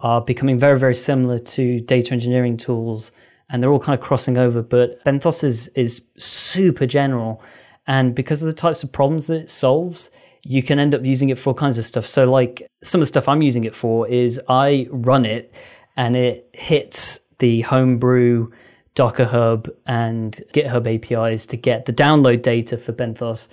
are 0.00 0.20
becoming 0.20 0.58
very 0.58 0.78
very 0.78 0.94
similar 0.94 1.38
to 1.38 1.80
data 1.80 2.12
engineering 2.12 2.56
tools, 2.56 3.12
and 3.50 3.62
they're 3.62 3.70
all 3.70 3.80
kind 3.80 3.98
of 3.98 4.04
crossing 4.04 4.38
over. 4.38 4.62
But 4.62 5.04
Benthos 5.04 5.44
is 5.44 5.68
is 5.68 6.02
super 6.16 6.86
general, 6.86 7.42
and 7.86 8.14
because 8.14 8.42
of 8.42 8.46
the 8.46 8.54
types 8.54 8.82
of 8.82 8.92
problems 8.92 9.26
that 9.26 9.42
it 9.42 9.50
solves, 9.50 10.10
you 10.42 10.62
can 10.62 10.78
end 10.78 10.94
up 10.94 11.04
using 11.04 11.28
it 11.28 11.38
for 11.38 11.50
all 11.50 11.54
kinds 11.54 11.76
of 11.76 11.84
stuff. 11.84 12.06
So, 12.06 12.30
like 12.30 12.66
some 12.82 13.00
of 13.00 13.02
the 13.02 13.08
stuff 13.08 13.28
I'm 13.28 13.42
using 13.42 13.64
it 13.64 13.74
for 13.74 14.08
is 14.08 14.40
I 14.48 14.88
run 14.90 15.26
it, 15.26 15.52
and 15.98 16.16
it 16.16 16.48
hits 16.54 17.20
the 17.40 17.60
homebrew 17.62 18.48
Docker 18.96 19.26
Hub 19.26 19.68
and 19.86 20.42
GitHub 20.52 20.86
APIs 20.86 21.46
to 21.46 21.56
get 21.56 21.84
the 21.84 21.92
download 21.92 22.42
data 22.42 22.78
for 22.78 22.92
Benthos 22.92 23.46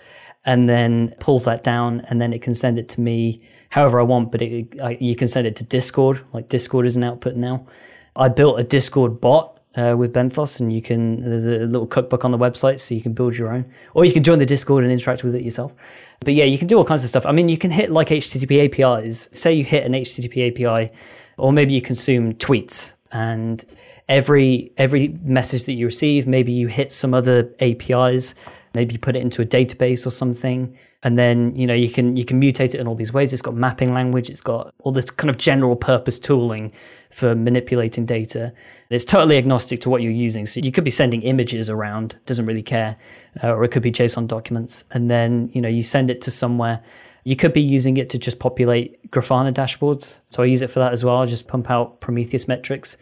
and 0.45 0.67
then 0.67 1.13
pulls 1.19 1.45
that 1.45 1.63
down 1.63 1.99
and 2.08 2.19
then 2.19 2.34
it 2.34 2.41
can 2.41 2.56
send 2.56 2.79
it 2.79 2.89
to 2.89 3.01
me 3.01 3.39
however 3.69 3.99
I 3.99 4.03
want, 4.03 4.32
but 4.32 4.41
it, 4.41 4.82
I, 4.82 4.97
you 4.99 5.15
can 5.15 5.27
send 5.27 5.45
it 5.45 5.56
to 5.58 5.63
Discord. 5.63 6.23
Like 6.32 6.47
Discord 6.47 6.86
is 6.86 6.95
an 6.95 7.03
output 7.03 7.36
now. 7.36 7.67
I 8.15 8.29
built 8.29 8.58
a 8.58 8.63
Discord 8.63 9.19
bot 9.19 9.60
uh, 9.75 9.95
with 9.97 10.13
Benthos 10.13 10.62
and 10.62 10.71
you 10.71 10.82
can, 10.82 11.21
there's 11.21 11.45
a 11.45 11.65
little 11.65 11.88
cookbook 11.88 12.23
on 12.23 12.32
the 12.32 12.38
website 12.38 12.79
so 12.79 12.95
you 12.95 13.01
can 13.01 13.13
build 13.13 13.36
your 13.36 13.53
own 13.53 13.65
or 13.93 14.06
you 14.06 14.13
can 14.13 14.23
join 14.23 14.39
the 14.39 14.45
Discord 14.45 14.86
and 14.86 14.93
interact 14.93 15.25
with 15.25 15.36
it 15.36 15.43
yourself. 15.43 15.73
But 16.21 16.36
yeah, 16.36 16.45
you 16.45 16.58
can 16.58 16.67
do 16.67 16.77
all 16.77 16.86
kinds 16.86 17.03
of 17.03 17.10
stuff. 17.10 17.25
I 17.25 17.34
mean, 17.34 17.49
you 17.49 17.58
can 17.58 17.71
hit 17.71 17.91
like 17.91 18.08
HTTP 18.08 18.79
APIs. 18.79 19.27
Say 19.34 19.53
you 19.53 19.65
hit 19.65 19.86
an 19.86 19.91
HTTP 19.91 20.51
API 20.51 20.93
or 21.38 21.51
maybe 21.51 21.73
you 21.73 21.82
consume 21.82 22.34
tweets 22.36 22.93
and 23.12 23.65
every 24.13 24.71
every 24.78 25.08
message 25.23 25.65
that 25.65 25.73
you 25.73 25.86
receive 25.86 26.28
maybe 26.28 26.52
you 26.52 26.67
hit 26.67 26.91
some 26.91 27.13
other 27.13 27.54
apis 27.60 28.36
maybe 28.73 28.93
you 28.93 28.99
put 28.99 29.15
it 29.15 29.21
into 29.21 29.41
a 29.41 29.45
database 29.45 30.06
or 30.06 30.12
something 30.12 30.76
and 31.04 31.19
then 31.19 31.56
you 31.56 31.67
know 31.67 31.73
you 31.73 31.89
can 31.89 32.15
you 32.15 32.26
can 32.26 32.41
mutate 32.41 32.73
it 32.73 32.76
in 32.76 32.88
all 32.88 32.95
these 32.95 33.13
ways. 33.13 33.34
It's 33.34 33.41
got 33.41 33.54
mapping 33.54 33.93
language 33.93 34.30
it's 34.30 34.41
got 34.41 34.73
all 34.80 34.91
this 34.91 35.10
kind 35.10 35.30
of 35.30 35.38
general 35.38 35.76
purpose 35.76 36.17
tooling 36.17 36.71
for 37.12 37.36
manipulating 37.36 38.06
data. 38.06 38.54
It's 38.89 39.06
totally 39.06 39.38
agnostic 39.38 39.82
to 39.82 39.89
what 39.89 40.02
you're 40.02 40.12
using. 40.12 40.45
So 40.45 40.62
you 40.62 40.71
could 40.71 40.84
be 40.84 40.91
sending 40.91 41.21
images 41.21 41.69
around 41.69 42.17
doesn't 42.26 42.45
really 42.45 42.63
care 42.63 42.95
uh, 43.43 43.54
or 43.54 43.63
it 43.65 43.69
could 43.69 43.84
be 43.84 43.91
json 43.91 44.28
documents. 44.28 44.86
And 44.91 45.12
then 45.12 45.49
you 45.54 45.62
know 45.62 45.69
you 45.69 45.84
send 45.84 46.10
it 46.10 46.21
to 46.21 46.32
somewhere. 46.32 46.82
You 47.26 47.36
could 47.36 47.54
be 47.54 47.62
using 47.62 47.97
it 47.97 48.10
to 48.12 48.17
just 48.17 48.39
populate 48.39 49.12
Grafana 49.12 49.54
dashboards. 49.54 50.19
So 50.30 50.43
I 50.43 50.45
use 50.45 50.62
it 50.62 50.69
for 50.69 50.80
that 50.80 50.91
as 50.91 51.06
well. 51.06 51.17
I 51.17 51.26
just 51.26 51.47
pump 51.47 51.69
out 51.69 52.02
Prometheus 52.02 52.47
metrics 52.47 52.97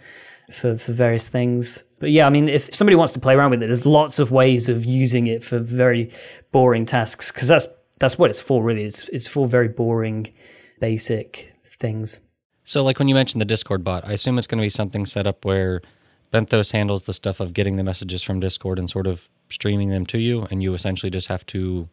for, 0.54 0.78
for 0.78 0.92
various 0.92 1.30
things. 1.30 1.84
But 2.00 2.12
yeah, 2.12 2.26
I 2.26 2.30
mean, 2.30 2.48
if 2.48 2.74
somebody 2.74 2.96
wants 2.96 3.14
to 3.14 3.20
play 3.20 3.36
around 3.36 3.52
with 3.52 3.64
it, 3.64 3.68
there's 3.68 3.86
lots 3.86 4.20
of 4.20 4.32
ways 4.32 4.70
of 4.70 4.86
using 4.86 5.28
it 5.28 5.44
for 5.44 5.60
very 5.60 6.12
boring 6.52 6.86
tasks 6.86 7.32
because 7.32 7.48
that's 7.48 7.68
that's 8.00 8.18
what 8.18 8.30
it's 8.30 8.42
for. 8.42 8.64
Really, 8.64 8.84
it's 8.84 9.08
it's 9.10 9.28
for 9.28 9.48
very 9.48 9.68
boring, 9.68 10.34
basic 10.80 11.54
things. 11.64 12.22
So, 12.64 12.84
like 12.84 13.00
when 13.00 13.08
you 13.08 13.16
mentioned 13.16 13.42
the 13.42 13.46
Discord 13.46 13.84
bot, 13.84 14.08
I 14.08 14.14
assume 14.14 14.38
it's 14.38 14.48
going 14.48 14.60
to 14.60 14.66
be 14.66 14.70
something 14.70 15.06
set 15.06 15.28
up 15.28 15.46
where 15.46 15.82
Benthos 16.34 16.72
handles 16.72 17.04
the 17.04 17.14
stuff 17.14 17.40
of 17.40 17.54
getting 17.54 17.76
the 17.76 17.84
messages 17.84 18.24
from 18.24 18.40
Discord 18.40 18.80
and 18.80 18.90
sort 18.90 19.08
of 19.08 19.28
streaming 19.50 19.90
them 19.90 20.06
to 20.08 20.18
you, 20.18 20.48
and 20.50 20.64
you 20.64 20.74
essentially 20.74 21.10
just 21.10 21.28
have 21.28 21.46
to 21.48 21.88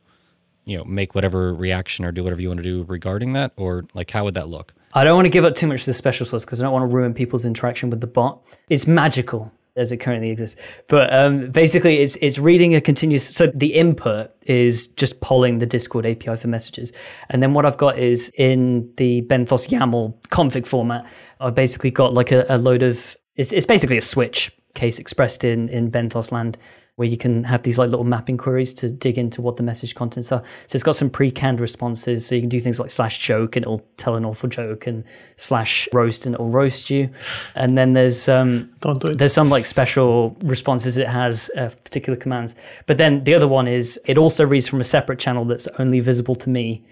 you 0.69 0.77
know 0.77 0.85
make 0.85 1.15
whatever 1.15 1.53
reaction 1.55 2.05
or 2.05 2.13
do 2.13 2.23
whatever 2.23 2.41
you 2.41 2.49
want 2.49 2.59
to 2.59 2.65
do 2.65 2.85
regarding 2.85 3.33
that 3.33 3.53
or 3.57 3.87
like 3.95 4.11
how 4.11 4.25
would 4.25 4.35
that 4.35 4.49
look 4.49 4.75
i 4.95 5.05
don't 5.05 5.15
want 5.15 5.27
to 5.27 5.31
give 5.31 5.45
up 5.45 5.55
too 5.55 5.67
much 5.67 5.81
to 5.85 5.87
the 5.87 5.95
special 5.95 6.27
sauce 6.27 6.45
because 6.45 6.61
i 6.61 6.65
don't 6.65 6.73
want 6.73 6.89
to 6.89 6.95
ruin 6.95 7.15
people's 7.15 7.45
interaction 7.45 7.91
with 7.91 8.01
the 8.01 8.07
bot. 8.07 8.43
It's 8.69 8.87
magical 8.87 9.53
as 9.79 9.93
it 9.93 9.99
currently 9.99 10.31
exists. 10.31 10.61
But 10.89 11.13
um, 11.15 11.51
basically 11.51 11.99
it's 11.99 12.17
it's 12.21 12.39
reading 12.39 12.75
a 12.75 12.81
continuous 12.81 13.25
so 13.35 13.47
the 13.47 13.75
input 13.75 14.33
is 14.43 14.89
just 14.89 15.21
polling 15.21 15.59
the 15.59 15.67
discord 15.67 16.05
api 16.05 16.37
for 16.37 16.49
messages. 16.49 16.93
And 17.31 17.43
then 17.43 17.55
what 17.55 17.65
i've 17.65 17.79
got 17.79 17.99
is 17.99 18.31
in 18.37 18.93
the 18.97 19.23
benthos 19.23 19.69
yaml 19.69 20.15
config 20.29 20.67
format 20.67 21.07
i've 21.41 21.55
basically 21.55 21.91
got 21.91 22.13
like 22.13 22.33
a, 22.33 22.45
a 22.49 22.59
load 22.59 22.83
of 22.83 23.17
it's, 23.37 23.53
it's 23.53 23.67
basically 23.67 23.97
a 23.97 24.03
switch 24.03 24.53
case 24.75 24.99
expressed 24.99 25.45
in 25.45 25.69
in 25.69 25.91
benthos 25.91 26.33
land 26.33 26.59
where 26.99 27.07
you 27.07 27.17
can 27.17 27.45
have 27.45 27.63
these 27.63 27.79
like 27.79 27.91
little 27.91 28.05
mapping 28.05 28.37
queries 28.37 28.75
to 28.75 28.91
dig 28.91 29.17
into 29.17 29.41
what 29.41 29.57
the 29.57 29.63
message 29.63 29.95
contents 29.95 30.33
are. 30.33 30.43
So 30.67 30.75
it's 30.75 30.83
got 30.83 30.97
some 30.97 31.09
pre-canned 31.09 31.61
responses. 31.61 32.27
So 32.27 32.35
you 32.35 32.41
can 32.41 32.49
do 32.49 32.59
things 32.59 32.81
like 32.81 32.91
slash 32.91 33.19
joke 33.19 33.55
and 33.55 33.63
it'll 33.63 33.87
tell 33.97 34.17
an 34.17 34.25
awful 34.25 34.49
joke 34.49 34.85
and 34.89 35.05
slash 35.37 35.89
roast 35.93 36.27
and 36.27 36.35
it'll 36.35 36.51
roast 36.51 36.91
you. 36.91 37.09
And 37.55 37.79
then 37.79 37.93
there's 37.93 38.29
um 38.29 38.71
Don't 38.81 39.01
do 39.01 39.13
it. 39.13 39.19
there's 39.19 39.33
some 39.33 39.49
like 39.49 39.65
special 39.65 40.37
responses 40.43 40.97
it 40.97 41.07
has 41.07 41.53
uh, 41.57 41.69
particular 41.85 42.17
commands. 42.19 42.57
But 42.87 42.99
then 42.99 43.23
the 43.23 43.35
other 43.35 43.47
one 43.47 43.69
is 43.69 44.01
it 44.05 44.19
also 44.19 44.45
reads 44.45 44.67
from 44.67 44.81
a 44.81 44.85
separate 44.85 45.21
channel 45.21 45.45
that's 45.45 45.69
only 45.79 46.01
visible 46.01 46.35
to 46.35 46.51
me 46.51 46.83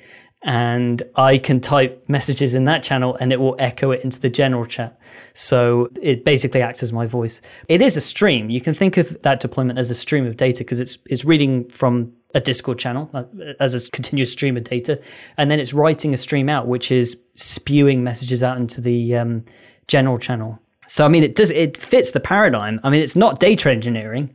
and 0.46 1.02
I 1.16 1.38
can 1.38 1.60
type 1.60 2.08
messages 2.08 2.54
in 2.54 2.66
that 2.66 2.84
channel 2.84 3.16
and 3.16 3.32
it 3.32 3.40
will 3.40 3.56
echo 3.58 3.90
it 3.90 4.02
into 4.04 4.20
the 4.20 4.30
general 4.30 4.64
chat. 4.64 4.96
So 5.34 5.90
it 6.00 6.24
basically 6.24 6.62
acts 6.62 6.84
as 6.84 6.92
my 6.92 7.04
voice. 7.04 7.42
It 7.68 7.82
is 7.82 7.96
a 7.96 8.00
stream. 8.00 8.48
You 8.48 8.60
can 8.60 8.72
think 8.72 8.96
of 8.96 9.20
that 9.22 9.40
deployment 9.40 9.76
as 9.76 9.90
a 9.90 9.94
stream 9.94 10.24
of 10.24 10.36
data 10.36 10.58
because 10.58 10.78
it's 10.78 10.98
it's 11.06 11.24
reading 11.24 11.68
from 11.68 12.12
a 12.32 12.40
Discord 12.40 12.78
channel 12.78 13.10
uh, 13.12 13.24
as 13.58 13.74
a 13.74 13.90
continuous 13.90 14.30
stream 14.30 14.56
of 14.56 14.62
data, 14.62 15.00
and 15.36 15.50
then 15.50 15.58
it's 15.58 15.74
writing 15.74 16.14
a 16.14 16.16
stream 16.16 16.48
out, 16.48 16.68
which 16.68 16.92
is 16.92 17.20
spewing 17.34 18.04
messages 18.04 18.42
out 18.42 18.58
into 18.58 18.80
the 18.80 19.16
um, 19.16 19.44
general 19.88 20.18
channel. 20.18 20.60
So 20.86 21.04
I 21.04 21.08
mean, 21.08 21.24
it 21.24 21.34
does 21.34 21.50
it 21.50 21.76
fits 21.76 22.12
the 22.12 22.20
paradigm. 22.20 22.78
I 22.84 22.90
mean, 22.90 23.02
it's 23.02 23.16
not 23.16 23.40
data 23.40 23.68
engineering. 23.68 24.32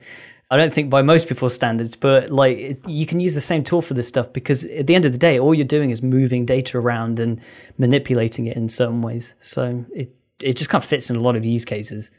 I 0.52 0.58
don't 0.58 0.74
think 0.74 0.90
by 0.90 1.02
most 1.02 1.28
people's 1.30 1.56
standards, 1.56 1.96
but 1.96 2.30
like 2.30 2.58
it, 2.58 2.88
you 2.88 3.06
can 3.06 3.20
use 3.22 3.34
the 3.36 3.42
same 3.42 3.64
tool 3.64 3.82
for 3.82 3.94
this 3.94 4.08
stuff 4.08 4.32
because 4.34 4.66
at 4.66 4.86
the 4.86 4.96
end 4.96 5.06
of 5.06 5.14
the 5.14 5.18
day, 5.18 5.40
all 5.40 5.54
you're 5.54 5.66
doing 5.66 5.90
is 5.90 6.04
moving 6.04 6.46
data 6.46 6.78
around 6.78 7.20
and 7.20 7.40
manipulating 7.78 8.46
it 8.48 8.58
in 8.58 8.68
certain 8.68 9.02
ways. 9.02 9.34
So 9.40 9.86
it 9.96 10.14
it 10.44 10.58
just 10.58 10.70
kind 10.70 10.84
of 10.84 10.90
fits 10.90 11.10
in 11.10 11.16
a 11.16 11.20
lot 11.22 11.36
of 11.36 11.46
use 11.46 11.64
cases. 11.66 12.12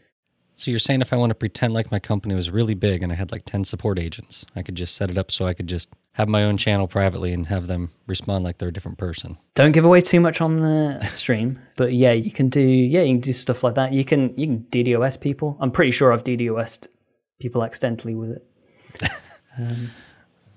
so 0.54 0.70
you're 0.70 0.78
saying 0.78 1.00
if 1.00 1.12
i 1.12 1.16
want 1.16 1.30
to 1.30 1.34
pretend 1.34 1.74
like 1.74 1.90
my 1.90 1.98
company 1.98 2.34
was 2.34 2.50
really 2.50 2.74
big 2.74 3.02
and 3.02 3.10
i 3.10 3.14
had 3.14 3.32
like 3.32 3.44
10 3.44 3.64
support 3.64 3.98
agents 3.98 4.44
i 4.54 4.62
could 4.62 4.76
just 4.76 4.94
set 4.94 5.10
it 5.10 5.18
up 5.18 5.30
so 5.30 5.46
i 5.46 5.54
could 5.54 5.66
just 5.66 5.88
have 6.12 6.28
my 6.28 6.44
own 6.44 6.56
channel 6.56 6.86
privately 6.86 7.32
and 7.32 7.46
have 7.46 7.66
them 7.66 7.90
respond 8.06 8.44
like 8.44 8.58
they're 8.58 8.68
a 8.68 8.72
different 8.72 8.98
person 8.98 9.36
Don't 9.54 9.72
give 9.72 9.84
away 9.84 10.02
too 10.02 10.20
much 10.20 10.40
on 10.40 10.60
the 10.60 11.04
stream, 11.08 11.58
but 11.76 11.94
yeah, 11.94 12.12
you 12.12 12.30
can 12.30 12.48
do 12.48 12.60
yeah 12.60 13.02
you 13.02 13.14
can 13.14 13.20
do 13.20 13.32
stuff 13.32 13.64
like 13.64 13.74
that. 13.74 13.92
You 13.92 14.04
can 14.04 14.34
you 14.38 14.46
can 14.46 14.58
DDoS 14.70 15.18
people. 15.20 15.56
I'm 15.60 15.70
pretty 15.70 15.90
sure 15.90 16.12
I've 16.12 16.22
DDoSed 16.24 16.86
people 17.42 17.64
accidentally 17.64 18.14
with 18.14 18.30
it. 18.30 18.44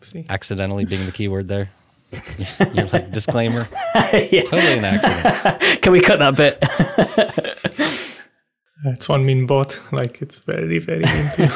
See? 0.01 0.23
accidentally 0.29 0.85
being 0.85 1.07
the 1.07 1.11
keyword 1.11 1.47
there 1.47 1.71
you're 2.75 2.85
like 2.93 3.11
disclaimer 3.11 3.67
yeah. 4.13 4.43
totally 4.43 4.77
an 4.77 4.85
accident 4.85 5.81
Can 5.81 5.91
we 5.91 5.99
cut 5.99 6.19
that 6.19 6.35
bit? 6.37 6.59
It's 8.87 9.09
one 9.09 9.25
mean 9.25 9.47
bot. 9.47 9.79
Like 9.91 10.21
it's 10.21 10.39
very, 10.39 10.77
very 10.77 11.01
mean 11.01 11.49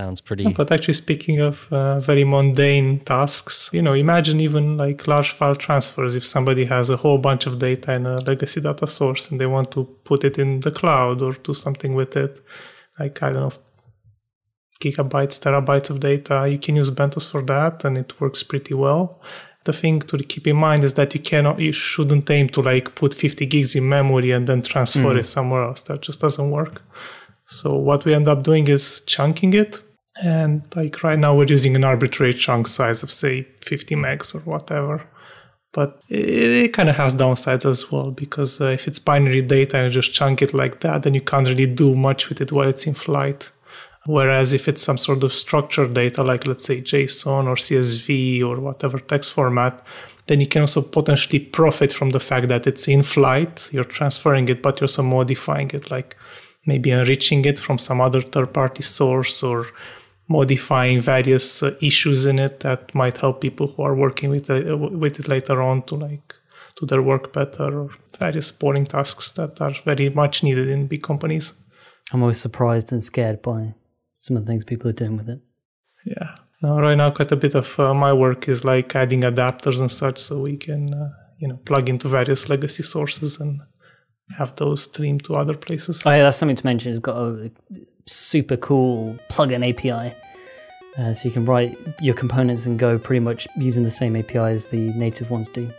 sounds 0.00 0.20
pretty 0.20 0.44
But 0.52 0.72
actually, 0.72 0.94
speaking 0.94 1.40
of 1.40 1.68
uh, 1.70 2.00
very 2.00 2.24
mundane 2.24 3.00
tasks, 3.00 3.70
you 3.72 3.82
know, 3.82 3.92
imagine 3.92 4.40
even 4.40 4.76
like 4.76 5.06
large 5.06 5.32
file 5.32 5.54
transfers. 5.54 6.16
If 6.16 6.24
somebody 6.24 6.64
has 6.64 6.90
a 6.90 6.96
whole 6.96 7.18
bunch 7.18 7.46
of 7.46 7.58
data 7.58 7.92
in 7.92 8.06
a 8.06 8.16
legacy 8.30 8.60
data 8.60 8.86
source 8.86 9.30
and 9.30 9.40
they 9.40 9.46
want 9.46 9.70
to 9.72 9.84
put 10.04 10.24
it 10.24 10.38
in 10.38 10.60
the 10.60 10.70
cloud 10.70 11.22
or 11.22 11.32
do 11.32 11.54
something 11.54 11.94
with 11.94 12.16
it, 12.16 12.40
like 13.00 13.22
I 13.22 13.32
don't 13.32 13.42
know, 13.42 13.52
gigabytes, 14.80 15.38
terabytes 15.44 15.90
of 15.90 16.00
data, 16.00 16.48
you 16.48 16.58
can 16.58 16.76
use 16.76 16.90
Benthos 16.90 17.28
for 17.30 17.42
that, 17.42 17.84
and 17.84 17.96
it 17.98 18.20
works 18.20 18.42
pretty 18.42 18.74
well. 18.74 19.20
The 19.64 19.72
thing 19.72 20.00
to 20.00 20.18
keep 20.18 20.46
in 20.46 20.56
mind 20.56 20.84
is 20.84 20.94
that 20.94 21.14
you 21.14 21.20
cannot, 21.20 21.58
you 21.58 21.72
shouldn't 21.72 22.30
aim 22.30 22.48
to 22.50 22.62
like 22.62 22.94
put 22.94 23.12
50 23.12 23.44
gigs 23.46 23.74
in 23.74 23.88
memory 23.88 24.30
and 24.30 24.46
then 24.46 24.62
transfer 24.62 25.12
it 25.18 25.20
mm. 25.20 25.26
somewhere 25.26 25.64
else. 25.64 25.82
That 25.82 26.00
just 26.00 26.20
doesn't 26.20 26.50
work. 26.50 26.82
So 27.44 27.74
what 27.74 28.04
we 28.06 28.14
end 28.14 28.26
up 28.26 28.42
doing 28.42 28.68
is 28.68 29.02
chunking 29.02 29.52
it. 29.52 29.82
And 30.22 30.62
like 30.74 31.02
right 31.02 31.18
now 31.18 31.34
we're 31.34 31.44
using 31.44 31.76
an 31.76 31.84
arbitrary 31.84 32.32
chunk 32.32 32.68
size 32.68 33.02
of 33.02 33.12
say 33.12 33.46
50 33.60 33.96
megs 33.96 34.34
or 34.34 34.40
whatever. 34.40 35.06
But 35.72 36.02
it, 36.08 36.28
it 36.64 36.72
kind 36.72 36.88
of 36.88 36.96
has 36.96 37.14
downsides 37.14 37.68
as 37.68 37.90
well 37.92 38.10
because 38.10 38.60
uh, 38.60 38.66
if 38.66 38.88
it's 38.88 38.98
binary 38.98 39.42
data 39.42 39.76
and 39.76 39.86
you 39.86 40.00
just 40.00 40.12
chunk 40.12 40.42
it 40.42 40.52
like 40.52 40.80
that, 40.80 41.02
then 41.02 41.14
you 41.14 41.20
can't 41.20 41.46
really 41.46 41.66
do 41.66 41.94
much 41.94 42.28
with 42.28 42.40
it 42.40 42.52
while 42.52 42.68
it's 42.68 42.86
in 42.86 42.94
flight. 42.94 43.50
Whereas 44.06 44.52
if 44.52 44.66
it's 44.66 44.82
some 44.82 44.98
sort 44.98 45.22
of 45.22 45.32
structured 45.32 45.94
data, 45.94 46.22
like 46.22 46.46
let's 46.46 46.64
say 46.64 46.80
JSON 46.80 47.46
or 47.46 47.54
CSV 47.54 48.42
or 48.42 48.58
whatever 48.58 48.98
text 48.98 49.32
format, 49.32 49.84
then 50.26 50.40
you 50.40 50.46
can 50.46 50.62
also 50.62 50.80
potentially 50.80 51.38
profit 51.38 51.92
from 51.92 52.10
the 52.10 52.20
fact 52.20 52.48
that 52.48 52.66
it's 52.66 52.88
in 52.88 53.02
flight. 53.02 53.68
You're 53.72 53.84
transferring 53.84 54.48
it, 54.48 54.62
but 54.62 54.80
you're 54.80 54.84
also 54.84 55.02
modifying 55.02 55.70
it, 55.72 55.90
like 55.90 56.16
maybe 56.66 56.90
enriching 56.90 57.44
it 57.44 57.58
from 57.58 57.78
some 57.78 58.00
other 58.00 58.20
third 58.20 58.54
party 58.54 58.82
source 58.82 59.42
or 59.42 59.66
modifying 60.30 61.00
various 61.00 61.62
uh, 61.62 61.74
issues 61.82 62.24
in 62.24 62.38
it 62.38 62.60
that 62.60 62.94
might 62.94 63.18
help 63.18 63.40
people 63.40 63.66
who 63.66 63.82
are 63.82 63.96
working 63.96 64.30
with, 64.30 64.48
uh, 64.48 64.76
with 64.76 65.18
it 65.18 65.28
later 65.28 65.60
on 65.60 65.82
to 65.82 65.96
like 65.96 66.36
do 66.78 66.86
their 66.86 67.02
work 67.02 67.32
better 67.32 67.80
or 67.80 67.90
various 68.18 68.52
boring 68.52 68.84
tasks 68.84 69.32
that 69.32 69.60
are 69.60 69.74
very 69.84 70.08
much 70.08 70.44
needed 70.44 70.68
in 70.68 70.86
big 70.86 71.02
companies. 71.02 71.52
I'm 72.12 72.22
always 72.22 72.40
surprised 72.40 72.92
and 72.92 73.02
scared 73.02 73.42
by 73.42 73.74
some 74.14 74.36
of 74.36 74.46
the 74.46 74.52
things 74.52 74.64
people 74.64 74.88
are 74.88 74.92
doing 74.92 75.16
with 75.16 75.28
it. 75.28 75.40
Yeah. 76.06 76.36
Now, 76.62 76.78
right 76.78 76.94
now, 76.94 77.10
quite 77.10 77.32
a 77.32 77.36
bit 77.36 77.54
of 77.56 77.78
uh, 77.80 77.92
my 77.92 78.12
work 78.12 78.48
is 78.48 78.64
like 78.64 78.94
adding 78.94 79.22
adapters 79.22 79.80
and 79.80 79.90
such, 79.90 80.18
so 80.18 80.38
we 80.38 80.56
can, 80.56 80.94
uh, 80.94 81.10
you 81.38 81.48
know, 81.48 81.56
plug 81.64 81.88
into 81.88 82.08
various 82.08 82.48
legacy 82.48 82.82
sources 82.82 83.40
and 83.40 83.60
have 84.38 84.54
those 84.56 84.82
stream 84.82 85.18
to 85.20 85.34
other 85.34 85.56
places. 85.56 86.02
Oh 86.06 86.10
yeah, 86.10 86.22
that's 86.24 86.36
something 86.36 86.56
to 86.56 86.66
mention. 86.66 86.92
It's 86.92 87.00
got 87.00 87.16
a 87.16 87.50
super 88.10 88.56
cool 88.56 89.16
plugin 89.28 89.68
API. 89.68 90.14
Uh, 90.98 91.14
so 91.14 91.28
you 91.28 91.32
can 91.32 91.44
write 91.44 91.78
your 92.00 92.14
components 92.14 92.66
and 92.66 92.78
Go 92.78 92.98
pretty 92.98 93.20
much 93.20 93.46
using 93.56 93.84
the 93.84 93.90
same 93.90 94.16
API 94.16 94.38
as 94.38 94.66
the 94.66 94.92
native 94.94 95.30
ones 95.30 95.48
do. 95.48 95.70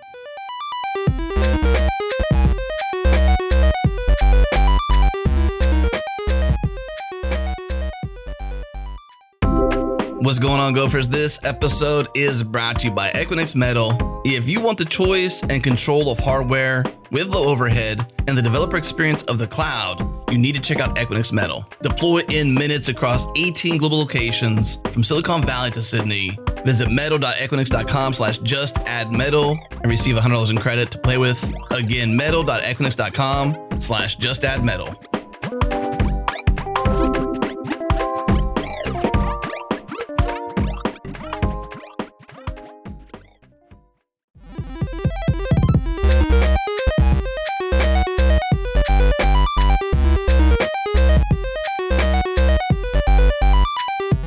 What's 10.23 10.39
going 10.39 10.61
on, 10.61 10.73
Gophers? 10.73 11.07
This 11.07 11.39
episode 11.43 12.07
is 12.15 12.43
brought 12.43 12.79
to 12.79 12.87
you 12.87 12.93
by 12.93 13.09
Equinix 13.09 13.55
Metal. 13.55 14.21
If 14.23 14.47
you 14.47 14.61
want 14.61 14.77
the 14.77 14.85
choice 14.85 15.41
and 15.41 15.63
control 15.63 16.11
of 16.11 16.19
hardware 16.19 16.85
with 17.11 17.27
low 17.27 17.51
overhead 17.51 18.11
and 18.27 18.37
the 18.37 18.41
developer 18.41 18.77
experience 18.77 19.23
of 19.23 19.37
the 19.37 19.47
cloud, 19.47 19.99
you 20.31 20.37
need 20.37 20.55
to 20.55 20.61
check 20.61 20.79
out 20.79 20.95
Equinix 20.95 21.31
Metal. 21.31 21.65
Deploy 21.81 22.21
in 22.31 22.53
minutes 22.53 22.87
across 22.89 23.27
18 23.35 23.77
global 23.77 23.99
locations 23.99 24.77
from 24.91 25.03
Silicon 25.03 25.45
Valley 25.45 25.71
to 25.71 25.81
Sydney. 25.83 26.37
Visit 26.65 26.89
metal.equinix.com 26.91 28.13
slash 28.13 28.37
just 28.39 28.77
add 28.79 29.11
metal 29.11 29.59
and 29.71 29.87
receive 29.87 30.15
$100 30.15 30.49
in 30.49 30.57
credit 30.57 30.91
to 30.91 30.97
play 30.97 31.17
with. 31.17 31.43
Again, 31.71 32.15
metal.equinix.com 32.15 33.81
slash 33.81 34.15
just 34.15 34.45
add 34.45 34.63
metal. 34.63 34.95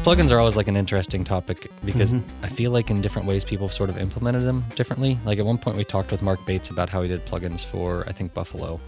Plugins 0.05 0.31
are 0.31 0.39
always 0.39 0.55
like 0.55 0.69
an 0.69 0.77
interesting 0.77 1.25
topic 1.25 1.71
because 1.83 2.13
mm-hmm. 2.13 2.45
I 2.45 2.51
feel 2.51 2.73
like 2.73 2.91
in 2.91 3.01
different 3.01 3.27
ways 3.27 3.43
people 3.43 3.71
sort 3.71 3.89
of 3.89 3.97
implemented 3.97 4.43
them 4.43 4.63
differently. 4.77 5.19
Like 5.25 5.39
at 5.39 5.47
one 5.47 5.57
point 5.57 5.79
we 5.79 5.85
talked 5.85 6.13
with 6.13 6.21
Mark 6.21 6.45
Bates 6.45 6.69
about 6.69 6.91
how 6.91 7.01
he 7.01 7.09
did 7.09 7.25
plugins 7.25 7.65
for 7.65 8.05
I 8.07 8.13
think 8.13 8.35
Buffalo. 8.35 8.79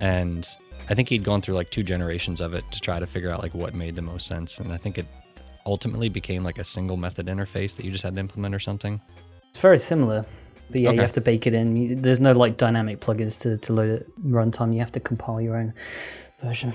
And 0.00 0.48
I 0.88 0.94
think 0.94 1.10
he'd 1.10 1.24
gone 1.24 1.42
through 1.42 1.56
like 1.56 1.70
two 1.70 1.82
generations 1.82 2.40
of 2.40 2.54
it 2.54 2.64
to 2.70 2.80
try 2.80 2.98
to 2.98 3.06
figure 3.06 3.28
out 3.28 3.42
like 3.42 3.52
what 3.52 3.74
made 3.74 3.96
the 3.96 4.02
most 4.02 4.26
sense. 4.26 4.58
And 4.58 4.72
I 4.72 4.78
think 4.78 4.96
it 4.96 5.04
ultimately 5.66 6.08
became 6.08 6.42
like 6.42 6.56
a 6.56 6.64
single 6.64 6.96
method 6.96 7.26
interface 7.26 7.76
that 7.76 7.84
you 7.84 7.92
just 7.92 8.02
had 8.02 8.14
to 8.14 8.20
implement 8.20 8.54
or 8.54 8.58
something. 8.58 8.98
It's 9.50 9.58
very 9.58 9.78
similar, 9.78 10.24
but 10.70 10.80
yeah, 10.80 10.88
Okay. 10.88 10.94
you 10.94 11.02
have 11.02 11.12
to 11.12 11.20
bake 11.20 11.46
it 11.46 11.52
in. 11.52 12.00
There's 12.00 12.20
no 12.20 12.32
like 12.32 12.56
dynamic 12.56 13.00
plugins 13.00 13.38
to, 13.40 13.58
to 13.58 13.72
load 13.74 13.90
it 13.90 14.08
runtime. 14.24 14.72
You 14.72 14.78
have 14.78 14.92
to 14.92 15.00
compile 15.00 15.38
your 15.38 15.58
own 15.58 15.74
version. 16.42 16.72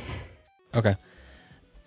Okay. 0.76 0.96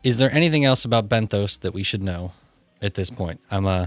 Is 0.05 0.19
there 0.19 0.31
anything 0.33 0.65
else 0.65 0.85
about 0.85 1.09
Benthos 1.09 1.59
that 1.61 1.73
we 1.73 1.83
should 1.83 2.03
know 2.03 2.33
at 2.81 2.95
this 2.95 3.11
point? 3.11 3.41
I'm 3.51 3.67
uh 3.67 3.87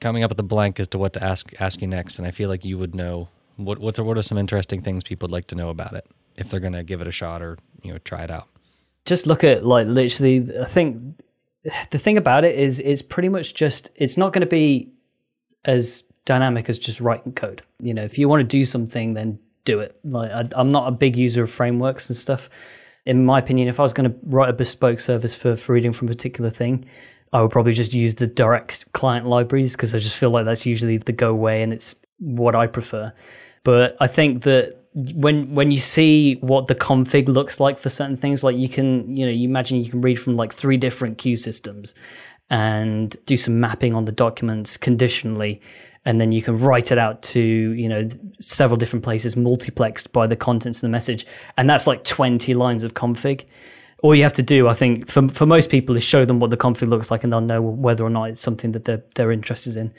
coming 0.00 0.22
up 0.22 0.30
with 0.30 0.38
a 0.40 0.44
blank 0.44 0.78
as 0.80 0.88
to 0.88 0.98
what 0.98 1.12
to 1.14 1.22
ask 1.22 1.50
ask 1.60 1.80
you 1.80 1.88
next, 1.88 2.18
and 2.18 2.26
I 2.26 2.32
feel 2.32 2.50
like 2.50 2.64
you 2.64 2.76
would 2.76 2.94
know 2.94 3.28
what 3.56 3.78
what 3.78 3.98
are, 3.98 4.04
what 4.04 4.18
are 4.18 4.22
some 4.22 4.36
interesting 4.36 4.82
things 4.82 5.04
people 5.04 5.26
would 5.28 5.32
like 5.32 5.46
to 5.46 5.54
know 5.54 5.70
about 5.70 5.94
it 5.94 6.06
if 6.36 6.50
they're 6.50 6.60
gonna 6.60 6.82
give 6.82 7.00
it 7.00 7.06
a 7.06 7.12
shot 7.12 7.40
or 7.40 7.56
you 7.82 7.92
know 7.92 7.98
try 7.98 8.22
it 8.24 8.30
out. 8.30 8.48
just 9.04 9.26
look 9.26 9.44
at 9.44 9.64
like 9.64 9.86
literally 9.86 10.48
i 10.60 10.64
think 10.64 11.20
the 11.90 11.98
thing 11.98 12.16
about 12.18 12.44
it 12.44 12.58
is 12.58 12.80
it's 12.80 13.02
pretty 13.02 13.28
much 13.28 13.54
just 13.54 13.90
it's 13.94 14.16
not 14.16 14.32
going 14.32 14.40
to 14.40 14.46
be 14.46 14.92
as 15.64 16.02
dynamic 16.24 16.68
as 16.68 16.78
just 16.78 17.00
writing 17.00 17.32
code 17.32 17.62
you 17.78 17.94
know 17.94 18.02
if 18.02 18.18
you 18.18 18.28
want 18.28 18.40
to 18.40 18.44
do 18.44 18.64
something 18.64 19.14
then 19.14 19.38
do 19.64 19.78
it 19.78 19.98
like 20.04 20.30
I, 20.32 20.48
i'm 20.56 20.68
not 20.68 20.88
a 20.88 20.90
big 20.90 21.16
user 21.16 21.42
of 21.44 21.50
frameworks 21.50 22.08
and 22.10 22.16
stuff 22.16 22.48
in 23.06 23.24
my 23.24 23.38
opinion 23.38 23.68
if 23.68 23.78
i 23.78 23.82
was 23.82 23.92
going 23.92 24.10
to 24.10 24.16
write 24.24 24.48
a 24.48 24.52
bespoke 24.52 25.00
service 25.00 25.34
for, 25.34 25.56
for 25.56 25.72
reading 25.72 25.92
from 25.92 26.08
a 26.08 26.10
particular 26.10 26.50
thing 26.50 26.84
i 27.32 27.40
would 27.40 27.50
probably 27.50 27.72
just 27.72 27.94
use 27.94 28.16
the 28.16 28.26
direct 28.26 28.90
client 28.92 29.26
libraries 29.26 29.76
because 29.76 29.94
i 29.94 29.98
just 29.98 30.16
feel 30.16 30.30
like 30.30 30.44
that's 30.44 30.66
usually 30.66 30.96
the 30.96 31.12
go 31.12 31.34
way 31.34 31.62
and 31.62 31.72
it's 31.72 31.94
what 32.18 32.54
i 32.54 32.66
prefer. 32.66 33.12
But 33.64 33.96
I 33.98 34.06
think 34.06 34.42
that 34.42 34.78
when 34.92 35.54
when 35.54 35.70
you 35.70 35.78
see 35.78 36.36
what 36.36 36.68
the 36.68 36.74
config 36.74 37.28
looks 37.28 37.58
like 37.58 37.78
for 37.78 37.88
certain 37.88 38.16
things, 38.16 38.44
like 38.44 38.56
you 38.56 38.68
can, 38.68 39.16
you 39.16 39.26
know, 39.26 39.32
you 39.32 39.48
imagine 39.48 39.82
you 39.82 39.90
can 39.90 40.00
read 40.00 40.16
from 40.16 40.36
like 40.36 40.52
three 40.52 40.76
different 40.76 41.18
queue 41.18 41.36
systems 41.36 41.94
and 42.50 43.16
do 43.24 43.36
some 43.36 43.58
mapping 43.58 43.94
on 43.94 44.04
the 44.04 44.12
documents 44.12 44.76
conditionally, 44.76 45.60
and 46.04 46.20
then 46.20 46.32
you 46.32 46.42
can 46.42 46.58
write 46.58 46.92
it 46.92 46.98
out 46.98 47.22
to, 47.22 47.40
you 47.40 47.88
know, 47.88 48.08
several 48.40 48.76
different 48.76 49.04
places 49.04 49.34
multiplexed 49.34 50.12
by 50.12 50.26
the 50.26 50.36
contents 50.36 50.78
of 50.78 50.82
the 50.82 50.88
message, 50.90 51.26
and 51.56 51.68
that's 51.68 51.86
like 51.86 52.04
twenty 52.04 52.54
lines 52.54 52.84
of 52.84 52.94
config. 52.94 53.46
All 54.02 54.14
you 54.14 54.22
have 54.22 54.34
to 54.34 54.42
do, 54.42 54.68
I 54.68 54.74
think, 54.74 55.08
for 55.08 55.28
for 55.28 55.46
most 55.46 55.70
people, 55.70 55.96
is 55.96 56.04
show 56.04 56.24
them 56.24 56.40
what 56.40 56.50
the 56.50 56.56
config 56.56 56.88
looks 56.88 57.10
like, 57.10 57.24
and 57.24 57.32
they'll 57.32 57.40
know 57.40 57.62
whether 57.62 58.04
or 58.04 58.10
not 58.10 58.30
it's 58.30 58.40
something 58.40 58.72
that 58.72 58.84
they're 58.84 59.02
they're 59.14 59.32
interested 59.32 59.76
in 59.76 59.92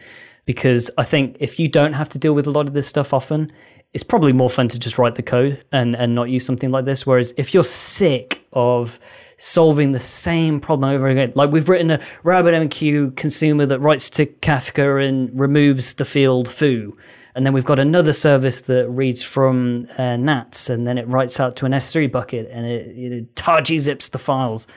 because 0.45 0.91
I 0.97 1.03
think 1.03 1.37
if 1.39 1.59
you 1.59 1.67
don't 1.67 1.93
have 1.93 2.09
to 2.09 2.19
deal 2.19 2.33
with 2.33 2.47
a 2.47 2.51
lot 2.51 2.67
of 2.67 2.73
this 2.73 2.87
stuff 2.87 3.13
often, 3.13 3.51
it's 3.93 4.03
probably 4.03 4.33
more 4.33 4.49
fun 4.49 4.67
to 4.69 4.79
just 4.79 4.97
write 4.97 5.15
the 5.15 5.23
code 5.23 5.63
and, 5.71 5.95
and 5.95 6.13
not 6.13 6.29
use 6.29 6.45
something 6.45 6.71
like 6.71 6.85
this. 6.85 7.05
Whereas 7.05 7.33
if 7.37 7.53
you're 7.53 7.63
sick 7.63 8.45
of 8.53 8.99
solving 9.37 9.91
the 9.91 9.99
same 9.99 10.59
problem 10.59 10.89
over 10.89 11.07
again, 11.07 11.33
like 11.35 11.51
we've 11.51 11.69
written 11.69 11.91
a 11.91 11.99
RabbitMQ 12.23 13.15
consumer 13.15 13.65
that 13.65 13.79
writes 13.79 14.09
to 14.11 14.25
Kafka 14.25 15.07
and 15.07 15.37
removes 15.37 15.93
the 15.95 16.05
field 16.05 16.49
foo. 16.49 16.93
And 17.35 17.45
then 17.45 17.53
we've 17.53 17.65
got 17.65 17.79
another 17.79 18.13
service 18.13 18.61
that 18.61 18.87
reads 18.87 19.21
from 19.21 19.87
uh, 19.97 20.15
NATS 20.15 20.69
and 20.69 20.87
then 20.87 20.97
it 20.97 21.07
writes 21.07 21.39
out 21.39 21.57
to 21.57 21.65
an 21.65 21.73
S3 21.73 22.09
bucket 22.09 22.49
and 22.49 22.65
it, 22.65 22.97
it 22.97 23.35
tar 23.35 23.59
gzips 23.59 24.09
the 24.09 24.17
files 24.17 24.67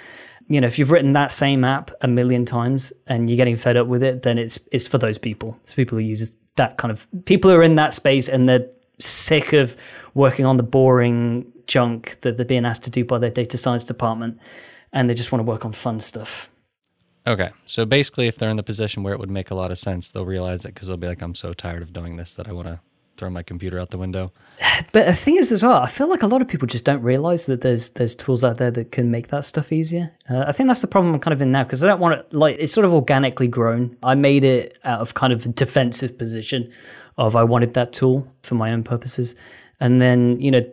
you 0.48 0.60
know, 0.60 0.66
if 0.66 0.78
you've 0.78 0.90
written 0.90 1.12
that 1.12 1.30
same 1.30 1.62
app 1.62 1.90
a 2.00 2.08
million 2.08 2.44
times 2.44 2.92
and 3.06 3.28
you're 3.28 3.36
getting 3.36 3.56
fed 3.56 3.76
up 3.76 3.86
with 3.86 4.02
it, 4.02 4.22
then 4.22 4.38
it's 4.38 4.58
it's 4.72 4.88
for 4.88 4.98
those 4.98 5.18
people. 5.18 5.58
It's 5.62 5.74
people 5.74 5.98
who 5.98 6.04
use 6.04 6.34
that 6.56 6.78
kind 6.78 6.90
of 6.90 7.06
people 7.26 7.50
who 7.50 7.56
are 7.56 7.62
in 7.62 7.76
that 7.76 7.94
space 7.94 8.28
and 8.28 8.48
they're 8.48 8.68
sick 8.98 9.52
of 9.52 9.76
working 10.14 10.44
on 10.44 10.56
the 10.56 10.62
boring 10.62 11.52
junk 11.66 12.18
that 12.20 12.36
they're 12.36 12.46
being 12.46 12.64
asked 12.64 12.82
to 12.84 12.90
do 12.90 13.04
by 13.04 13.18
their 13.18 13.30
data 13.30 13.56
science 13.56 13.84
department, 13.84 14.38
and 14.92 15.08
they 15.08 15.14
just 15.14 15.30
want 15.30 15.44
to 15.44 15.50
work 15.50 15.64
on 15.64 15.72
fun 15.72 16.00
stuff. 16.00 16.50
Okay, 17.26 17.50
so 17.66 17.84
basically, 17.84 18.26
if 18.26 18.38
they're 18.38 18.50
in 18.50 18.56
the 18.56 18.62
position 18.62 19.02
where 19.02 19.12
it 19.12 19.20
would 19.20 19.30
make 19.30 19.50
a 19.50 19.54
lot 19.54 19.70
of 19.70 19.78
sense, 19.78 20.10
they'll 20.10 20.24
realize 20.24 20.64
it 20.64 20.74
because 20.74 20.88
they'll 20.88 20.96
be 20.96 21.06
like, 21.06 21.20
"I'm 21.22 21.34
so 21.34 21.52
tired 21.52 21.82
of 21.82 21.92
doing 21.92 22.16
this 22.16 22.32
that 22.32 22.48
I 22.48 22.52
want 22.52 22.68
to 22.68 22.80
throw 23.16 23.28
my 23.28 23.42
computer 23.42 23.78
out 23.78 23.90
the 23.90 23.98
window." 23.98 24.32
But 24.92 25.06
the 25.06 25.14
thing 25.14 25.36
is, 25.36 25.52
as 25.52 25.62
well, 25.62 25.78
I 25.82 25.88
feel 25.88 26.08
like 26.08 26.22
a 26.22 26.26
lot 26.26 26.40
of 26.40 26.48
people 26.48 26.66
just 26.66 26.84
don't 26.84 27.02
realize 27.02 27.44
that 27.46 27.60
there's 27.60 27.90
there's 27.90 28.14
tools 28.14 28.44
out 28.44 28.56
there 28.56 28.70
that 28.70 28.92
can 28.92 29.10
make 29.10 29.28
that 29.28 29.44
stuff 29.44 29.72
easier. 29.72 30.12
Uh, 30.30 30.44
I 30.46 30.52
think 30.52 30.68
that's 30.68 30.80
the 30.80 30.86
problem 30.86 31.12
I'm 31.12 31.20
kind 31.20 31.34
of 31.34 31.42
in 31.42 31.52
now 31.52 31.64
because 31.64 31.84
I 31.84 31.88
don't 31.88 32.00
want 32.00 32.14
it 32.14 32.32
like 32.32 32.56
it's 32.58 32.72
sort 32.72 32.86
of 32.86 32.94
organically 32.94 33.48
grown. 33.48 33.96
I 34.02 34.14
made 34.14 34.44
it 34.44 34.78
out 34.84 35.00
of 35.00 35.12
kind 35.12 35.32
of 35.32 35.44
a 35.44 35.48
defensive 35.48 36.16
position 36.16 36.72
of 37.18 37.36
I 37.36 37.44
wanted 37.44 37.74
that 37.74 37.92
tool 37.92 38.32
for 38.42 38.54
my 38.54 38.72
own 38.72 38.82
purposes, 38.82 39.34
and 39.80 40.00
then 40.00 40.40
you 40.40 40.50
know 40.50 40.64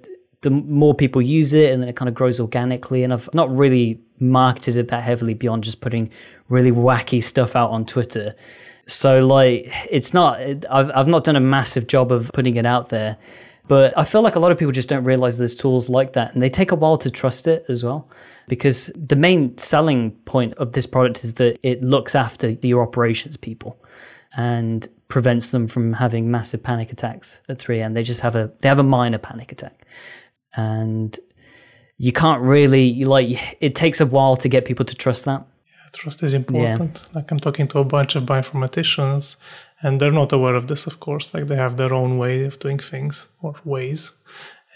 the 0.41 0.52
more 0.52 0.93
people 0.93 1.22
use 1.22 1.52
it, 1.54 1.74
and 1.74 1.82
then 1.82 1.89
it 1.89 1.96
kind 1.96 2.08
of 2.08 2.16
grows 2.16 2.39
organically. 2.39 3.04
And 3.04 3.12
I've 3.12 3.30
not 3.34 3.54
really 3.54 4.00
marketed 4.20 4.78
it 4.78 4.88
that 4.89 5.04
heavily 5.04 5.34
beyond 5.34 5.64
just 5.64 5.82
putting 5.82 6.10
really 6.48 6.72
wacky 6.72 7.22
stuff 7.22 7.56
out 7.56 7.72
on 7.72 7.86
Twitter. 7.86 8.34
So 8.88 9.26
like 9.26 9.72
it's 9.89 10.14
not 10.14 10.39
I've 10.39 10.91
I've 10.93 11.08
not 11.08 11.24
done 11.24 11.36
a 11.36 11.41
massive 11.41 11.88
job 11.88 12.12
of 12.12 12.32
putting 12.34 12.56
it 12.56 12.66
out 12.66 12.89
there. 12.89 13.18
But 13.68 13.98
I 13.98 14.04
feel 14.04 14.22
like 14.22 14.36
a 14.36 14.39
lot 14.39 14.52
of 14.52 14.60
people 14.60 14.72
just 14.72 14.89
don't 14.89 15.04
realize 15.04 15.39
there's 15.39 15.56
tools 15.56 15.89
like 15.89 16.14
that 16.14 16.36
and 16.36 16.43
they 16.43 16.52
take 16.52 16.72
a 16.72 16.76
while 16.76 16.98
to 17.00 17.10
trust 17.10 17.48
it 17.48 17.66
as 17.68 17.84
well. 17.84 18.08
Because 18.48 18.91
the 18.96 19.16
main 19.16 19.58
selling 19.58 20.12
point 20.26 20.54
of 20.54 20.74
this 20.74 20.86
product 20.86 21.24
is 21.24 21.34
that 21.36 21.58
it 21.64 21.82
looks 21.82 22.14
after 22.14 22.50
your 22.62 22.84
operations 22.84 23.38
people 23.38 23.80
and 24.38 24.88
prevents 25.08 25.51
them 25.51 25.68
from 25.68 25.93
having 25.93 26.32
massive 26.32 26.64
panic 26.64 26.91
attacks 26.91 27.41
at 27.47 27.60
3 27.60 27.80
a.m. 27.80 27.93
They 27.93 28.03
just 28.03 28.22
have 28.22 28.36
a 28.36 28.51
they 28.60 28.68
have 28.68 28.80
a 28.80 28.84
minor 28.84 29.18
panic 29.18 29.51
attack. 29.51 29.86
And 30.56 31.18
you 31.97 32.12
can't 32.12 32.41
really 32.41 33.06
like 33.06 33.58
it 33.62 33.76
takes 33.76 34.01
a 34.01 34.06
while 34.06 34.36
to 34.38 34.49
get 34.49 34.66
people 34.66 34.86
to 34.86 34.95
trust 34.95 35.26
that. 35.26 35.45
Yeah, 35.68 35.86
Trust 35.93 36.24
is 36.24 36.34
important. 36.34 37.01
Like 37.14 37.32
I'm 37.32 37.39
talking 37.39 37.68
to 37.70 37.80
a 37.80 37.84
bunch 37.84 38.16
of 38.16 38.24
bioinformaticians, 38.24 39.38
and 39.82 39.99
they're 39.99 40.12
not 40.12 40.34
aware 40.34 40.56
of 40.56 40.68
this, 40.68 40.88
of 40.88 40.99
course. 40.99 41.34
Like 41.34 41.47
they 41.47 41.56
have 41.56 41.78
their 41.78 41.93
own 41.93 42.18
way 42.18 42.43
of 42.45 42.60
doing 42.60 42.80
things 42.80 43.30
or 43.41 43.56
ways, 43.64 44.12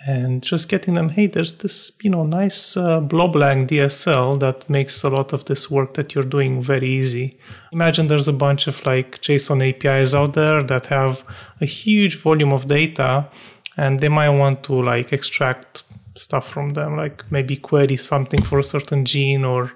and 0.06 0.42
just 0.42 0.70
getting 0.70 0.94
them, 0.94 1.10
hey, 1.10 1.28
there's 1.28 1.56
this, 1.56 1.92
you 2.02 2.10
know, 2.10 2.24
nice 2.24 2.78
uh, 2.78 3.02
bloblang 3.02 3.68
DSL 3.68 4.40
that 4.40 4.70
makes 4.70 5.04
a 5.04 5.10
lot 5.10 5.34
of 5.34 5.46
this 5.46 5.70
work 5.70 5.94
that 5.96 6.16
you're 6.16 6.24
doing 6.24 6.64
very 6.64 6.88
easy. 6.88 7.38
Imagine 7.74 8.08
there's 8.08 8.30
a 8.30 8.34
bunch 8.34 8.68
of 8.68 8.86
like 8.86 9.20
JSON 9.22 9.68
APIs 9.68 10.14
out 10.14 10.36
there 10.36 10.64
that 10.64 10.86
have 10.86 11.24
a 11.60 11.66
huge 11.66 12.18
volume 12.18 12.54
of 12.54 12.68
data, 12.68 13.30
and 13.76 14.00
they 14.00 14.10
might 14.10 14.30
want 14.30 14.64
to 14.64 14.82
like 14.82 15.12
extract 15.12 15.84
stuff 16.16 16.48
from 16.48 16.72
them, 16.72 16.96
like 16.96 17.30
maybe 17.30 17.58
query 17.58 17.98
something 17.98 18.42
for 18.42 18.60
a 18.60 18.64
certain 18.64 19.04
gene 19.04 19.44
or, 19.44 19.72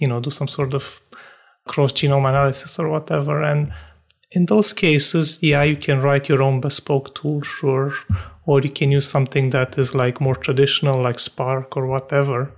you 0.00 0.08
know, 0.08 0.20
do 0.20 0.30
some 0.30 0.48
sort 0.48 0.74
of 0.74 1.00
cross 1.68 1.92
genome 1.92 2.28
analysis 2.28 2.78
or 2.80 2.88
whatever. 2.88 3.42
And 3.42 3.72
in 4.32 4.46
those 4.46 4.72
cases, 4.72 5.42
yeah, 5.42 5.62
you 5.62 5.76
can 5.76 6.02
write 6.02 6.28
your 6.28 6.42
own 6.42 6.60
bespoke 6.60 7.14
tool, 7.14 7.40
sure, 7.40 7.94
or 8.46 8.60
you 8.60 8.70
can 8.70 8.92
use 8.92 9.08
something 9.08 9.50
that 9.50 9.78
is 9.78 9.94
like 9.94 10.20
more 10.20 10.36
traditional, 10.36 11.02
like 11.02 11.18
Spark 11.18 11.76
or 11.76 11.86
whatever. 11.86 12.52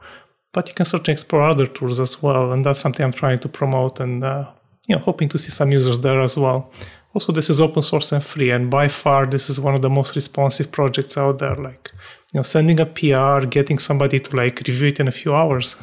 But 0.52 0.68
you 0.68 0.74
can 0.74 0.86
certainly 0.86 1.12
explore 1.12 1.42
other 1.42 1.66
tools 1.66 2.00
as 2.00 2.20
well, 2.20 2.52
and 2.52 2.64
that's 2.64 2.80
something 2.80 3.04
I'm 3.04 3.12
trying 3.12 3.38
to 3.40 3.48
promote, 3.48 4.00
and 4.00 4.24
uh, 4.24 4.50
you 4.88 4.96
know, 4.96 5.02
hoping 5.02 5.28
to 5.28 5.38
see 5.38 5.50
some 5.50 5.70
users 5.70 6.00
there 6.00 6.20
as 6.20 6.36
well. 6.36 6.72
Also, 7.14 7.32
this 7.32 7.50
is 7.50 7.60
open 7.60 7.82
source 7.82 8.10
and 8.10 8.22
free, 8.22 8.50
and 8.50 8.68
by 8.68 8.88
far, 8.88 9.26
this 9.26 9.48
is 9.48 9.60
one 9.60 9.76
of 9.76 9.82
the 9.82 9.90
most 9.90 10.16
responsive 10.16 10.72
projects 10.72 11.16
out 11.16 11.38
there. 11.38 11.54
Like, 11.54 11.92
you 12.32 12.38
know, 12.38 12.42
sending 12.42 12.80
a 12.80 12.86
PR, 12.86 13.46
getting 13.46 13.78
somebody 13.78 14.18
to 14.18 14.36
like 14.36 14.60
review 14.66 14.88
it 14.88 14.98
in 14.98 15.06
a 15.06 15.12
few 15.12 15.34
hours. 15.34 15.76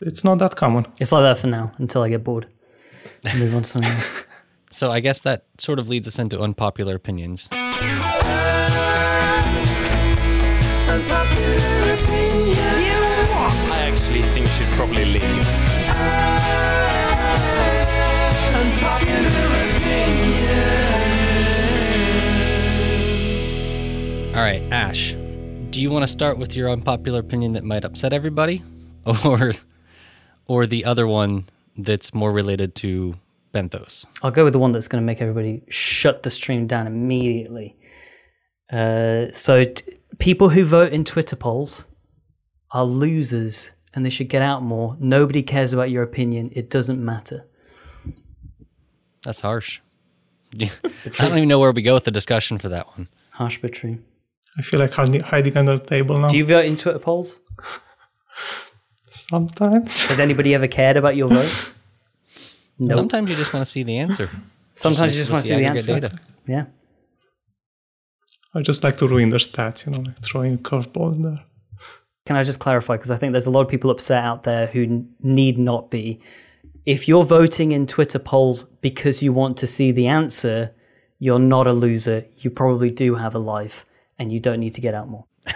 it's 0.00 0.22
not 0.22 0.38
that 0.38 0.54
common. 0.54 0.86
It's 1.00 1.10
like 1.10 1.22
that 1.22 1.38
for 1.38 1.48
now 1.48 1.72
until 1.78 2.02
I 2.02 2.08
get 2.08 2.22
bored. 2.22 2.46
Move 3.36 3.54
on 3.54 3.62
to 3.62 3.68
something 3.68 3.90
else. 3.90 4.24
So 4.76 4.90
I 4.90 5.00
guess 5.00 5.20
that 5.20 5.46
sort 5.56 5.78
of 5.78 5.88
leads 5.88 6.06
us 6.06 6.18
into 6.18 6.38
unpopular 6.38 6.96
opinions. 6.96 7.48
I 7.50 7.58
actually 13.72 14.20
think 14.20 14.44
you 14.44 14.52
should 14.52 14.68
probably 14.76 15.06
leave. 15.06 15.22
All 24.36 24.42
right, 24.42 24.62
Ash, 24.70 25.12
do 25.70 25.80
you 25.80 25.90
want 25.90 26.02
to 26.02 26.06
start 26.06 26.36
with 26.36 26.54
your 26.54 26.68
unpopular 26.68 27.20
opinion 27.20 27.54
that 27.54 27.64
might 27.64 27.86
upset 27.86 28.12
everybody, 28.12 28.62
or 29.24 29.52
or 30.46 30.66
the 30.66 30.84
other 30.84 31.06
one 31.06 31.46
that's 31.78 32.12
more 32.12 32.30
related 32.30 32.74
to 32.74 33.16
benthos? 33.56 34.06
I'll 34.22 34.30
go 34.30 34.44
with 34.44 34.52
the 34.52 34.58
one 34.58 34.72
that's 34.72 34.88
going 34.88 35.02
to 35.02 35.06
make 35.06 35.20
everybody 35.20 35.62
shut 35.68 36.22
the 36.22 36.30
stream 36.30 36.66
down 36.66 36.86
immediately. 36.86 37.76
Uh, 38.70 39.26
so, 39.30 39.64
t- 39.64 39.84
people 40.18 40.50
who 40.50 40.64
vote 40.64 40.92
in 40.92 41.04
Twitter 41.04 41.36
polls 41.36 41.86
are 42.70 42.84
losers 42.84 43.72
and 43.94 44.04
they 44.04 44.10
should 44.10 44.28
get 44.28 44.42
out 44.42 44.62
more. 44.62 44.96
Nobody 45.00 45.42
cares 45.42 45.72
about 45.72 45.90
your 45.90 46.02
opinion, 46.02 46.50
it 46.52 46.68
doesn't 46.68 47.02
matter. 47.02 47.48
That's 49.24 49.40
harsh. 49.40 49.80
I 50.60 50.70
don't 51.14 51.36
even 51.36 51.48
know 51.48 51.58
where 51.58 51.72
we 51.72 51.82
go 51.82 51.94
with 51.94 52.04
the 52.04 52.10
discussion 52.10 52.58
for 52.58 52.68
that 52.68 52.86
one. 52.96 53.08
Harsh 53.32 53.58
but 53.60 53.72
true. 53.72 53.98
I 54.58 54.62
feel 54.62 54.80
like 54.80 54.92
hiding 54.92 55.20
hiding 55.20 55.56
under 55.56 55.76
the 55.76 55.84
table 55.84 56.18
now. 56.18 56.28
Do 56.28 56.36
you 56.36 56.44
vote 56.44 56.64
in 56.64 56.76
Twitter 56.76 56.98
polls? 56.98 57.40
Sometimes. 59.10 60.04
Has 60.04 60.20
anybody 60.20 60.54
ever 60.54 60.68
cared 60.68 60.96
about 60.96 61.16
your 61.16 61.28
vote? 61.28 61.70
No. 62.78 62.94
Sometimes 62.96 63.30
you 63.30 63.36
just 63.36 63.52
want 63.52 63.64
to 63.64 63.70
see 63.70 63.82
the 63.82 63.98
answer. 63.98 64.30
Sometimes 64.74 65.12
you 65.12 65.20
just 65.20 65.30
want 65.30 65.44
to 65.44 65.48
see 65.48 65.56
the 65.56 65.64
answer. 65.64 66.00
data. 66.00 66.18
Yeah. 66.46 66.66
I 68.54 68.62
just 68.62 68.82
like 68.84 68.96
to 68.98 69.08
ruin 69.08 69.28
their 69.30 69.38
stats, 69.38 69.86
you 69.86 69.92
know, 69.92 70.00
like 70.00 70.18
throwing 70.20 70.54
a 70.54 70.58
curveball 70.58 71.14
in 71.14 71.22
there. 71.22 71.44
Can 72.24 72.36
I 72.36 72.42
just 72.42 72.58
clarify? 72.58 72.94
Because 72.96 73.10
I 73.10 73.16
think 73.16 73.32
there's 73.32 73.46
a 73.46 73.50
lot 73.50 73.60
of 73.60 73.68
people 73.68 73.90
upset 73.90 74.24
out 74.24 74.42
there 74.42 74.66
who 74.66 75.06
need 75.20 75.58
not 75.58 75.90
be. 75.90 76.20
If 76.84 77.06
you're 77.08 77.24
voting 77.24 77.72
in 77.72 77.86
Twitter 77.86 78.18
polls 78.18 78.64
because 78.64 79.22
you 79.22 79.32
want 79.32 79.56
to 79.58 79.66
see 79.66 79.92
the 79.92 80.06
answer, 80.06 80.74
you're 81.18 81.38
not 81.38 81.66
a 81.66 81.72
loser. 81.72 82.26
You 82.36 82.50
probably 82.50 82.90
do 82.90 83.14
have 83.14 83.34
a 83.34 83.38
life 83.38 83.84
and 84.18 84.32
you 84.32 84.40
don't 84.40 84.60
need 84.60 84.72
to 84.74 84.80
get 84.80 84.94
out 84.94 85.08
more. 85.08 85.24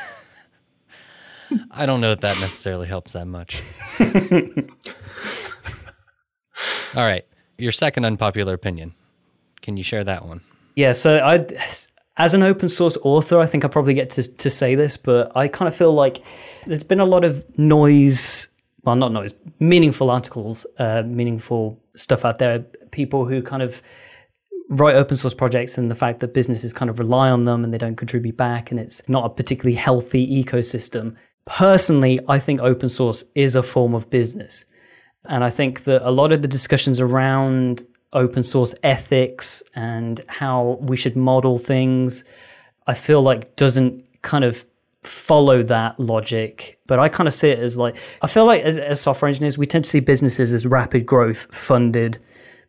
I 1.70 1.86
don't 1.86 2.00
know 2.00 2.10
that 2.10 2.20
that 2.20 2.38
necessarily 2.40 2.86
helps 2.86 3.12
that 3.12 3.26
much. 3.26 3.62
All 6.94 7.02
right, 7.02 7.24
your 7.58 7.72
second 7.72 8.04
unpopular 8.04 8.54
opinion. 8.54 8.94
Can 9.62 9.76
you 9.76 9.82
share 9.82 10.04
that 10.04 10.24
one? 10.26 10.40
Yeah, 10.76 10.92
so 10.92 11.18
I, 11.18 11.46
as 12.16 12.34
an 12.34 12.42
open 12.42 12.68
source 12.68 12.96
author, 13.02 13.38
I 13.38 13.46
think 13.46 13.64
I 13.64 13.68
probably 13.68 13.94
get 13.94 14.10
to, 14.10 14.22
to 14.22 14.50
say 14.50 14.74
this, 14.74 14.96
but 14.96 15.34
I 15.36 15.48
kind 15.48 15.68
of 15.68 15.74
feel 15.74 15.92
like 15.92 16.22
there's 16.66 16.82
been 16.82 17.00
a 17.00 17.04
lot 17.04 17.24
of 17.24 17.58
noise, 17.58 18.48
well, 18.82 18.96
not 18.96 19.12
noise, 19.12 19.34
meaningful 19.58 20.10
articles, 20.10 20.66
uh, 20.78 21.02
meaningful 21.02 21.80
stuff 21.94 22.24
out 22.24 22.38
there. 22.38 22.60
People 22.90 23.26
who 23.26 23.42
kind 23.42 23.62
of 23.62 23.82
write 24.70 24.94
open 24.94 25.16
source 25.16 25.34
projects 25.34 25.76
and 25.76 25.90
the 25.90 25.94
fact 25.94 26.20
that 26.20 26.32
businesses 26.32 26.72
kind 26.72 26.90
of 26.90 26.98
rely 26.98 27.28
on 27.28 27.44
them 27.44 27.64
and 27.64 27.74
they 27.74 27.78
don't 27.78 27.96
contribute 27.96 28.36
back 28.36 28.70
and 28.70 28.78
it's 28.78 29.06
not 29.08 29.24
a 29.24 29.30
particularly 29.30 29.76
healthy 29.76 30.44
ecosystem. 30.44 31.16
Personally, 31.44 32.20
I 32.28 32.38
think 32.38 32.60
open 32.60 32.88
source 32.88 33.24
is 33.34 33.54
a 33.54 33.62
form 33.62 33.94
of 33.94 34.10
business. 34.10 34.64
And 35.26 35.44
I 35.44 35.50
think 35.50 35.84
that 35.84 36.02
a 36.02 36.10
lot 36.10 36.32
of 36.32 36.42
the 36.42 36.48
discussions 36.48 37.00
around 37.00 37.82
open 38.12 38.42
source 38.42 38.74
ethics 38.82 39.62
and 39.74 40.20
how 40.28 40.78
we 40.80 40.96
should 40.96 41.16
model 41.16 41.58
things, 41.58 42.24
I 42.86 42.94
feel 42.94 43.22
like 43.22 43.56
doesn't 43.56 44.04
kind 44.22 44.44
of 44.44 44.66
follow 45.02 45.62
that 45.62 45.98
logic. 46.00 46.78
But 46.86 46.98
I 46.98 47.08
kind 47.08 47.28
of 47.28 47.34
see 47.34 47.50
it 47.50 47.58
as 47.58 47.78
like, 47.78 47.96
I 48.22 48.26
feel 48.26 48.46
like 48.46 48.62
as, 48.62 48.76
as 48.76 49.00
software 49.00 49.28
engineers, 49.28 49.56
we 49.56 49.66
tend 49.66 49.84
to 49.84 49.90
see 49.90 50.00
businesses 50.00 50.52
as 50.52 50.66
rapid 50.66 51.06
growth, 51.06 51.54
funded, 51.54 52.18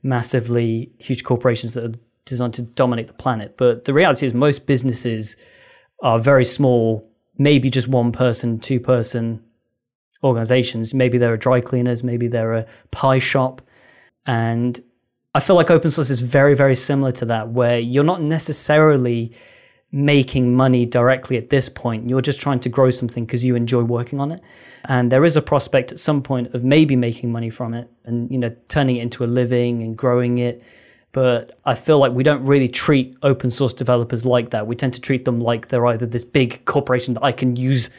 massively 0.04 0.91
huge 0.97 1.24
corporations 1.24 1.74
that 1.74 1.84
are 1.84 1.99
designed 2.26 2.54
to 2.56 2.62
dominate 2.62 3.08
the 3.08 3.14
planet. 3.14 3.58
But 3.58 3.86
the 3.86 3.93
reality 3.93 4.26
is, 4.26 4.34
most 4.34 4.66
businesses 4.66 5.36
are 6.02 6.20
very 6.20 6.45
small, 6.45 7.08
maybe 7.38 7.70
just 7.70 7.88
one 7.88 8.12
person, 8.12 8.60
two 8.60 8.80
person 8.80 9.43
organizations. 10.24 10.93
Maybe 10.93 11.18
they're 11.18 11.34
a 11.34 11.39
dry 11.39 11.62
cleaners, 11.62 12.03
maybe 12.03 12.28
they're 12.28 12.53
a 12.53 12.66
pie 12.91 13.20
shop. 13.20 13.62
And 14.26 14.80
I 15.34 15.39
feel 15.39 15.55
like 15.55 15.72
open 15.72 15.91
source 15.91 16.09
is 16.09 16.20
very, 16.20 16.55
very 16.55 16.76
similar 16.76 17.12
to 17.14 17.26
that, 17.26 17.49
where 17.49 17.80
you're 17.80 18.03
not 18.03 18.22
necessarily 18.22 19.32
making 19.91 20.55
money 20.55 20.86
directly 20.86 21.38
at 21.38 21.49
this 21.49 21.70
point. 21.70 22.09
You're 22.09 22.22
just 22.22 22.39
trying 22.39 22.59
to 22.62 22.70
grow 22.70 22.91
something 22.91 23.26
because 23.26 23.43
you 23.43 23.55
enjoy 23.55 23.84
working 23.84 24.20
on 24.20 24.32
it. 24.32 24.41
And 24.86 25.12
there 25.12 25.26
is 25.26 25.36
a 25.36 25.41
prospect 25.41 25.91
at 25.91 25.99
some 25.99 26.22
point 26.24 26.53
of 26.53 26.64
maybe 26.64 26.95
making 26.95 27.32
money 27.32 27.49
from 27.49 27.74
it 27.74 27.89
and, 28.05 28.32
you 28.32 28.38
know, 28.38 28.55
turning 28.68 28.97
it 28.97 29.01
into 29.01 29.24
a 29.24 29.26
living 29.26 29.84
and 29.84 29.97
growing 29.97 30.38
it. 30.38 30.64
But 31.12 31.59
I 31.66 31.76
feel 31.76 31.99
like 31.99 32.14
we 32.14 32.24
don't 32.24 32.45
really 32.45 32.70
treat 32.70 33.18
open 33.22 33.51
source 33.51 33.74
developers 33.74 34.26
like 34.26 34.51
that. 34.51 34.66
We 34.66 34.78
tend 34.78 34.93
to 34.93 35.01
treat 35.01 35.26
them 35.26 35.41
like 35.41 35.68
they're 35.68 35.86
either 35.88 36.05
this 36.05 36.24
big 36.24 36.64
corporation 36.66 37.14
that 37.16 37.24
I 37.24 37.34
can 37.34 37.57
use 37.57 37.89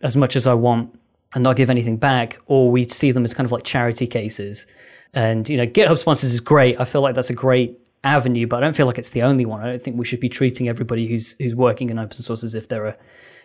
as 0.00 0.16
much 0.16 0.36
as 0.36 0.46
I 0.46 0.54
want 0.54 0.96
and 1.34 1.42
not 1.42 1.56
give 1.56 1.70
anything 1.70 1.96
back, 1.96 2.38
or 2.46 2.70
we 2.70 2.86
see 2.86 3.12
them 3.12 3.24
as 3.24 3.34
kind 3.34 3.44
of 3.44 3.52
like 3.52 3.64
charity 3.64 4.06
cases. 4.06 4.66
And 5.14 5.48
you 5.48 5.56
know, 5.56 5.66
GitHub 5.66 5.98
sponsors 5.98 6.32
is 6.32 6.40
great. 6.40 6.80
I 6.80 6.84
feel 6.84 7.00
like 7.00 7.14
that's 7.14 7.30
a 7.30 7.34
great 7.34 7.78
avenue, 8.04 8.46
but 8.46 8.56
I 8.56 8.60
don't 8.60 8.76
feel 8.76 8.86
like 8.86 8.98
it's 8.98 9.10
the 9.10 9.22
only 9.22 9.46
one. 9.46 9.60
I 9.60 9.66
don't 9.66 9.82
think 9.82 9.96
we 9.96 10.04
should 10.04 10.20
be 10.20 10.28
treating 10.28 10.68
everybody 10.68 11.06
who's 11.06 11.36
who's 11.38 11.54
working 11.54 11.90
in 11.90 11.98
open 11.98 12.16
source 12.16 12.42
as 12.42 12.54
if 12.54 12.68
they're 12.68 12.86
a 12.86 12.96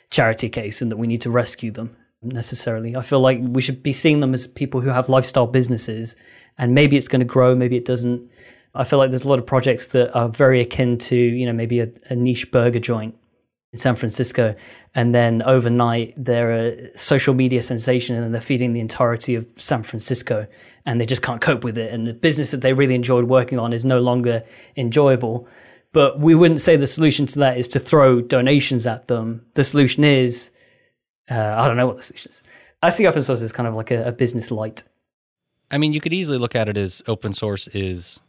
charity 0.09 0.49
case 0.49 0.81
and 0.81 0.91
that 0.91 0.97
we 0.97 1.07
need 1.07 1.21
to 1.21 1.29
rescue 1.29 1.71
them 1.71 1.95
necessarily. 2.21 2.95
I 2.95 3.01
feel 3.01 3.19
like 3.19 3.39
we 3.41 3.61
should 3.61 3.83
be 3.83 3.93
seeing 3.93 4.19
them 4.21 4.33
as 4.33 4.47
people 4.47 4.81
who 4.81 4.89
have 4.89 5.09
lifestyle 5.09 5.47
businesses, 5.47 6.15
and 6.57 6.73
maybe 6.73 6.97
it's 6.97 7.07
going 7.07 7.19
to 7.19 7.25
grow, 7.25 7.55
maybe 7.55 7.77
it 7.77 7.85
doesn't. 7.85 8.29
I 8.73 8.83
feel 8.83 8.99
like 8.99 9.09
there's 9.09 9.23
a 9.23 9.29
lot 9.29 9.39
of 9.39 9.45
projects 9.45 9.87
that 9.89 10.15
are 10.15 10.29
very 10.29 10.61
akin 10.61 10.97
to 10.99 11.15
you 11.15 11.45
know 11.45 11.53
maybe 11.53 11.79
a, 11.79 11.89
a 12.09 12.15
niche 12.15 12.51
burger 12.51 12.79
joint 12.79 13.15
in 13.15 13.26
San 13.77 13.95
Francisco, 13.95 14.55
and 14.93 15.13
then 15.13 15.43
overnight 15.43 16.13
they're 16.17 16.51
a 16.51 16.97
social 16.97 17.33
media 17.33 17.61
sensation, 17.61 18.15
and 18.15 18.33
they're 18.33 18.41
feeding 18.41 18.73
the 18.73 18.79
entirety 18.79 19.35
of 19.35 19.47
San 19.55 19.83
Francisco, 19.83 20.45
and 20.85 20.99
they 20.99 21.05
just 21.05 21.21
can't 21.21 21.41
cope 21.41 21.63
with 21.63 21.77
it. 21.77 21.91
And 21.91 22.07
the 22.07 22.13
business 22.13 22.51
that 22.51 22.61
they 22.61 22.73
really 22.73 22.95
enjoyed 22.95 23.25
working 23.25 23.59
on 23.59 23.73
is 23.73 23.85
no 23.85 23.99
longer 23.99 24.43
enjoyable. 24.75 25.47
But 25.93 26.19
we 26.19 26.35
wouldn't 26.35 26.61
say 26.61 26.75
the 26.75 26.87
solution 26.87 27.25
to 27.27 27.39
that 27.39 27.57
is 27.57 27.67
to 27.69 27.79
throw 27.79 28.21
donations 28.21 28.85
at 28.85 29.07
them. 29.07 29.45
The 29.53 29.63
solution 29.63 30.03
is, 30.03 30.51
uh, 31.29 31.55
I 31.57 31.67
don't 31.67 31.77
know 31.77 31.87
what 31.87 31.97
the 31.97 32.03
solution 32.03 32.29
is. 32.29 32.43
I 32.83 32.89
see 32.89 33.07
open 33.07 33.23
source 33.23 33.41
as 33.41 33.51
kind 33.51 33.67
of 33.67 33.75
like 33.75 33.89
a, 33.91 34.09
a 34.09 34.11
business 34.11 34.51
light. 34.51 34.83
I 35.71 35.77
mean, 35.77 35.93
you 35.93 36.01
could 36.01 36.13
easily 36.13 36.37
look 36.37 36.55
at 36.55 36.69
it 36.69 36.77
as 36.77 37.01
open 37.07 37.33
source 37.33 37.67
is 37.69 38.19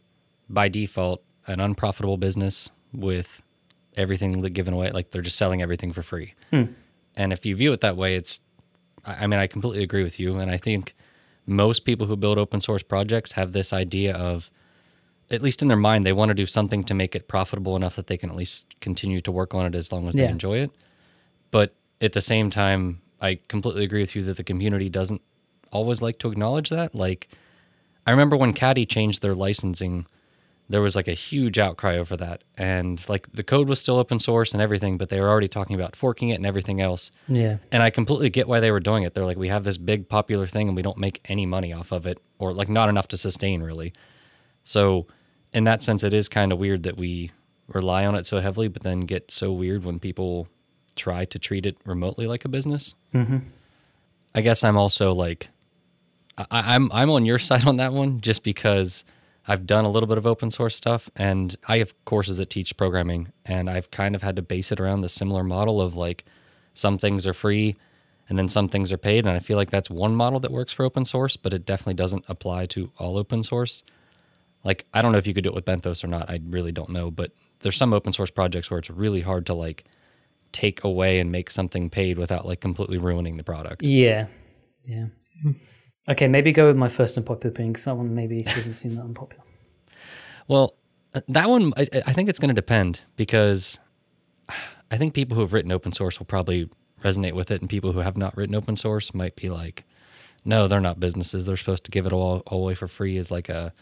by 0.49 0.67
default 0.67 1.21
an 1.47 1.59
unprofitable 1.59 2.17
business 2.17 2.69
with 2.93 3.43
everything 3.97 4.39
given 4.39 4.73
away. 4.73 4.91
Like 4.91 5.11
they're 5.11 5.21
just 5.21 5.37
selling 5.37 5.61
everything 5.61 5.91
for 5.91 6.01
free. 6.01 6.33
Hmm. 6.51 6.63
And 7.15 7.33
if 7.33 7.45
you 7.45 7.55
view 7.55 7.73
it 7.73 7.81
that 7.81 7.97
way, 7.97 8.15
it's, 8.15 8.41
I 9.05 9.23
I 9.23 9.27
mean, 9.27 9.39
I 9.39 9.47
completely 9.47 9.83
agree 9.83 10.03
with 10.03 10.19
you. 10.19 10.37
And 10.37 10.49
I 10.51 10.57
think 10.57 10.95
most 11.45 11.85
people 11.85 12.07
who 12.07 12.15
build 12.15 12.37
open 12.37 12.61
source 12.61 12.83
projects 12.83 13.33
have 13.33 13.51
this 13.51 13.73
idea 13.73 14.15
of, 14.15 14.51
at 15.31 15.41
least 15.41 15.61
in 15.61 15.67
their 15.67 15.77
mind, 15.77 16.05
they 16.05 16.13
want 16.13 16.29
to 16.29 16.35
do 16.35 16.45
something 16.45 16.83
to 16.85 16.93
make 16.93 17.15
it 17.15 17.27
profitable 17.27 17.75
enough 17.75 17.95
that 17.95 18.07
they 18.07 18.17
can 18.17 18.29
at 18.29 18.35
least 18.35 18.79
continue 18.79 19.21
to 19.21 19.31
work 19.31 19.53
on 19.53 19.65
it 19.65 19.75
as 19.75 19.91
long 19.91 20.07
as 20.07 20.15
they 20.15 20.27
enjoy 20.27 20.57
it. 20.57 20.71
But 21.51 21.75
at 22.01 22.13
the 22.13 22.21
same 22.21 22.49
time, 22.49 23.01
I 23.21 23.39
completely 23.47 23.83
agree 23.83 24.01
with 24.01 24.15
you 24.15 24.23
that 24.23 24.37
the 24.37 24.43
community 24.43 24.89
doesn't 24.89 25.21
always 25.71 26.01
like 26.01 26.17
to 26.19 26.31
acknowledge 26.31 26.69
that. 26.69 26.95
Like, 26.95 27.27
I 28.07 28.11
remember 28.11 28.37
when 28.37 28.53
Caddy 28.53 28.85
changed 28.85 29.21
their 29.21 29.35
licensing, 29.35 30.07
there 30.69 30.81
was 30.81 30.95
like 30.95 31.07
a 31.07 31.13
huge 31.13 31.57
outcry 31.57 31.97
over 31.97 32.15
that. 32.17 32.43
And 32.57 33.03
like 33.09 33.31
the 33.31 33.43
code 33.43 33.67
was 33.67 33.79
still 33.79 33.97
open 33.97 34.19
source 34.19 34.53
and 34.53 34.61
everything, 34.61 34.97
but 34.97 35.09
they 35.09 35.19
were 35.19 35.27
already 35.27 35.47
talking 35.47 35.75
about 35.75 35.95
forking 35.95 36.29
it 36.29 36.35
and 36.35 36.45
everything 36.45 36.79
else. 36.79 37.11
Yeah. 37.27 37.57
And 37.71 37.81
I 37.81 37.89
completely 37.89 38.29
get 38.29 38.47
why 38.47 38.59
they 38.59 38.69
were 38.69 38.79
doing 38.79 39.03
it. 39.03 39.15
They're 39.15 39.25
like, 39.25 39.37
we 39.37 39.47
have 39.47 39.63
this 39.63 39.77
big 39.77 40.07
popular 40.07 40.45
thing 40.45 40.67
and 40.67 40.75
we 40.75 40.83
don't 40.83 40.99
make 40.99 41.21
any 41.25 41.47
money 41.47 41.73
off 41.73 41.91
of 41.91 42.05
it, 42.05 42.19
or 42.37 42.53
like 42.53 42.69
not 42.69 42.87
enough 42.87 43.07
to 43.09 43.17
sustain 43.17 43.63
really. 43.63 43.93
So, 44.63 45.07
in 45.51 45.63
that 45.63 45.81
sense, 45.81 46.03
it 46.03 46.13
is 46.13 46.29
kind 46.29 46.51
of 46.51 46.59
weird 46.59 46.83
that 46.83 46.95
we 46.95 47.31
rely 47.67 48.05
on 48.05 48.13
it 48.13 48.27
so 48.27 48.39
heavily, 48.39 48.67
but 48.67 48.83
then 48.83 49.01
get 49.01 49.31
so 49.31 49.51
weird 49.51 49.83
when 49.83 49.99
people 49.99 50.47
try 50.95 51.25
to 51.25 51.39
treat 51.39 51.65
it 51.65 51.77
remotely 51.85 52.27
like 52.27 52.45
a 52.45 52.49
business. 52.49 52.93
Mm-hmm. 53.15 53.37
I 54.35 54.41
guess 54.41 54.63
I'm 54.63 54.77
also 54.77 55.13
like, 55.13 55.49
I, 56.37 56.75
I'm 56.75 56.91
I'm 56.91 57.09
on 57.09 57.25
your 57.25 57.39
side 57.49 57.65
on 57.65 57.77
that 57.77 57.93
one, 57.93 58.21
just 58.21 58.43
because 58.43 59.03
I've 59.49 59.65
done 59.65 59.83
a 59.83 59.89
little 59.89 60.05
bit 60.05 60.19
of 60.19 60.27
open 60.27 60.51
source 60.51 60.75
stuff, 60.75 61.09
and 61.15 61.55
I 61.67 61.79
have 61.79 61.93
courses 62.05 62.37
that 62.37 62.51
teach 62.51 62.77
programming, 62.77 63.33
and 63.43 63.67
I've 63.67 63.89
kind 63.89 64.13
of 64.13 64.21
had 64.21 64.35
to 64.35 64.43
base 64.43 64.71
it 64.71 64.79
around 64.79 65.01
the 65.01 65.09
similar 65.09 65.43
model 65.43 65.81
of 65.81 65.95
like 65.95 66.23
some 66.75 66.99
things 66.99 67.25
are 67.25 67.33
free 67.33 67.75
and 68.29 68.37
then 68.37 68.47
some 68.47 68.69
things 68.69 68.91
are 68.91 68.97
paid. 68.97 69.25
And 69.25 69.35
I 69.35 69.39
feel 69.39 69.57
like 69.57 69.71
that's 69.71 69.89
one 69.89 70.15
model 70.15 70.39
that 70.41 70.51
works 70.51 70.71
for 70.71 70.85
open 70.85 71.03
source, 71.03 71.35
but 71.35 71.51
it 71.51 71.65
definitely 71.65 71.95
doesn't 71.95 72.25
apply 72.27 72.67
to 72.67 72.91
all 72.99 73.17
open 73.17 73.41
source. 73.41 73.81
Like, 74.63 74.85
I 74.93 75.01
don't 75.01 75.11
know 75.11 75.17
if 75.17 75.25
you 75.25 75.33
could 75.33 75.43
do 75.43 75.49
it 75.49 75.55
with 75.55 75.65
Benthos 75.65 76.03
or 76.03 76.07
not. 76.07 76.29
I 76.29 76.39
really 76.47 76.71
don't 76.71 76.91
know. 76.91 77.09
But 77.09 77.31
there's 77.61 77.75
some 77.75 77.91
open 77.91 78.13
source 78.13 78.29
projects 78.29 78.69
where 78.69 78.77
it's 78.77 78.91
really 78.91 79.21
hard 79.21 79.47
to 79.47 79.55
like 79.55 79.83
take 80.51 80.83
away 80.83 81.19
and 81.19 81.31
make 81.31 81.49
something 81.49 81.89
paid 81.89 82.19
without 82.19 82.45
like 82.45 82.59
completely 82.59 82.99
ruining 82.99 83.37
the 83.37 83.43
product. 83.43 83.81
Yeah. 83.81 84.27
Yeah. 84.85 85.07
Okay, 86.07 86.27
maybe 86.27 86.51
go 86.51 86.67
with 86.67 86.77
my 86.77 86.89
first 86.89 87.17
unpopular 87.17 87.51
opinion 87.51 87.73
because 87.73 87.85
that 87.85 87.95
one 87.95 88.15
maybe 88.15 88.41
doesn't 88.41 88.73
seem 88.73 88.95
that 88.95 89.03
unpopular. 89.03 89.43
Well, 90.47 90.75
uh, 91.13 91.21
that 91.27 91.49
one, 91.49 91.73
I, 91.77 91.87
I 92.07 92.13
think 92.13 92.29
it's 92.29 92.39
going 92.39 92.49
to 92.49 92.55
depend 92.55 93.01
because 93.15 93.77
I 94.91 94.97
think 94.97 95.13
people 95.13 95.35
who 95.35 95.41
have 95.41 95.53
written 95.53 95.71
open 95.71 95.91
source 95.91 96.17
will 96.19 96.25
probably 96.25 96.69
resonate 97.03 97.33
with 97.33 97.51
it, 97.51 97.61
and 97.61 97.69
people 97.69 97.91
who 97.91 97.99
have 97.99 98.17
not 98.17 98.35
written 98.35 98.55
open 98.55 98.75
source 98.75 99.13
might 99.13 99.35
be 99.35 99.49
like, 99.49 99.85
no, 100.45 100.67
they're 100.67 100.81
not 100.81 100.99
businesses. 100.99 101.45
They're 101.45 101.57
supposed 101.57 101.83
to 101.83 101.91
give 101.91 102.05
it 102.05 102.13
all, 102.13 102.41
all 102.47 102.63
away 102.63 102.75
for 102.75 102.87
free 102.87 103.17
as 103.17 103.29
like 103.29 103.49
a 103.49 103.73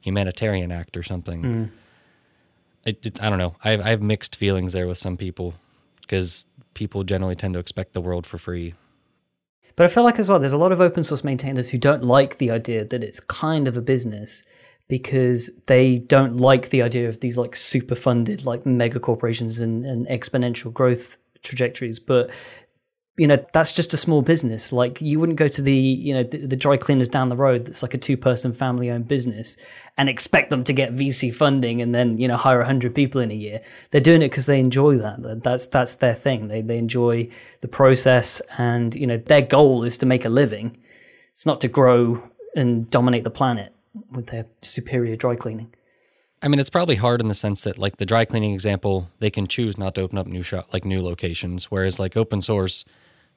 humanitarian 0.00 0.72
act 0.72 0.96
or 0.96 1.02
something. 1.02 1.70
It, 2.84 3.04
it, 3.04 3.22
I 3.22 3.28
don't 3.28 3.38
know. 3.38 3.56
I 3.64 3.70
have, 3.72 3.80
I 3.80 3.90
have 3.90 4.02
mixed 4.02 4.36
feelings 4.36 4.72
there 4.72 4.86
with 4.86 4.98
some 4.98 5.16
people 5.16 5.54
because 6.00 6.46
people 6.74 7.02
generally 7.04 7.34
tend 7.34 7.54
to 7.54 7.60
expect 7.60 7.92
the 7.92 8.00
world 8.00 8.26
for 8.26 8.38
free. 8.38 8.74
But 9.76 9.84
I 9.84 9.88
feel 9.88 10.04
like 10.04 10.18
as 10.18 10.28
well, 10.28 10.38
there's 10.38 10.54
a 10.54 10.58
lot 10.58 10.72
of 10.72 10.80
open 10.80 11.04
source 11.04 11.22
maintainers 11.22 11.68
who 11.68 11.78
don't 11.78 12.02
like 12.02 12.38
the 12.38 12.50
idea 12.50 12.84
that 12.84 13.04
it's 13.04 13.20
kind 13.20 13.68
of 13.68 13.76
a 13.76 13.82
business 13.82 14.42
because 14.88 15.50
they 15.66 15.98
don't 15.98 16.38
like 16.38 16.70
the 16.70 16.80
idea 16.80 17.08
of 17.08 17.20
these 17.20 17.36
like 17.36 17.54
super 17.54 17.94
funded 17.94 18.46
like 18.46 18.64
mega 18.64 19.00
corporations 19.00 19.58
and, 19.60 19.84
and 19.84 20.06
exponential 20.08 20.72
growth 20.72 21.18
trajectories. 21.42 21.98
But 21.98 22.30
you 23.16 23.26
know 23.26 23.42
that's 23.52 23.72
just 23.72 23.94
a 23.94 23.96
small 23.96 24.22
business. 24.22 24.72
Like 24.72 25.00
you 25.00 25.18
wouldn't 25.18 25.38
go 25.38 25.48
to 25.48 25.62
the 25.62 25.72
you 25.72 26.12
know 26.12 26.22
the, 26.22 26.46
the 26.46 26.56
dry 26.56 26.76
cleaners 26.76 27.08
down 27.08 27.28
the 27.28 27.36
road 27.36 27.64
that's 27.64 27.82
like 27.82 27.94
a 27.94 27.98
two 27.98 28.16
person 28.16 28.52
family 28.52 28.90
owned 28.90 29.08
business 29.08 29.56
and 29.96 30.08
expect 30.08 30.50
them 30.50 30.62
to 30.64 30.72
get 30.72 30.94
VC 30.94 31.34
funding 31.34 31.80
and 31.80 31.94
then 31.94 32.18
you 32.18 32.28
know 32.28 32.36
hire 32.36 32.62
hundred 32.62 32.94
people 32.94 33.20
in 33.20 33.30
a 33.30 33.34
year. 33.34 33.62
They're 33.90 34.00
doing 34.00 34.22
it 34.22 34.30
because 34.30 34.46
they 34.46 34.60
enjoy 34.60 34.96
that. 34.98 35.42
That's 35.42 35.66
that's 35.66 35.96
their 35.96 36.14
thing. 36.14 36.48
They 36.48 36.60
they 36.60 36.78
enjoy 36.78 37.28
the 37.62 37.68
process 37.68 38.40
and 38.58 38.94
you 38.94 39.06
know 39.06 39.16
their 39.16 39.42
goal 39.42 39.84
is 39.84 39.96
to 39.98 40.06
make 40.06 40.24
a 40.24 40.30
living. 40.30 40.76
It's 41.32 41.46
not 41.46 41.60
to 41.62 41.68
grow 41.68 42.22
and 42.54 42.88
dominate 42.90 43.24
the 43.24 43.30
planet 43.30 43.74
with 44.10 44.26
their 44.26 44.46
superior 44.62 45.16
dry 45.16 45.36
cleaning. 45.36 45.72
I 46.42 46.48
mean, 46.48 46.60
it's 46.60 46.70
probably 46.70 46.96
hard 46.96 47.20
in 47.20 47.28
the 47.28 47.34
sense 47.34 47.62
that, 47.62 47.78
like 47.78 47.96
the 47.96 48.04
dry 48.04 48.26
cleaning 48.26 48.52
example, 48.52 49.08
they 49.20 49.30
can 49.30 49.46
choose 49.46 49.78
not 49.78 49.94
to 49.94 50.02
open 50.02 50.18
up 50.18 50.26
new 50.26 50.42
shop, 50.42 50.68
like 50.72 50.84
new 50.84 51.02
locations. 51.02 51.70
Whereas, 51.70 51.98
like 51.98 52.16
open 52.16 52.42
source, 52.42 52.84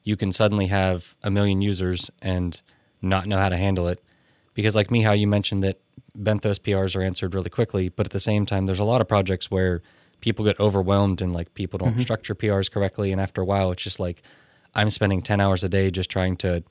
you 0.02 0.16
can 0.16 0.32
suddenly 0.32 0.66
have 0.66 1.14
a 1.22 1.30
million 1.30 1.60
users 1.60 2.10
and 2.22 2.60
not 3.02 3.26
know 3.26 3.38
how 3.38 3.48
to 3.48 3.56
handle 3.56 3.88
it. 3.88 4.02
Because, 4.54 4.74
like 4.74 4.90
me, 4.90 5.02
how 5.02 5.12
you 5.12 5.26
mentioned 5.26 5.62
that 5.62 5.80
Benthos 6.18 6.58
PRs 6.58 6.96
are 6.96 7.02
answered 7.02 7.34
really 7.34 7.50
quickly, 7.50 7.88
but 7.88 8.06
at 8.06 8.12
the 8.12 8.20
same 8.20 8.46
time, 8.46 8.66
there's 8.66 8.80
a 8.80 8.84
lot 8.84 9.00
of 9.00 9.08
projects 9.08 9.50
where 9.50 9.82
people 10.20 10.44
get 10.44 10.58
overwhelmed 10.60 11.22
and 11.22 11.32
like 11.32 11.54
people 11.54 11.78
don't 11.78 11.92
mm-hmm. 11.92 12.00
structure 12.00 12.34
PRs 12.34 12.70
correctly, 12.70 13.12
and 13.12 13.20
after 13.20 13.40
a 13.40 13.44
while, 13.44 13.70
it's 13.70 13.82
just 13.82 14.00
like 14.00 14.22
I'm 14.74 14.90
spending 14.90 15.22
ten 15.22 15.40
hours 15.40 15.64
a 15.64 15.68
day 15.68 15.90
just 15.90 16.10
trying 16.10 16.36
to 16.38 16.64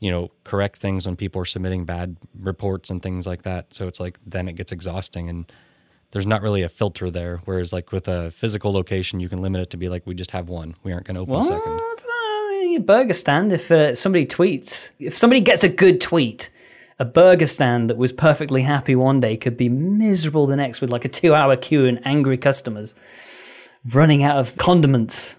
you 0.00 0.10
know, 0.10 0.30
correct 0.44 0.78
things 0.78 1.06
when 1.06 1.14
people 1.14 1.40
are 1.40 1.46
submitting 1.46 1.84
bad 1.84 2.16
reports 2.40 2.90
and 2.90 3.02
things 3.02 3.26
like 3.26 3.42
that. 3.42 3.72
So 3.74 3.86
it's 3.86 4.00
like 4.00 4.18
then 4.26 4.48
it 4.48 4.54
gets 4.54 4.72
exhausting 4.72 5.28
and 5.28 5.50
there's 6.10 6.26
not 6.26 6.42
really 6.42 6.62
a 6.62 6.68
filter 6.68 7.10
there. 7.10 7.40
Whereas 7.44 7.72
like 7.72 7.92
with 7.92 8.08
a 8.08 8.30
physical 8.30 8.72
location, 8.72 9.20
you 9.20 9.28
can 9.28 9.42
limit 9.42 9.60
it 9.60 9.70
to 9.70 9.76
be 9.76 9.88
like 9.88 10.06
we 10.06 10.14
just 10.14 10.32
have 10.32 10.48
one. 10.48 10.74
We 10.82 10.92
aren't 10.92 11.06
going 11.06 11.14
to 11.16 11.20
open 11.20 11.36
a 11.36 11.42
second. 11.42 11.80
A 12.76 12.80
burger 12.80 13.14
stand. 13.14 13.52
If 13.52 13.70
uh, 13.70 13.94
somebody 13.94 14.26
tweets, 14.26 14.90
if 14.98 15.18
somebody 15.18 15.40
gets 15.40 15.64
a 15.64 15.68
good 15.68 16.00
tweet, 16.00 16.50
a 16.98 17.04
burger 17.04 17.46
stand 17.46 17.90
that 17.90 17.96
was 17.96 18.12
perfectly 18.12 18.62
happy 18.62 18.94
one 18.94 19.20
day 19.20 19.36
could 19.36 19.56
be 19.56 19.68
miserable 19.68 20.46
the 20.46 20.56
next 20.56 20.80
with 20.80 20.90
like 20.90 21.04
a 21.04 21.08
two-hour 21.08 21.56
queue 21.56 21.86
and 21.86 22.00
angry 22.06 22.36
customers 22.36 22.94
running 23.92 24.22
out 24.22 24.36
of 24.38 24.56
condiments. 24.56 25.34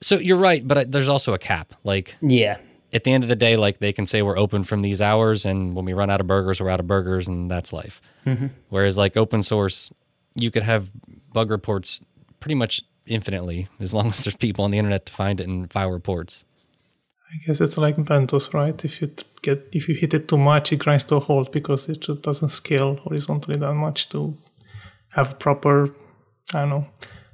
So 0.00 0.18
you're 0.18 0.36
right, 0.36 0.66
but 0.66 0.92
there's 0.92 1.08
also 1.08 1.32
a 1.32 1.38
cap. 1.38 1.74
Like 1.84 2.16
Yeah, 2.20 2.58
at 2.92 3.04
the 3.04 3.12
end 3.12 3.24
of 3.24 3.28
the 3.28 3.36
day, 3.36 3.56
like 3.56 3.78
they 3.78 3.92
can 3.92 4.06
say 4.06 4.22
we're 4.22 4.38
open 4.38 4.64
from 4.64 4.82
these 4.82 5.00
hours, 5.00 5.46
and 5.46 5.74
when 5.74 5.84
we 5.84 5.92
run 5.92 6.10
out 6.10 6.20
of 6.20 6.26
burgers, 6.26 6.60
we're 6.60 6.70
out 6.70 6.80
of 6.80 6.86
burgers, 6.86 7.26
and 7.28 7.50
that's 7.50 7.72
life. 7.72 8.00
Whereas 8.68 8.98
like 8.98 9.16
open 9.16 9.42
source, 9.42 9.90
you 10.34 10.50
could 10.50 10.62
have 10.62 10.90
bug 11.32 11.50
reports 11.50 12.00
pretty 12.40 12.54
much 12.54 12.82
infinitely 13.06 13.68
as 13.80 13.94
long 13.94 14.06
as 14.12 14.24
there's 14.24 14.36
people 14.36 14.64
on 14.64 14.70
the 14.70 14.78
internet 14.78 15.06
to 15.06 15.12
find 15.12 15.40
it 15.40 15.48
and 15.48 15.72
file 15.72 15.90
reports. 15.90 16.44
I 17.32 17.46
guess 17.46 17.60
it's 17.60 17.76
like 17.76 17.96
Benthos, 17.96 18.54
right? 18.54 18.84
If 18.84 19.00
you 19.00 19.10
get 19.42 19.68
if 19.72 19.88
you 19.88 19.94
hit 19.94 20.14
it 20.14 20.28
too 20.28 20.38
much, 20.38 20.72
it 20.72 20.76
grinds 20.76 21.04
to 21.04 21.16
a 21.16 21.20
halt 21.20 21.50
because 21.52 21.88
it 21.88 22.00
just 22.00 22.22
doesn't 22.22 22.50
scale 22.50 22.96
horizontally 22.96 23.58
that 23.58 23.74
much 23.74 24.08
to 24.10 24.36
have 25.12 25.32
a 25.32 25.34
proper, 25.34 25.90
I 26.52 26.60
don't 26.60 26.68
know, 26.68 26.86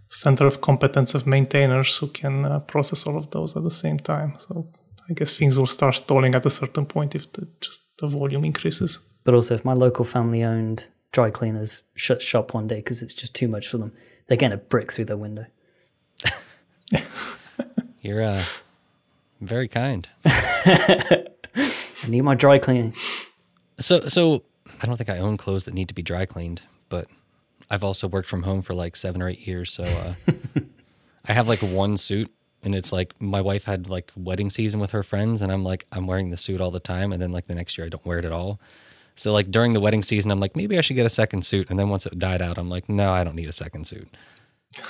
center 0.08 0.46
of 0.46 0.60
competence 0.60 1.14
of 1.14 1.26
maintainers 1.26 1.98
who 1.98 2.08
can 2.08 2.44
uh, 2.44 2.60
process 2.60 3.06
all 3.06 3.16
of 3.16 3.30
those 3.30 3.56
at 3.56 3.62
the 3.62 3.70
same 3.70 3.98
time. 3.98 4.34
So 4.38 4.66
I 5.08 5.12
guess 5.12 5.36
things 5.36 5.58
will 5.58 5.66
start 5.66 5.96
stalling 5.96 6.34
at 6.34 6.46
a 6.46 6.50
certain 6.50 6.86
point 6.86 7.14
if 7.14 7.30
the, 7.32 7.46
just 7.60 7.82
the 7.98 8.06
volume 8.06 8.44
increases. 8.44 9.00
but 9.24 9.34
also 9.34 9.54
if 9.54 9.64
my 9.64 9.72
local 9.74 10.04
family-owned 10.04 10.88
dry 11.12 11.30
cleaners 11.30 11.82
shut 11.94 12.22
shop 12.22 12.54
one 12.54 12.66
day 12.66 12.76
because 12.76 13.02
it's 13.02 13.12
just 13.12 13.34
too 13.34 13.48
much 13.48 13.68
for 13.68 13.78
them, 13.78 13.92
they're 14.26 14.36
getting 14.36 14.58
a 14.58 14.60
brick 14.60 14.92
through 14.92 15.04
their 15.06 15.16
window. 15.16 15.46
You're 18.00 18.22
uh, 18.22 18.44
very 19.40 19.68
kind. 19.68 20.08
I 20.24 22.08
need 22.08 22.22
my 22.22 22.34
dry 22.34 22.58
cleaning. 22.58 22.94
So, 23.78 24.08
so 24.08 24.44
I 24.82 24.86
don't 24.86 24.96
think 24.96 25.10
I 25.10 25.18
own 25.18 25.36
clothes 25.36 25.64
that 25.64 25.74
need 25.74 25.88
to 25.88 25.94
be 25.94 26.02
dry 26.02 26.26
cleaned, 26.26 26.62
but 26.88 27.08
I've 27.70 27.84
also 27.84 28.08
worked 28.08 28.28
from 28.28 28.42
home 28.42 28.62
for 28.62 28.74
like 28.74 28.96
seven 28.96 29.22
or 29.22 29.28
eight 29.28 29.46
years. 29.46 29.72
So 29.72 29.84
uh, 29.84 30.14
I 31.26 31.32
have 31.32 31.48
like 31.48 31.60
one 31.60 31.96
suit, 31.96 32.30
and 32.62 32.74
it's 32.74 32.92
like 32.92 33.14
my 33.20 33.40
wife 33.40 33.64
had 33.64 33.88
like 33.88 34.10
wedding 34.16 34.50
season 34.50 34.80
with 34.80 34.90
her 34.90 35.02
friends, 35.02 35.40
and 35.40 35.52
I'm 35.52 35.64
like 35.64 35.86
I'm 35.92 36.06
wearing 36.06 36.30
the 36.30 36.36
suit 36.36 36.60
all 36.60 36.70
the 36.70 36.80
time, 36.80 37.12
and 37.12 37.20
then 37.20 37.32
like 37.32 37.46
the 37.46 37.54
next 37.54 37.78
year 37.78 37.86
I 37.86 37.90
don't 37.90 38.04
wear 38.04 38.18
it 38.18 38.24
at 38.24 38.32
all. 38.32 38.60
So 39.14 39.32
like 39.32 39.50
during 39.50 39.72
the 39.72 39.80
wedding 39.80 40.02
season, 40.02 40.30
I'm 40.30 40.40
like 40.40 40.56
maybe 40.56 40.78
I 40.78 40.80
should 40.80 40.96
get 40.96 41.06
a 41.06 41.10
second 41.10 41.44
suit, 41.44 41.70
and 41.70 41.78
then 41.78 41.88
once 41.88 42.06
it 42.06 42.18
died 42.18 42.42
out, 42.42 42.58
I'm 42.58 42.68
like 42.68 42.88
no, 42.88 43.12
I 43.12 43.22
don't 43.24 43.36
need 43.36 43.48
a 43.48 43.52
second 43.52 43.86
suit. 43.86 44.08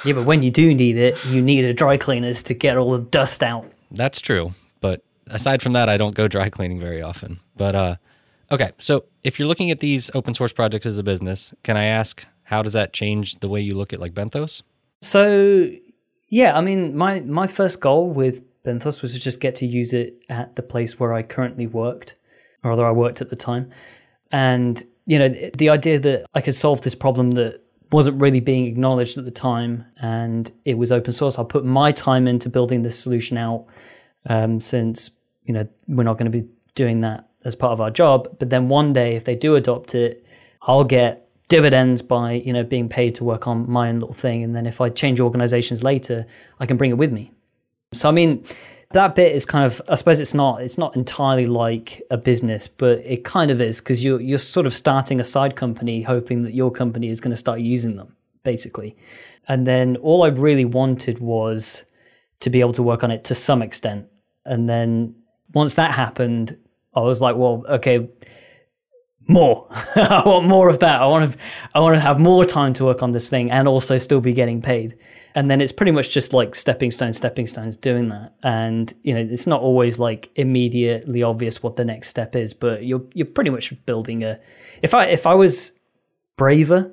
Yeah, 0.05 0.13
but 0.13 0.27
when 0.27 0.43
you 0.43 0.51
do 0.51 0.75
need 0.75 0.99
it, 0.99 1.23
you 1.27 1.41
need 1.41 1.65
a 1.65 1.73
dry 1.73 1.97
cleaners 1.97 2.43
to 2.45 2.55
get 2.55 2.77
all 2.77 2.93
the 2.93 3.03
dust 3.03 3.43
out. 3.43 3.71
That's 3.91 4.21
true. 4.21 4.53
But 4.81 5.03
aside 5.29 5.63
from 5.63 5.73
that, 5.73 5.89
I 5.89 5.97
don't 5.97 6.15
go 6.15 6.29
dry 6.29 6.51
cleaning 6.51 6.81
very 6.81 7.03
often. 7.03 7.41
But 7.57 7.75
uh, 7.75 7.97
okay, 8.51 8.73
so 8.79 9.05
if 9.23 9.39
you're 9.39 9.49
looking 9.49 9.71
at 9.71 9.81
these 9.81 10.11
open 10.15 10.35
source 10.35 10.53
projects 10.53 10.87
as 10.87 10.99
a 10.99 11.03
business, 11.03 11.55
can 11.63 11.77
I 11.77 11.85
ask 11.85 12.27
how 12.45 12.63
does 12.63 12.73
that 12.73 12.93
change 12.93 13.39
the 13.39 13.49
way 13.49 13.61
you 13.61 13.75
look 13.75 13.93
at 13.93 14.01
like 14.01 14.13
Benthos? 14.13 14.63
So 15.01 15.71
yeah, 16.29 16.57
I 16.57 16.61
mean, 16.61 16.97
my 16.97 17.21
my 17.21 17.47
first 17.47 17.81
goal 17.81 18.11
with 18.11 18.43
Benthos 18.65 19.03
was 19.03 19.15
to 19.15 19.21
just 19.21 19.41
get 19.41 19.55
to 19.57 19.67
use 19.67 19.93
it 19.93 20.19
at 20.29 20.57
the 20.57 20.63
place 20.63 20.99
where 20.99 21.15
I 21.15 21.23
currently 21.23 21.67
worked, 21.67 22.17
or 22.63 22.71
rather, 22.71 22.85
I 22.85 22.93
worked 22.93 23.21
at 23.21 23.31
the 23.31 23.37
time, 23.37 23.71
and 24.31 24.83
you 25.07 25.19
know, 25.19 25.29
the, 25.29 25.51
the 25.57 25.69
idea 25.71 25.99
that 25.99 26.27
I 26.35 26.41
could 26.41 26.55
solve 26.55 26.83
this 26.83 26.95
problem 26.95 27.33
that 27.33 27.63
wasn't 27.93 28.21
really 28.21 28.41
being 28.41 28.67
acknowledged 28.67 29.19
at 29.19 29.25
the 29.25 29.31
time, 29.31 29.87
and 30.01 30.51
it 30.65 30.79
was 30.79 30.93
open 30.93 31.13
source. 31.13 31.39
I 31.39 31.45
put 31.45 31.65
my 31.65 31.93
time 31.93 32.27
into 32.27 32.49
building 32.49 32.83
this 32.83 32.99
solution 32.99 33.37
out, 33.37 33.67
um, 34.27 34.61
since 34.61 35.11
you 35.45 35.55
know 35.55 35.67
we're 35.89 36.05
not 36.05 36.19
going 36.19 36.31
to 36.31 36.39
be 36.39 36.49
doing 36.75 37.01
that 37.01 37.29
as 37.45 37.55
part 37.55 37.73
of 37.73 37.81
our 37.81 37.91
job. 37.91 38.37
But 38.39 38.51
then 38.51 38.69
one 38.69 38.93
day, 38.93 39.17
if 39.17 39.25
they 39.25 39.35
do 39.35 39.57
adopt 39.57 39.95
it, 39.95 40.25
I'll 40.63 40.85
get 40.85 41.31
dividends 41.51 42.01
by 42.01 42.33
you 42.33 42.53
know 42.53 42.63
being 42.63 42.89
paid 42.89 43.15
to 43.17 43.25
work 43.25 43.49
on 43.49 43.69
my 43.69 43.89
own 43.89 43.99
little 43.99 44.15
thing 44.15 44.45
and 44.45 44.55
then 44.55 44.67
if 44.67 44.81
i 44.81 44.89
change 44.89 45.19
organizations 45.19 45.83
later 45.83 46.25
i 46.61 46.65
can 46.65 46.77
bring 46.77 46.93
it 46.93 46.97
with 46.97 47.13
me 47.13 47.33
so 47.93 48.09
i 48.09 48.13
mean 48.13 48.43
that 48.93 49.15
bit 49.15 49.35
is 49.35 49.47
kind 49.47 49.65
of 49.65 49.81
I 49.89 49.95
suppose 49.95 50.19
it's 50.21 50.35
not 50.35 50.63
it's 50.63 50.79
not 50.79 50.97
entirely 50.97 51.47
like 51.47 52.03
a 52.11 52.17
business, 52.17 52.67
but 52.67 52.99
it 53.05 53.25
kind 53.25 53.51
of 53.51 53.61
is 53.61 53.81
because 53.81 54.05
you're 54.05 54.21
you're 54.21 54.39
sort 54.39 54.67
of 54.67 54.75
starting 54.75 55.21
a 55.21 55.25
side 55.25 55.57
company 55.57 56.03
hoping 56.03 56.43
that 56.43 56.55
your 56.55 56.71
company 56.71 57.09
is 57.09 57.21
going 57.21 57.31
to 57.31 57.37
start 57.37 57.61
using 57.61 57.97
them, 57.97 58.17
basically. 58.43 58.97
And 59.47 59.67
then 59.67 59.97
all 59.99 60.23
I 60.23 60.29
really 60.29 60.65
wanted 60.65 61.21
was 61.21 61.85
to 62.41 62.51
be 62.51 62.61
able 62.61 62.73
to 62.73 62.83
work 62.83 63.05
on 63.05 63.11
it 63.11 63.25
to 63.25 63.35
some 63.35 63.63
extent. 63.63 64.07
And 64.45 64.69
then 64.69 65.15
once 65.53 65.75
that 65.75 65.93
happened, 65.93 66.57
I 66.95 67.01
was 67.01 67.21
like, 67.21 67.37
well, 67.37 67.65
okay, 67.69 68.09
more. 69.31 69.67
I 69.95 70.23
want 70.27 70.47
more 70.47 70.69
of 70.69 70.81
that. 70.81 71.01
I 71.01 71.07
want 71.07 71.33
to 71.33 71.39
I 71.75 71.81
want 71.81 71.95
to 71.95 72.01
have 72.01 72.19
more 72.19 72.45
time 72.45 72.75
to 72.75 72.85
work 72.85 73.03
on 73.03 73.13
this 73.13 73.29
thing 73.29 73.51
and 73.51 73.67
also 73.67 73.97
still 73.97 74.21
be 74.21 74.33
getting 74.33 74.61
paid. 74.61 74.97
And 75.35 75.49
then 75.51 75.61
it's 75.61 75.73
pretty 75.73 75.93
much 75.93 76.11
just 76.11 76.33
like 76.33 76.55
stepping 76.55 76.91
stones, 76.91 77.17
stepping 77.17 77.47
stones 77.47 77.77
doing 77.77 78.09
that. 78.09 78.35
And 78.43 78.93
you 79.03 79.15
know, 79.15 79.21
it's 79.21 79.47
not 79.47 79.61
always 79.61 79.99
like 79.99 80.31
immediately 80.35 81.23
obvious 81.23 81.63
what 81.63 81.77
the 81.77 81.85
next 81.85 82.09
step 82.09 82.35
is, 82.35 82.53
but 82.53 82.85
you're 82.85 83.05
you're 83.15 83.27
pretty 83.27 83.51
much 83.51 83.73
building 83.87 84.25
a 84.25 84.39
if 84.83 84.93
I 84.93 85.07
if 85.07 85.27
I 85.27 85.35
was 85.35 85.73
braver, 86.37 86.93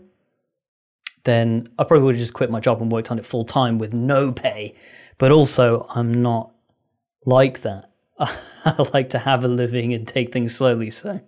then 1.24 1.68
I 1.80 1.84
probably 1.84 2.06
would 2.06 2.16
have 2.16 2.22
just 2.22 2.34
quit 2.34 2.52
my 2.52 2.60
job 2.60 2.82
and 2.82 2.92
worked 2.92 3.12
on 3.12 3.18
it 3.18 3.26
full 3.26 3.44
time 3.44 3.80
with 3.80 3.94
no 3.94 4.32
pay. 4.32 4.76
But 5.18 5.32
also 5.32 5.88
I'm 5.90 6.14
not 6.14 6.52
like 7.26 7.62
that. 7.62 7.92
I 8.20 8.90
like 8.94 9.10
to 9.12 9.20
have 9.20 9.44
a 9.44 9.48
living 9.48 9.94
and 9.94 10.08
take 10.08 10.32
things 10.32 10.56
slowly. 10.56 10.90
So 10.90 11.20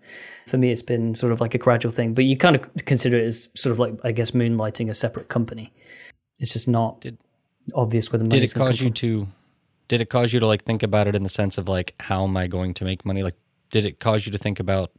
for 0.49 0.57
me, 0.57 0.71
it's 0.71 0.81
been 0.81 1.15
sort 1.15 1.31
of 1.31 1.39
like 1.39 1.53
a 1.53 1.57
gradual 1.57 1.91
thing. 1.91 2.13
But 2.13 2.25
you 2.25 2.35
kind 2.37 2.55
of 2.55 2.85
consider 2.85 3.17
it 3.17 3.25
as 3.25 3.49
sort 3.55 3.71
of 3.71 3.79
like, 3.79 3.93
I 4.03 4.11
guess, 4.11 4.31
moonlighting 4.31 4.89
a 4.89 4.93
separate 4.93 5.29
company. 5.29 5.71
It's 6.39 6.53
just 6.53 6.67
not 6.67 7.01
Did- 7.01 7.17
obvious 7.73 8.11
where 8.11 8.19
the 8.19 8.27
Did 8.27 8.43
it 8.43 8.53
cause 8.53 8.81
you 8.81 8.89
to? 8.89 9.27
Did 9.87 10.01
it 10.01 10.09
cause 10.09 10.33
you 10.33 10.39
to 10.39 10.47
like 10.47 10.63
think 10.63 10.83
about 10.83 11.07
it 11.07 11.15
in 11.15 11.23
the 11.23 11.29
sense 11.29 11.57
of 11.57 11.67
like 11.67 11.95
how 11.99 12.23
am 12.23 12.35
I 12.37 12.47
going 12.47 12.73
to 12.75 12.85
make 12.85 13.05
money? 13.05 13.23
Like, 13.23 13.35
did 13.71 13.85
it 13.85 13.99
cause 13.99 14.25
you 14.25 14.31
to 14.31 14.37
think 14.37 14.59
about 14.59 14.91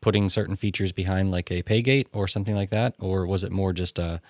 putting 0.00 0.28
certain 0.28 0.56
features 0.56 0.92
behind 0.92 1.30
like 1.30 1.50
a 1.50 1.62
pay 1.62 1.80
gate 1.82 2.08
or 2.12 2.28
something 2.28 2.54
like 2.54 2.70
that, 2.70 2.94
or 3.00 3.26
was 3.26 3.44
it 3.44 3.52
more 3.52 3.72
just 3.72 3.98
a 3.98 4.20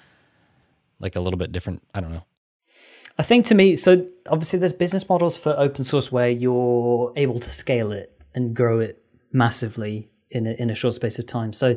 like 0.98 1.16
a 1.16 1.20
little 1.20 1.38
bit 1.38 1.53
different? 1.53 1.82
I 1.94 2.00
don't 2.00 2.12
know. 2.12 2.24
I 3.18 3.22
think 3.22 3.44
to 3.46 3.55
me, 3.55 3.76
so 3.76 4.07
obviously 4.28 4.59
there's 4.59 4.72
business 4.72 5.09
models 5.09 5.36
for 5.36 5.55
open 5.59 5.84
source 5.84 6.11
where 6.11 6.30
you're 6.30 7.12
able 7.16 7.38
to 7.40 7.50
scale 7.50 7.92
it 7.92 8.18
and 8.34 8.57
grow 8.57 8.80
it 8.80 9.05
massively 9.32 10.09
in 10.32 10.46
a, 10.46 10.52
in 10.52 10.70
a 10.70 10.74
short 10.74 10.94
space 10.94 11.18
of 11.18 11.26
time. 11.26 11.52
So 11.52 11.76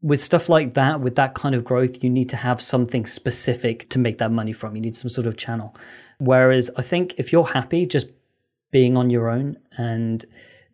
with 0.00 0.20
stuff 0.20 0.48
like 0.48 0.74
that, 0.74 1.00
with 1.00 1.16
that 1.16 1.34
kind 1.34 1.54
of 1.54 1.64
growth, 1.64 2.02
you 2.02 2.10
need 2.10 2.28
to 2.30 2.36
have 2.36 2.60
something 2.60 3.04
specific 3.04 3.88
to 3.90 3.98
make 3.98 4.18
that 4.18 4.30
money 4.30 4.52
from. 4.52 4.76
You 4.76 4.82
need 4.82 4.96
some 4.96 5.08
sort 5.08 5.26
of 5.26 5.36
channel. 5.36 5.74
Whereas 6.18 6.70
I 6.76 6.82
think 6.82 7.14
if 7.18 7.32
you're 7.32 7.48
happy 7.48 7.86
just 7.86 8.10
being 8.70 8.96
on 8.96 9.10
your 9.10 9.28
own 9.28 9.58
and 9.76 10.24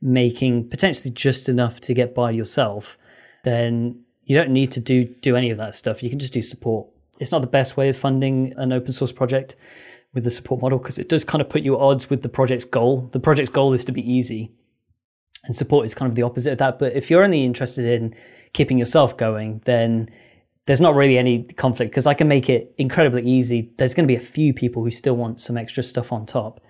making 0.01 0.69
potentially 0.69 1.11
just 1.11 1.49
enough 1.49 1.81
to 1.81 1.95
get 1.95 2.15
by 2.15 2.31
yourself, 2.31 2.99
then 3.45 4.05
you 4.25 4.37
don't 4.37 4.51
need 4.51 4.71
to 4.73 4.81
do 4.81 5.05
do 5.05 5.37
any 5.37 5.51
of 5.51 5.59
that 5.59 5.75
stuff. 5.75 6.03
You 6.03 6.11
can 6.11 6.19
just 6.19 6.33
do 6.33 6.43
support. 6.43 6.89
It's 7.19 7.33
not 7.33 7.41
the 7.41 7.47
best 7.47 7.77
way 7.77 7.89
of 7.89 7.97
funding 7.97 8.53
an 8.57 8.73
open 8.73 8.93
source 8.93 9.13
project 9.13 9.57
with 10.13 10.25
the 10.25 10.31
support 10.31 10.63
model 10.63 10.79
because 10.79 10.99
it 10.99 11.09
does 11.09 11.25
kind 11.25 11.41
of 11.41 11.49
put 11.49 11.63
you 11.63 11.75
at 11.75 11.81
odds 11.81 12.11
with 12.11 12.23
the 12.23 12.29
project's 12.29 12.65
goal. 12.65 13.09
The 13.13 13.21
project's 13.21 13.51
goal 13.51 13.73
is 13.73 13.85
to 13.85 13.93
be 13.93 14.11
easy, 14.11 14.53
and 15.47 15.57
support 15.57 15.87
is 15.87 15.95
kind 15.95 16.09
of 16.09 16.15
the 16.15 16.23
opposite 16.23 16.53
of 16.53 16.59
that. 16.59 16.79
But 16.79 16.95
if 16.95 17.11
you're 17.11 17.25
only 17.25 17.45
interested 17.45 17.85
in 17.85 18.15
keeping 18.53 18.79
yourself 18.79 19.17
going, 19.17 19.61
then 19.65 20.11
there's 20.67 20.81
not 20.81 20.95
really 20.95 21.19
any 21.19 21.43
conflict 21.43 21.91
because 21.91 22.07
I 22.07 22.15
can 22.15 22.29
make 22.29 22.49
it 22.49 22.75
incredibly 22.79 23.23
easy. 23.23 23.73
There's 23.77 23.95
going 23.95 24.05
to 24.05 24.13
be 24.13 24.17
a 24.17 24.21
few 24.21 24.55
people 24.55 24.83
who 24.83 24.91
still 24.91 25.17
want 25.17 25.41
some 25.41 25.59
extra 25.59 25.83
stuff 25.83 26.13
on 26.13 26.25
top 26.25 26.61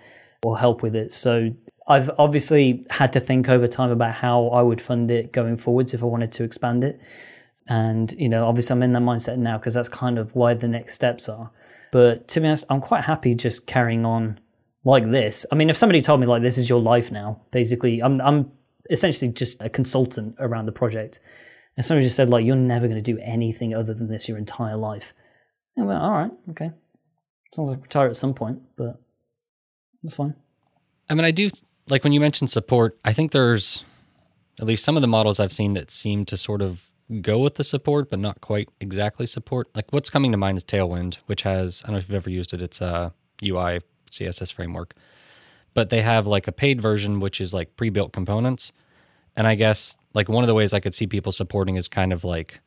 or 0.42 0.58
help 0.58 0.82
with 0.82 0.96
it. 0.96 1.12
So 1.12 1.50
I've 1.86 2.10
obviously 2.18 2.84
had 2.90 3.12
to 3.12 3.20
think 3.20 3.48
over 3.48 3.66
time 3.66 3.90
about 3.90 4.14
how 4.14 4.48
I 4.48 4.62
would 4.62 4.80
fund 4.80 5.10
it 5.10 5.32
going 5.32 5.56
forwards 5.56 5.94
if 5.94 6.02
I 6.02 6.06
wanted 6.06 6.32
to 6.32 6.44
expand 6.44 6.82
it. 6.82 7.00
And, 7.68 8.12
you 8.18 8.28
know, 8.28 8.46
obviously 8.46 8.74
I'm 8.74 8.82
in 8.82 8.92
that 8.92 9.02
mindset 9.02 9.38
now 9.38 9.58
because 9.58 9.74
that's 9.74 9.88
kind 9.88 10.18
of 10.18 10.34
why 10.34 10.54
the 10.54 10.68
next 10.68 10.94
steps 10.94 11.28
are. 11.28 11.50
But 11.92 12.26
to 12.28 12.40
be 12.40 12.48
honest, 12.48 12.66
I'm 12.68 12.80
quite 12.80 13.04
happy 13.04 13.34
just 13.34 13.66
carrying 13.66 14.04
on 14.04 14.40
like 14.84 15.10
this. 15.10 15.46
I 15.50 15.54
mean, 15.54 15.70
if 15.70 15.76
somebody 15.76 16.00
told 16.00 16.20
me 16.20 16.26
like 16.26 16.42
this 16.42 16.58
is 16.58 16.68
your 16.68 16.80
life 16.80 17.10
now, 17.10 17.40
basically, 17.50 18.02
I'm 18.02 18.20
I'm 18.20 18.50
essentially 18.90 19.32
just 19.32 19.60
a 19.62 19.68
consultant 19.68 20.36
around 20.38 20.66
the 20.66 20.72
project. 20.72 21.20
And 21.76 21.84
somebody 21.84 22.06
just 22.06 22.16
said 22.16 22.30
like 22.30 22.44
you're 22.44 22.56
never 22.56 22.86
going 22.86 23.02
to 23.02 23.12
do 23.12 23.18
anything 23.22 23.74
other 23.74 23.94
than 23.94 24.06
this 24.06 24.28
your 24.28 24.38
entire 24.38 24.76
life. 24.76 25.12
And 25.76 25.84
I 25.84 25.86
went, 25.86 26.02
all 26.02 26.12
right, 26.12 26.30
okay. 26.50 26.70
Sounds 27.52 27.70
like 27.70 27.82
retire 27.82 28.08
at 28.08 28.16
some 28.16 28.34
point, 28.34 28.62
but 28.76 29.00
that's 30.02 30.16
fine. 30.16 30.34
I 31.08 31.14
mean, 31.14 31.24
I 31.24 31.30
do 31.30 31.50
like 31.88 32.04
when 32.04 32.12
you 32.12 32.20
mentioned 32.20 32.50
support. 32.50 32.98
I 33.04 33.12
think 33.12 33.32
there's 33.32 33.84
at 34.60 34.66
least 34.66 34.84
some 34.84 34.96
of 34.96 35.02
the 35.02 35.08
models 35.08 35.40
I've 35.40 35.52
seen 35.52 35.74
that 35.74 35.90
seem 35.90 36.24
to 36.26 36.36
sort 36.36 36.62
of 36.62 36.88
go 37.20 37.38
with 37.38 37.56
the 37.56 37.64
support, 37.64 38.10
but 38.10 38.18
not 38.18 38.40
quite 38.40 38.68
exactly 38.80 39.26
support. 39.26 39.68
Like 39.74 39.92
what's 39.92 40.10
coming 40.10 40.32
to 40.32 40.38
mind 40.38 40.58
is 40.58 40.64
Tailwind, 40.64 41.16
which 41.26 41.42
has 41.42 41.82
I 41.84 41.88
don't 41.88 41.94
know 41.94 41.98
if 41.98 42.08
you've 42.08 42.16
ever 42.16 42.30
used 42.30 42.54
it. 42.54 42.62
It's 42.62 42.80
a 42.80 43.12
UI 43.42 43.80
CSS 44.10 44.52
framework, 44.52 44.94
but 45.74 45.90
they 45.90 46.00
have 46.02 46.26
like 46.26 46.48
a 46.48 46.52
paid 46.52 46.80
version 46.80 47.20
which 47.20 47.40
is 47.40 47.52
like 47.52 47.76
pre-built 47.76 48.12
components. 48.12 48.72
And 49.36 49.46
I 49.46 49.56
guess 49.56 49.98
like 50.14 50.28
one 50.28 50.44
of 50.44 50.48
the 50.48 50.54
ways 50.54 50.72
I 50.72 50.80
could 50.80 50.94
see 50.94 51.06
people 51.06 51.32
supporting 51.32 51.76
is 51.76 51.88
kind 51.88 52.12
of 52.12 52.24
like 52.24 52.60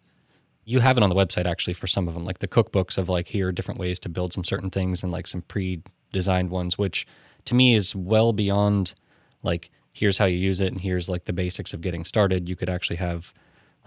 you 0.66 0.82
have 0.82 0.98
it 0.98 1.04
on 1.04 1.10
the 1.10 1.16
website 1.16 1.46
actually 1.46 1.74
for 1.74 1.88
some 1.88 2.10
of 2.10 2.14
them, 2.14 2.26
like 2.26 2.40
the 2.40 2.48
cookbooks 2.48 2.98
of 2.98 3.08
like 3.08 3.28
here 3.30 3.48
are 3.48 3.52
different 3.54 3.80
ways 3.80 4.00
to 4.00 4.10
build 4.10 4.34
some 4.34 4.44
certain 4.44 4.70
things 4.70 5.02
and 5.02 5.12
like 5.12 5.26
some 5.26 5.42
pre-designed 5.44 6.50
ones, 6.50 6.78
which 6.78 7.08
to 7.46 7.56
me 7.56 7.74
is 7.74 7.96
well 7.96 8.34
beyond 8.34 8.94
like 9.44 9.72
here's 9.94 10.18
how 10.18 10.26
you 10.26 10.38
use 10.38 10.60
it 10.60 10.74
and 10.74 10.82
here's 10.82 11.08
like 11.08 11.24
the 11.24 11.34
basics 11.34 11.74
of 11.74 11.80
getting 11.80 12.04
started. 12.04 12.50
You 12.50 12.58
could 12.58 12.70
actually 12.70 12.98
have 12.98 13.34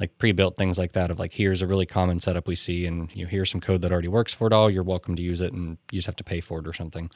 like 0.01 0.17
pre-built 0.17 0.57
things 0.57 0.79
like 0.79 0.93
that 0.93 1.11
of 1.11 1.19
like 1.19 1.35
here's 1.35 1.61
a 1.61 1.67
really 1.67 1.85
common 1.85 2.19
setup 2.19 2.49
we 2.49 2.57
see 2.57 2.87
and 2.87 3.15
you 3.15 3.25
know, 3.25 3.31
here's 3.31 3.51
some 3.51 3.61
code 3.61 3.83
that 3.83 3.93
already 3.93 4.09
works 4.09 4.33
for 4.33 4.47
it 4.47 4.53
all. 4.55 4.71
You're 4.71 4.83
welcome 4.83 5.15
to 5.17 5.23
use 5.23 5.43
it 5.43 5.53
and 5.53 5.77
you 5.93 5.99
just 5.99 6.07
have 6.07 6.17
to 6.17 6.25
pay 6.25 6.41
for 6.41 6.61
it 6.61 6.67
or 6.67 6.73
something. 6.73 7.11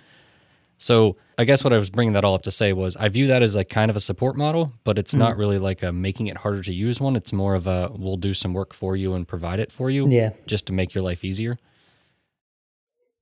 So 0.84 1.16
I 1.38 1.46
guess 1.46 1.64
what 1.64 1.72
I 1.72 1.78
was 1.78 1.88
bringing 1.88 2.12
that 2.12 2.24
all 2.24 2.34
up 2.34 2.42
to 2.42 2.50
say 2.50 2.74
was 2.74 2.94
I 2.94 3.08
view 3.08 3.28
that 3.28 3.42
as 3.42 3.56
like 3.56 3.70
kind 3.70 3.90
of 3.90 3.96
a 3.96 4.00
support 4.00 4.36
model, 4.36 4.70
but 4.84 4.98
it's 4.98 5.14
not 5.14 5.34
mm. 5.34 5.38
really 5.38 5.58
like 5.58 5.82
a 5.82 5.90
making 5.92 6.26
it 6.26 6.36
harder 6.36 6.60
to 6.60 6.74
use 6.74 7.00
one. 7.00 7.16
It's 7.16 7.32
more 7.32 7.54
of 7.54 7.66
a 7.66 7.90
we'll 7.94 8.18
do 8.18 8.34
some 8.34 8.52
work 8.52 8.74
for 8.74 8.94
you 8.94 9.14
and 9.14 9.26
provide 9.26 9.60
it 9.60 9.72
for 9.72 9.88
you, 9.88 10.06
Yeah. 10.10 10.34
just 10.46 10.66
to 10.66 10.74
make 10.74 10.94
your 10.94 11.02
life 11.02 11.24
easier. 11.24 11.56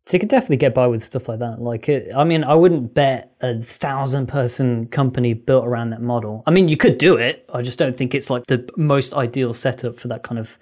So 0.06 0.16
you 0.16 0.18
could 0.18 0.28
definitely 0.28 0.56
get 0.56 0.74
by 0.74 0.88
with 0.88 1.04
stuff 1.04 1.28
like 1.28 1.38
that. 1.38 1.60
Like, 1.60 1.88
it, 1.88 2.12
I 2.16 2.24
mean, 2.24 2.42
I 2.42 2.56
wouldn't 2.56 2.94
bet 2.94 3.36
a 3.40 3.62
thousand 3.62 4.26
person 4.26 4.88
company 4.88 5.32
built 5.32 5.64
around 5.64 5.90
that 5.90 6.02
model. 6.02 6.42
I 6.44 6.50
mean, 6.50 6.66
you 6.68 6.76
could 6.76 6.98
do 6.98 7.16
it. 7.16 7.48
I 7.54 7.62
just 7.62 7.78
don't 7.78 7.96
think 7.96 8.12
it's 8.12 8.28
like 8.28 8.46
the 8.48 8.68
most 8.76 9.14
ideal 9.14 9.54
setup 9.54 10.00
for 10.00 10.08
that 10.08 10.24
kind 10.24 10.40
of 10.40 10.58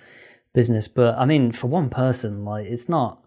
business. 0.53 0.87
But 0.87 1.17
I 1.17 1.25
mean, 1.25 1.53
for 1.53 1.69
one 1.69 1.89
person, 1.89 2.45
like, 2.45 2.67
it's 2.67 2.91
not. 2.91 3.25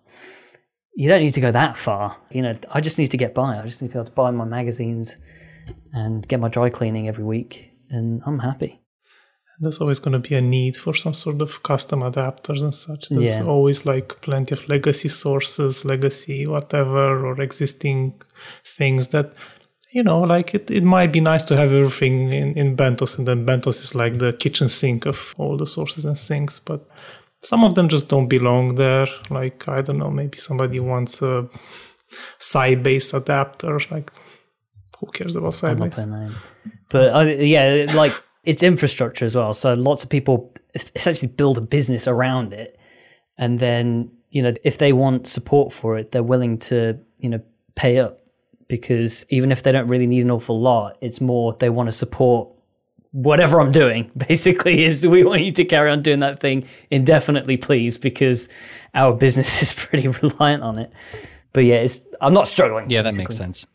You 0.96 1.08
don't 1.10 1.22
need 1.22 1.34
to 1.34 1.42
go 1.42 1.52
that 1.52 1.76
far. 1.78 2.18
You 2.32 2.42
know, 2.44 2.54
I 2.72 2.80
just 2.82 2.98
need 3.00 3.12
to 3.12 3.18
get 3.18 3.34
by. 3.34 3.60
I 3.60 3.64
just 3.66 3.82
need 3.82 3.90
to 3.90 3.94
be 3.94 4.00
able 4.00 4.06
to 4.06 4.12
buy 4.12 4.32
my 4.32 4.46
magazines 4.46 5.18
and 5.92 6.28
get 6.28 6.40
my 6.40 6.50
dry 6.50 6.70
cleaning 6.70 7.08
every 7.08 7.24
week, 7.24 7.72
and 7.90 8.22
I'm 8.26 8.40
happy. 8.40 8.80
There's 9.60 9.80
always 9.80 10.00
going 10.00 10.20
to 10.22 10.30
be 10.30 10.36
a 10.36 10.42
need 10.42 10.76
for 10.76 10.94
some 10.94 11.14
sort 11.14 11.42
of 11.42 11.62
custom 11.64 12.02
adapters 12.02 12.62
and 12.64 12.74
such. 12.76 13.10
There's 13.10 13.38
Yeah. 13.40 13.46
always 13.46 13.86
like 13.86 14.20
plenty 14.22 14.56
of 14.56 14.68
legacy 14.68 15.10
sources, 15.10 15.86
legacy 15.86 16.48
whatever, 16.48 17.26
or 17.26 17.40
existing 17.42 18.20
things 18.78 19.08
that, 19.10 19.34
you 19.94 20.04
know, 20.04 20.22
like 20.22 20.54
it, 20.56 20.70
it 20.72 20.84
might 20.84 21.12
be 21.14 21.22
nice 21.22 21.46
to 21.46 21.56
have 21.56 21.72
everything 21.72 22.34
in, 22.34 22.58
in 22.58 22.76
Benthos, 22.76 23.18
and 23.18 23.28
then 23.28 23.46
Benthos 23.46 23.80
is 23.82 23.94
like 23.96 24.18
the 24.18 24.34
kitchen 24.34 24.70
sink 24.70 25.06
of 25.06 25.34
all 25.38 25.56
the 25.56 25.68
sources 25.68 26.04
and 26.06 26.18
things. 26.18 26.60
But 26.60 26.86
some 27.44 27.64
of 27.64 27.76
them 27.76 27.90
just 27.90 28.08
don't 28.08 28.28
belong 28.28 28.76
there. 28.76 29.08
Like, 29.30 29.68
I 29.68 29.82
don't 29.82 29.98
know, 29.98 30.10
maybe 30.10 30.38
somebody 30.38 30.80
wants 30.80 31.22
a 31.22 31.48
Sybase 32.40 33.14
adapter. 33.14 33.80
Like, 33.92 34.12
who 34.98 35.08
cares 35.08 35.36
about 35.36 35.62
I'm 35.64 35.78
not 35.78 35.90
Sybase? 35.90 35.94
playing 35.94 36.12
that. 36.12 36.32
But 36.90 37.16
uh, 37.16 37.30
yeah, 37.32 37.86
like 37.94 38.14
it's 38.44 38.64
infrastructure 38.64 39.26
as 39.26 39.36
well. 39.36 39.54
So 39.54 39.74
lots 39.74 40.04
of 40.04 40.10
people 40.10 40.54
essentially 40.96 41.32
build 41.32 41.58
a 41.58 41.62
business 41.62 42.08
around 42.08 42.54
it, 42.54 42.80
and 43.38 43.60
then 43.60 44.12
you 44.30 44.42
know 44.42 44.54
if 44.64 44.78
they 44.78 44.94
want 44.94 45.28
support 45.28 45.74
for 45.74 45.98
it, 45.98 46.12
they're 46.12 46.24
willing 46.24 46.60
to 46.60 47.00
you 47.18 47.30
know 47.30 47.42
pay 47.76 47.98
up 47.98 48.20
because 48.68 49.26
even 49.30 49.52
if 49.52 49.64
they 49.64 49.72
don't 49.72 49.88
really 49.88 50.08
need 50.08 50.24
an 50.24 50.32
awful 50.32 50.60
lot, 50.60 50.98
it's 51.02 51.20
more 51.20 51.54
they 51.60 51.70
want 51.70 51.88
to 51.88 51.92
support 51.92 52.50
whatever 53.14 53.62
I'm 53.62 53.72
doing. 53.72 54.12
Basically, 54.28 54.84
is 54.84 55.08
we 55.08 55.24
want 55.24 55.44
you 55.44 55.52
to 55.54 55.64
carry 55.64 55.90
on 55.90 56.02
doing 56.02 56.20
that 56.20 56.42
thing 56.42 56.68
indefinitely, 56.92 57.56
please, 57.56 57.98
because 57.98 58.50
our 58.94 59.14
business 59.14 59.62
is 59.62 59.74
pretty 59.74 60.10
reliant 60.10 60.62
on 60.62 60.78
it. 60.78 60.92
But 61.54 61.64
yeah, 61.64 61.76
it's 61.76 62.04
I'm 62.20 62.34
not 62.34 62.48
struggling. 62.48 62.90
Yeah, 62.90 63.04
that 63.04 63.16
makes 63.16 63.38
sense. 63.38 63.66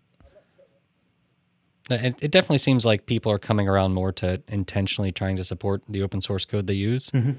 It, 1.91 2.23
it 2.23 2.31
definitely 2.31 2.59
seems 2.59 2.85
like 2.85 3.07
people 3.07 3.33
are 3.33 3.39
coming 3.39 3.67
around 3.67 3.95
more 3.95 4.13
to 4.13 4.43
intentionally 4.49 5.11
trying 5.11 5.37
to 5.37 5.45
support 5.45 5.83
the 5.89 6.03
open 6.03 6.21
source 6.21 6.45
code 6.45 6.67
they 6.67 6.75
use. 6.75 7.11
Mm-hmm. 7.11 7.33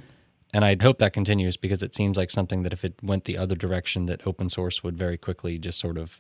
And 0.53 0.65
I'd 0.65 0.81
hope 0.81 0.97
that 0.97 1.13
continues 1.13 1.55
because 1.55 1.83
it 1.83 1.93
seems 1.93 2.17
like 2.17 2.31
something 2.31 2.63
that 2.63 2.73
if 2.73 2.83
it 2.83 2.95
went 3.03 3.25
the 3.25 3.37
other 3.37 3.55
direction, 3.55 4.07
that 4.07 4.25
open 4.25 4.49
source 4.49 4.83
would 4.83 4.97
very 4.97 5.17
quickly 5.17 5.59
just 5.59 5.79
sort 5.79 5.99
of 5.99 6.19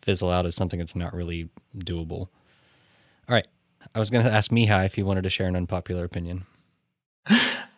fizzle 0.00 0.30
out 0.30 0.46
as 0.46 0.56
something 0.56 0.80
that's 0.80 0.96
not 0.96 1.14
really 1.14 1.48
doable. 1.78 2.28
All 3.28 3.34
right. 3.36 3.46
I 3.94 3.98
was 3.98 4.10
going 4.10 4.24
to 4.24 4.32
ask 4.32 4.50
Mihai 4.50 4.86
if 4.86 4.94
he 4.94 5.02
wanted 5.02 5.22
to 5.22 5.30
share 5.30 5.46
an 5.46 5.56
unpopular 5.56 6.04
opinion. 6.04 6.46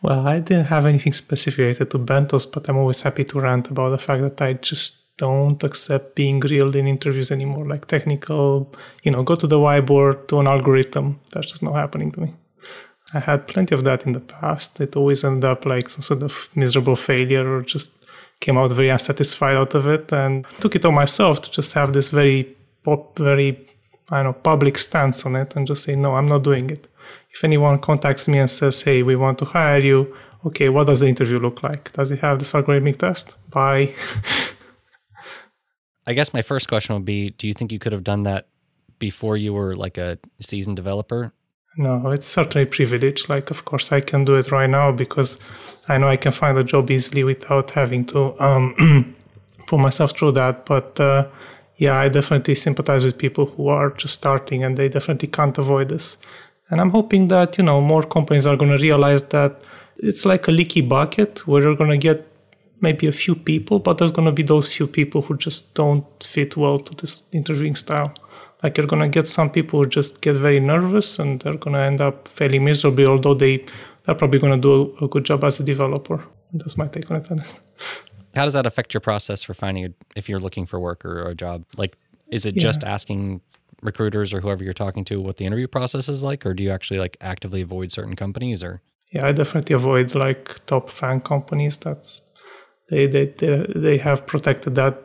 Well, 0.02 0.26
I 0.26 0.40
didn't 0.40 0.66
have 0.66 0.84
anything 0.84 1.14
specific 1.14 1.58
related 1.58 1.90
to 1.92 1.98
benthos, 1.98 2.50
but 2.50 2.68
I'm 2.68 2.76
always 2.76 3.00
happy 3.00 3.24
to 3.24 3.40
rant 3.40 3.68
about 3.68 3.90
the 3.90 3.98
fact 3.98 4.22
that 4.22 4.42
I 4.42 4.52
just 4.52 5.16
don't 5.16 5.62
accept 5.62 6.14
being 6.14 6.40
grilled 6.40 6.76
in 6.76 6.86
interviews 6.86 7.30
anymore. 7.30 7.66
Like 7.66 7.86
technical, 7.86 8.70
you 9.02 9.10
know, 9.10 9.22
go 9.22 9.34
to 9.34 9.46
the 9.46 9.58
whiteboard, 9.58 10.26
do 10.26 10.40
an 10.40 10.46
algorithm. 10.46 11.20
That's 11.32 11.50
just 11.50 11.62
not 11.62 11.74
happening 11.74 12.12
to 12.12 12.20
me. 12.20 12.34
I 13.14 13.20
had 13.20 13.46
plenty 13.46 13.74
of 13.74 13.84
that 13.84 14.04
in 14.06 14.12
the 14.12 14.20
past. 14.20 14.80
It 14.80 14.96
always 14.96 15.24
ended 15.24 15.44
up 15.44 15.64
like 15.64 15.88
some 15.88 16.02
sort 16.02 16.22
of 16.22 16.48
miserable 16.54 16.96
failure 16.96 17.48
or 17.48 17.62
just 17.62 17.92
came 18.40 18.58
out 18.58 18.72
very 18.72 18.90
unsatisfied 18.90 19.56
out 19.56 19.74
of 19.74 19.86
it 19.86 20.12
and 20.12 20.44
took 20.60 20.74
it 20.74 20.84
on 20.84 20.94
myself 20.94 21.40
to 21.42 21.50
just 21.50 21.72
have 21.74 21.92
this 21.92 22.10
very 22.10 22.54
pop, 22.82 23.18
very 23.18 23.66
I 24.10 24.22
don't 24.22 24.24
know 24.24 24.32
public 24.32 24.78
stance 24.78 25.24
on 25.26 25.36
it 25.36 25.56
and 25.56 25.66
just 25.66 25.84
say 25.84 25.96
no, 25.96 26.16
I'm 26.16 26.26
not 26.26 26.42
doing 26.42 26.70
it. 26.70 26.86
If 27.32 27.42
anyone 27.42 27.78
contacts 27.78 28.28
me 28.28 28.38
and 28.38 28.50
says, 28.50 28.82
"Hey, 28.82 29.02
we 29.02 29.16
want 29.16 29.38
to 29.38 29.44
hire 29.44 29.80
you," 29.80 30.14
okay, 30.46 30.68
what 30.68 30.86
does 30.86 31.00
the 31.00 31.08
interview 31.08 31.38
look 31.38 31.62
like? 31.62 31.92
Does 31.92 32.10
it 32.10 32.20
have 32.20 32.38
this 32.38 32.52
algorithmic 32.52 32.98
test? 32.98 33.36
Bye. 33.50 33.94
I 36.06 36.12
guess 36.12 36.34
my 36.34 36.42
first 36.42 36.68
question 36.68 36.94
would 36.94 37.04
be 37.04 37.30
do 37.30 37.46
you 37.48 37.54
think 37.54 37.72
you 37.72 37.78
could 37.78 37.92
have 37.92 38.04
done 38.04 38.24
that 38.24 38.48
before 38.98 39.36
you 39.36 39.52
were 39.52 39.74
like 39.74 39.98
a 39.98 40.18
seasoned 40.40 40.76
developer? 40.76 41.32
No, 41.76 42.10
it's 42.10 42.26
certainly 42.26 42.62
a 42.64 42.66
privilege. 42.66 43.28
Like, 43.28 43.50
of 43.50 43.64
course, 43.64 43.90
I 43.90 44.00
can 44.00 44.24
do 44.24 44.36
it 44.36 44.52
right 44.52 44.70
now 44.70 44.92
because 44.92 45.38
I 45.88 45.98
know 45.98 46.08
I 46.08 46.16
can 46.16 46.30
find 46.30 46.56
a 46.56 46.62
job 46.62 46.90
easily 46.90 47.24
without 47.24 47.70
having 47.72 48.04
to 48.06 48.40
um, 48.40 49.16
put 49.66 49.80
myself 49.80 50.16
through 50.16 50.32
that. 50.32 50.66
But 50.66 51.00
uh, 51.00 51.26
yeah, 51.76 51.98
I 51.98 52.08
definitely 52.08 52.54
sympathize 52.54 53.04
with 53.04 53.18
people 53.18 53.46
who 53.46 53.68
are 53.68 53.90
just 53.90 54.14
starting 54.14 54.62
and 54.64 54.76
they 54.76 54.88
definitely 54.88 55.28
can't 55.28 55.56
avoid 55.58 55.88
this. 55.88 56.16
And 56.70 56.80
I'm 56.80 56.90
hoping 56.90 57.28
that, 57.28 57.58
you 57.58 57.64
know, 57.64 57.80
more 57.80 58.02
companies 58.02 58.46
are 58.46 58.56
going 58.56 58.76
to 58.76 58.82
realize 58.82 59.24
that 59.24 59.62
it's 59.96 60.24
like 60.24 60.48
a 60.48 60.50
leaky 60.50 60.80
bucket 60.80 61.46
where 61.46 61.62
you're 61.62 61.76
going 61.76 61.90
to 61.90 61.98
get 61.98 62.26
maybe 62.80 63.06
a 63.06 63.12
few 63.12 63.34
people, 63.34 63.78
but 63.78 63.98
there's 63.98 64.12
going 64.12 64.26
to 64.26 64.32
be 64.32 64.42
those 64.42 64.68
few 64.68 64.86
people 64.86 65.22
who 65.22 65.36
just 65.36 65.74
don't 65.74 66.06
fit 66.22 66.56
well 66.56 66.78
to 66.78 66.94
this 66.94 67.24
interviewing 67.32 67.74
style. 67.74 68.12
Like 68.62 68.76
you're 68.76 68.86
going 68.86 69.02
to 69.02 69.08
get 69.08 69.26
some 69.26 69.50
people 69.50 69.80
who 69.80 69.86
just 69.86 70.20
get 70.20 70.34
very 70.34 70.60
nervous 70.60 71.18
and 71.18 71.40
they're 71.40 71.54
going 71.64 71.74
to 71.74 71.80
end 71.80 72.00
up 72.00 72.28
failing 72.28 72.64
miserably, 72.64 73.06
although 73.06 73.34
they, 73.34 73.64
they're 74.04 74.14
probably 74.14 74.38
going 74.38 74.60
to 74.60 74.62
do 74.68 75.04
a, 75.04 75.08
good 75.08 75.24
job 75.24 75.44
as 75.44 75.60
a 75.60 75.64
developer. 75.64 76.24
That's 76.52 76.78
my 76.78 76.86
take 76.86 77.10
on 77.10 77.18
it, 77.18 77.30
honest. 77.30 77.60
How 78.34 78.44
does 78.44 78.54
that 78.54 78.66
affect 78.66 78.94
your 78.94 79.00
process 79.00 79.42
for 79.42 79.54
finding 79.54 79.86
a, 79.86 79.88
if 80.16 80.28
you're 80.28 80.40
looking 80.40 80.66
for 80.66 80.80
work 80.80 81.04
or, 81.04 81.22
or 81.22 81.30
a 81.30 81.34
job? 81.34 81.64
Like, 81.76 81.96
is 82.28 82.46
it 82.46 82.56
yeah. 82.56 82.62
just 82.62 82.84
asking 82.84 83.40
recruiters 83.82 84.32
or 84.32 84.40
whoever 84.40 84.64
you're 84.64 84.72
talking 84.72 85.04
to 85.04 85.20
what 85.20 85.36
the 85.36 85.44
interview 85.44 85.66
process 85.66 86.08
is 86.08 86.22
like, 86.22 86.44
or 86.46 86.54
do 86.54 86.62
you 86.62 86.70
actually 86.70 86.98
like 86.98 87.16
actively 87.20 87.60
avoid 87.60 87.92
certain 87.92 88.16
companies 88.16 88.62
or? 88.62 88.80
Yeah, 89.10 89.26
I 89.26 89.32
definitely 89.32 89.74
avoid 89.74 90.14
like 90.14 90.64
top 90.66 90.90
FAANG 90.90 91.22
companies. 91.24 91.76
That's 91.76 92.22
they 92.90 93.06
they 93.06 93.26
they, 93.26 93.66
they 93.74 93.98
have 93.98 94.26
protected 94.26 94.74
that 94.74 95.02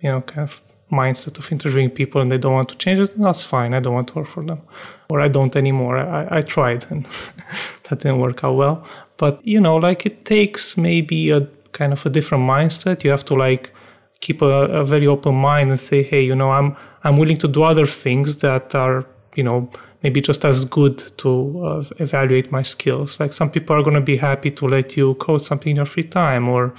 you 0.00 0.10
know 0.10 0.20
kind 0.22 0.48
of 0.48 0.60
mindset 0.92 1.38
of 1.38 1.50
interviewing 1.50 1.90
people 1.90 2.20
and 2.20 2.30
they 2.30 2.38
don't 2.38 2.52
want 2.52 2.68
to 2.68 2.76
change 2.76 2.98
it, 2.98 3.18
that's 3.18 3.42
fine. 3.42 3.74
I 3.74 3.80
don't 3.80 3.94
want 3.94 4.08
to 4.08 4.14
work 4.16 4.28
for 4.28 4.44
them. 4.44 4.60
Or 5.08 5.20
I 5.20 5.28
don't 5.28 5.56
anymore. 5.56 5.96
I, 5.96 6.28
I 6.30 6.40
tried 6.42 6.84
and 6.90 7.06
that 7.84 8.00
didn't 8.00 8.20
work 8.20 8.44
out 8.44 8.56
well. 8.56 8.86
But, 9.16 9.44
you 9.46 9.60
know, 9.60 9.76
like 9.76 10.06
it 10.06 10.24
takes 10.24 10.76
maybe 10.76 11.30
a 11.30 11.40
kind 11.72 11.92
of 11.92 12.04
a 12.06 12.10
different 12.10 12.44
mindset. 12.44 13.04
You 13.04 13.10
have 13.10 13.24
to 13.26 13.34
like 13.34 13.72
keep 14.20 14.42
a, 14.42 14.46
a 14.80 14.84
very 14.84 15.06
open 15.06 15.34
mind 15.34 15.70
and 15.70 15.80
say, 15.80 16.02
hey, 16.02 16.22
you 16.22 16.34
know, 16.34 16.50
I'm 16.50 16.76
I'm 17.04 17.16
willing 17.16 17.38
to 17.38 17.48
do 17.48 17.64
other 17.64 17.86
things 17.86 18.36
that 18.38 18.74
are, 18.74 19.04
you 19.34 19.42
know, 19.42 19.70
maybe 20.02 20.20
just 20.20 20.44
as 20.44 20.64
good 20.64 20.98
to 21.18 21.64
uh, 21.64 21.84
evaluate 21.98 22.50
my 22.52 22.62
skills. 22.62 23.18
Like 23.18 23.32
some 23.32 23.50
people 23.50 23.76
are 23.76 23.82
going 23.82 23.94
to 23.94 24.00
be 24.00 24.16
happy 24.16 24.50
to 24.52 24.66
let 24.66 24.96
you 24.96 25.14
code 25.14 25.42
something 25.42 25.70
in 25.70 25.76
your 25.76 25.86
free 25.86 26.04
time 26.04 26.48
or 26.48 26.74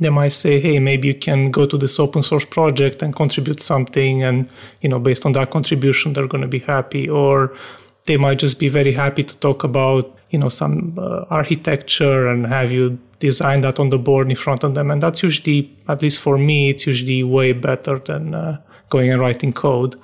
they 0.00 0.10
might 0.10 0.28
say 0.32 0.60
hey 0.60 0.78
maybe 0.78 1.08
you 1.08 1.14
can 1.14 1.50
go 1.50 1.66
to 1.66 1.76
this 1.76 1.98
open 1.98 2.22
source 2.22 2.44
project 2.44 3.02
and 3.02 3.14
contribute 3.14 3.60
something 3.60 4.22
and 4.22 4.48
you 4.80 4.88
know 4.88 4.98
based 4.98 5.26
on 5.26 5.32
that 5.32 5.50
contribution 5.50 6.12
they're 6.12 6.28
going 6.28 6.42
to 6.42 6.48
be 6.48 6.60
happy 6.60 7.08
or 7.08 7.54
they 8.06 8.16
might 8.16 8.38
just 8.38 8.58
be 8.58 8.68
very 8.68 8.92
happy 8.92 9.22
to 9.22 9.36
talk 9.38 9.64
about 9.64 10.17
you 10.30 10.38
know 10.38 10.48
some 10.48 10.94
uh, 10.98 11.24
architecture 11.30 12.28
and 12.28 12.46
have 12.46 12.70
you 12.70 12.98
design 13.18 13.62
that 13.62 13.80
on 13.80 13.90
the 13.90 13.98
board 13.98 14.30
in 14.30 14.36
front 14.36 14.64
of 14.64 14.74
them. 14.74 14.90
And 14.90 15.02
that's 15.02 15.22
usually 15.22 15.70
at 15.88 16.02
least 16.02 16.20
for 16.20 16.38
me 16.38 16.70
it's 16.70 16.86
usually 16.86 17.22
way 17.22 17.52
better 17.52 17.98
than 17.98 18.34
uh, 18.34 18.58
going 18.90 19.10
and 19.10 19.20
writing 19.20 19.52
code. 19.52 19.96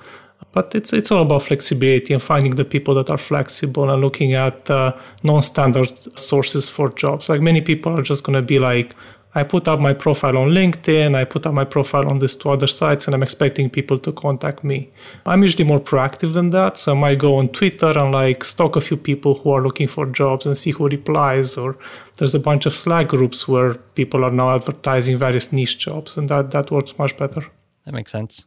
But 0.51 0.73
it's 0.73 0.93
it's 0.93 1.11
all 1.11 1.21
about 1.21 1.43
flexibility 1.43 2.13
and 2.13 2.23
finding 2.23 2.55
the 2.55 2.65
people 2.65 2.93
that 2.95 3.09
are 3.09 3.17
flexible 3.17 3.89
and 3.89 4.01
looking 4.01 4.33
at 4.33 4.69
uh, 4.69 4.93
non-standard 5.23 6.17
sources 6.17 6.69
for 6.69 6.89
jobs. 6.89 7.27
Like 7.29 7.41
many 7.41 7.61
people 7.61 7.97
are 7.97 8.01
just 8.01 8.23
going 8.23 8.35
to 8.35 8.41
be 8.41 8.59
like 8.59 8.95
I 9.37 9.43
put 9.43 9.67
up 9.67 9.81
my 9.81 9.93
profile 9.93 10.37
on 10.37 10.51
LinkedIn, 10.51 11.13
I 11.13 11.25
put 11.25 11.45
up 11.45 11.53
my 11.53 11.65
profile 11.65 12.07
on 12.07 12.19
these 12.19 12.37
two 12.37 12.49
other 12.49 12.67
sites, 12.67 13.05
and 13.05 13.13
I'm 13.13 13.21
expecting 13.21 13.69
people 13.69 13.99
to 13.99 14.13
contact 14.13 14.63
me. 14.63 14.89
I'm 15.25 15.43
usually 15.43 15.65
more 15.65 15.81
proactive 15.81 16.31
than 16.33 16.51
that, 16.51 16.77
so 16.77 16.93
I 16.93 16.95
might 16.95 17.19
go 17.19 17.35
on 17.35 17.49
Twitter 17.49 17.97
and 17.99 18.13
like 18.13 18.45
stalk 18.45 18.77
a 18.77 18.81
few 18.81 18.95
people 18.95 19.33
who 19.33 19.51
are 19.51 19.61
looking 19.61 19.89
for 19.89 20.05
jobs 20.05 20.45
and 20.45 20.57
see 20.57 20.71
who 20.71 20.87
replies. 20.87 21.57
Or 21.57 21.75
there's 22.15 22.33
a 22.33 22.39
bunch 22.39 22.65
of 22.65 22.73
Slack 22.73 23.09
groups 23.09 23.45
where 23.45 23.73
people 23.73 24.23
are 24.23 24.31
now 24.31 24.55
advertising 24.55 25.17
various 25.17 25.51
niche 25.51 25.79
jobs, 25.79 26.17
and 26.17 26.29
that 26.29 26.51
that 26.51 26.71
works 26.71 26.97
much 26.97 27.17
better. 27.17 27.45
That 27.83 27.93
makes 27.93 28.13
sense. 28.13 28.45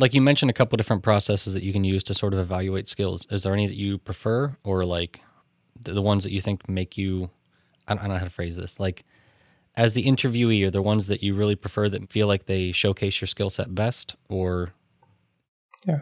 Like 0.00 0.12
you 0.12 0.20
mentioned, 0.20 0.50
a 0.50 0.54
couple 0.54 0.76
different 0.76 1.02
processes 1.02 1.54
that 1.54 1.62
you 1.62 1.72
can 1.72 1.84
use 1.84 2.02
to 2.04 2.14
sort 2.14 2.32
of 2.32 2.40
evaluate 2.40 2.88
skills. 2.88 3.26
Is 3.30 3.44
there 3.44 3.52
any 3.52 3.66
that 3.66 3.76
you 3.76 3.98
prefer, 3.98 4.56
or 4.64 4.84
like 4.84 5.20
the, 5.80 6.02
ones 6.02 6.24
that 6.24 6.32
you 6.32 6.40
think 6.40 6.68
make 6.68 6.98
you? 6.98 7.30
I 7.86 7.94
don't 7.94 8.08
know 8.08 8.16
how 8.16 8.24
to 8.24 8.30
phrase 8.30 8.56
this. 8.56 8.80
Like 8.80 9.04
as 9.76 9.92
the 9.92 10.04
interviewee 10.04 10.66
are 10.66 10.70
the 10.70 10.82
ones 10.82 11.06
that 11.06 11.22
you 11.22 11.34
really 11.34 11.56
prefer 11.56 11.88
that 11.88 12.10
feel 12.10 12.26
like 12.26 12.46
they 12.46 12.72
showcase 12.72 13.20
your 13.20 13.28
skill 13.28 13.50
set 13.50 13.74
best 13.74 14.16
or? 14.28 14.72
Yeah. 15.86 16.00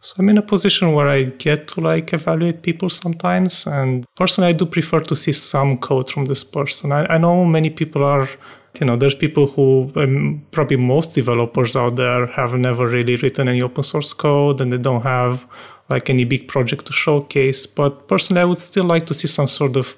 So 0.00 0.16
i'm 0.18 0.28
in 0.28 0.38
a 0.38 0.42
position 0.42 0.92
where 0.92 1.08
i 1.08 1.24
get 1.24 1.68
to 1.68 1.80
like 1.80 2.12
evaluate 2.12 2.62
people 2.62 2.88
sometimes 2.88 3.66
and 3.66 4.06
personally 4.16 4.50
i 4.50 4.52
do 4.52 4.64
prefer 4.64 5.00
to 5.00 5.14
see 5.14 5.32
some 5.32 5.76
code 5.76 6.10
from 6.10 6.24
this 6.24 6.42
person. 6.42 6.90
I, 6.90 7.04
I 7.04 7.18
know 7.18 7.44
many 7.44 7.70
people 7.70 8.02
are 8.02 8.28
you 8.80 8.86
know 8.86 8.96
there's 8.96 9.14
people 9.14 9.46
who 9.46 9.92
um, 9.96 10.44
probably 10.50 10.76
most 10.76 11.14
developers 11.14 11.74
out 11.76 11.96
there 11.96 12.26
have 12.26 12.54
never 12.54 12.86
really 12.88 13.16
written 13.16 13.48
any 13.48 13.62
open 13.62 13.82
source 13.82 14.12
code 14.12 14.60
and 14.60 14.72
they 14.72 14.78
don't 14.78 15.02
have 15.02 15.46
like 15.90 16.10
any 16.10 16.24
big 16.24 16.48
project 16.48 16.86
to 16.86 16.92
showcase 16.92 17.66
but 17.66 18.08
personally 18.08 18.42
i 18.42 18.44
would 18.44 18.58
still 18.58 18.84
like 18.84 19.06
to 19.06 19.14
see 19.14 19.28
some 19.28 19.48
sort 19.48 19.76
of 19.76 19.96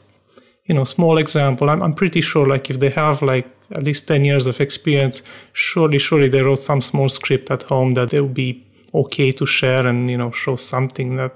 you 0.71 0.75
know 0.77 0.85
small 0.85 1.19
example. 1.19 1.69
I'm, 1.69 1.83
I'm 1.83 1.93
pretty 1.93 2.21
sure 2.21 2.47
like 2.47 2.71
if 2.71 2.79
they 2.79 2.91
have 2.91 3.23
like 3.23 3.47
at 3.73 3.83
least 3.83 4.07
10 4.07 4.25
years 4.25 4.47
of 4.47 4.61
experience 4.61 5.21
surely 5.53 5.99
surely 5.99 6.29
they 6.29 6.43
wrote 6.43 6.61
some 6.61 6.81
small 6.81 7.09
script 7.09 7.51
at 7.51 7.65
home 7.65 7.95
that 7.95 8.11
they 8.11 8.21
will 8.21 8.37
be 8.47 8.65
okay 8.95 9.33
to 9.33 9.45
share 9.47 9.85
and 9.85 10.09
you 10.09 10.17
know 10.17 10.31
show 10.31 10.55
something 10.55 11.17
that 11.17 11.35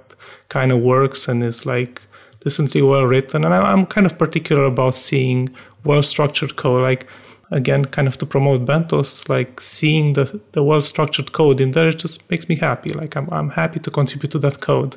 kind 0.51 0.71
of 0.71 0.79
works 0.81 1.27
and 1.27 1.43
is 1.43 1.67
like 1.67 2.01
decently 2.45 2.81
well 2.81 3.07
written. 3.07 3.45
And 3.45 3.53
i'm 3.53 3.87
kind 3.87 4.07
of 4.07 4.17
particular 4.19 4.65
about 4.67 4.95
seeing 4.95 5.49
well 5.83 6.03
structured 6.03 6.55
code 6.55 6.83
like 6.83 7.09
again 7.51 7.85
kind 7.85 8.07
of 8.07 8.17
to 8.19 8.27
promote 8.27 8.65
benthos 8.65 9.29
like 9.29 9.61
seeing 9.61 10.13
the, 10.13 10.41
the 10.53 10.63
well 10.63 10.81
structured 10.81 11.33
code 11.33 11.61
in 11.61 11.73
there 11.73 11.89
it 11.89 11.99
just 11.99 12.29
makes 12.31 12.49
me 12.49 12.55
happy. 12.55 12.91
Like 12.91 13.17
I'm, 13.17 13.29
I'm 13.31 13.51
happy 13.51 13.81
to 13.81 13.91
contribute 13.91 14.31
to 14.31 14.39
that 14.39 14.61
code 14.61 14.97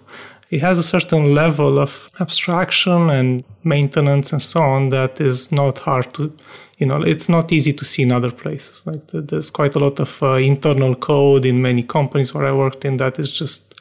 it 0.50 0.62
has 0.62 0.78
a 0.78 0.84
certain 0.84 1.36
level 1.36 1.78
of 1.78 2.10
abstraction 2.20 3.10
and 3.10 3.44
maintenance 3.64 4.32
and 4.32 4.42
so 4.42 4.62
on 4.62 4.90
that 4.90 5.20
is 5.20 5.52
not 5.52 5.80
hard 5.80 6.14
to 6.14 6.32
you 6.78 6.86
know 6.86 7.02
it's 7.02 7.30
not 7.30 7.52
easy 7.52 7.74
to 7.74 7.84
see 7.86 8.04
in 8.04 8.12
other 8.12 8.32
places 8.32 8.86
like 8.88 9.06
there's 9.08 9.52
quite 9.52 9.76
a 9.76 9.80
lot 9.80 10.00
of 10.00 10.22
uh, 10.24 10.34
internal 10.34 10.96
code 10.96 11.46
in 11.46 11.62
many 11.62 11.84
companies 11.84 12.34
where 12.34 12.46
i 12.46 12.52
worked 12.52 12.86
in 12.86 12.98
that 12.98 13.20
is 13.20 13.32
just 13.32 13.74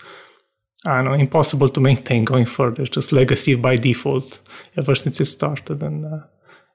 I 0.86 1.02
know, 1.02 1.14
impossible 1.14 1.68
to 1.70 1.80
maintain 1.80 2.24
going 2.24 2.46
further. 2.46 2.82
It's 2.82 2.90
just 2.90 3.12
legacy 3.12 3.54
by 3.54 3.76
default 3.76 4.40
ever 4.76 4.94
since 4.94 5.20
it 5.20 5.24
started. 5.26 5.82
And 5.82 6.04
uh, 6.04 6.20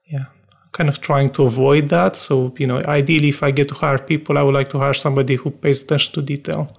yeah, 0.06 0.26
kind 0.72 0.88
of 0.88 1.00
trying 1.00 1.30
to 1.30 1.44
avoid 1.44 1.88
that. 1.88 2.16
So, 2.16 2.54
you 2.58 2.66
know, 2.66 2.82
ideally, 2.84 3.30
if 3.30 3.42
I 3.42 3.50
get 3.50 3.68
to 3.68 3.74
hire 3.74 3.98
people, 3.98 4.38
I 4.38 4.42
would 4.42 4.54
like 4.54 4.70
to 4.70 4.78
hire 4.78 4.94
somebody 4.94 5.36
who 5.36 5.50
pays 5.50 5.82
attention 5.82 6.12
to 6.14 6.22
detail. 6.22 6.76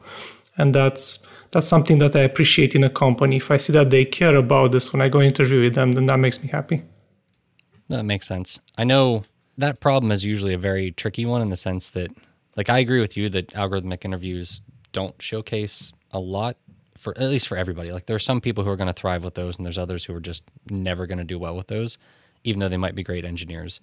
And 0.57 0.75
that's 0.75 1.25
that's 1.53 1.67
something 1.67 1.99
that 1.99 2.15
I 2.15 2.21
appreciate 2.21 2.75
in 2.75 2.83
a 2.83 2.89
company. 2.89 3.37
If 3.37 3.49
I 3.49 3.57
see 3.57 3.71
that 3.73 3.89
they 3.89 4.03
care 4.03 4.35
about 4.35 4.71
this 4.71 4.91
when 4.91 5.01
I 5.01 5.07
go 5.07 5.21
interview 5.21 5.61
with 5.61 5.75
them, 5.75 5.93
then 5.93 6.07
that 6.07 6.17
makes 6.17 6.41
me 6.43 6.49
happy. 6.49 6.83
That 7.89 8.03
makes 8.03 8.27
sense. 8.27 8.59
I 8.77 8.83
know 8.83 9.23
that 9.57 9.79
problem 9.79 10.11
is 10.11 10.25
usually 10.25 10.53
a 10.53 10.57
very 10.57 10.91
tricky 10.91 11.25
one 11.25 11.41
in 11.41 11.49
the 11.49 11.57
sense 11.57 11.89
that, 11.89 12.11
like, 12.57 12.69
I 12.69 12.79
agree 12.79 12.99
with 12.99 13.15
you 13.15 13.29
that 13.29 13.47
algorithmic 13.53 14.03
interviews 14.03 14.61
don't 14.91 15.19
showcase 15.21 15.93
a 16.11 16.19
lot 16.19 16.57
for 16.97 17.17
at 17.17 17.29
least 17.29 17.47
for 17.47 17.57
everybody. 17.57 17.91
Like, 17.91 18.07
there 18.07 18.15
are 18.15 18.19
some 18.19 18.41
people 18.41 18.63
who 18.63 18.69
are 18.69 18.75
going 18.75 18.87
to 18.87 18.93
thrive 18.93 19.23
with 19.23 19.35
those, 19.35 19.57
and 19.57 19.65
there's 19.65 19.77
others 19.77 20.05
who 20.05 20.15
are 20.15 20.19
just 20.19 20.43
never 20.69 21.05
going 21.05 21.17
to 21.19 21.23
do 21.23 21.37
well 21.37 21.55
with 21.55 21.67
those, 21.67 21.97
even 22.43 22.59
though 22.59 22.69
they 22.69 22.77
might 22.77 22.95
be 22.95 23.03
great 23.03 23.25
engineers. 23.25 23.79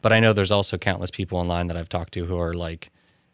But 0.00 0.12
I 0.12 0.20
know 0.20 0.32
there's 0.32 0.52
also 0.52 0.78
countless 0.78 1.10
people 1.10 1.38
online 1.38 1.66
that 1.66 1.76
I've 1.76 1.88
talked 1.88 2.14
to 2.14 2.26
who 2.26 2.38
are 2.38 2.54
like 2.54 2.90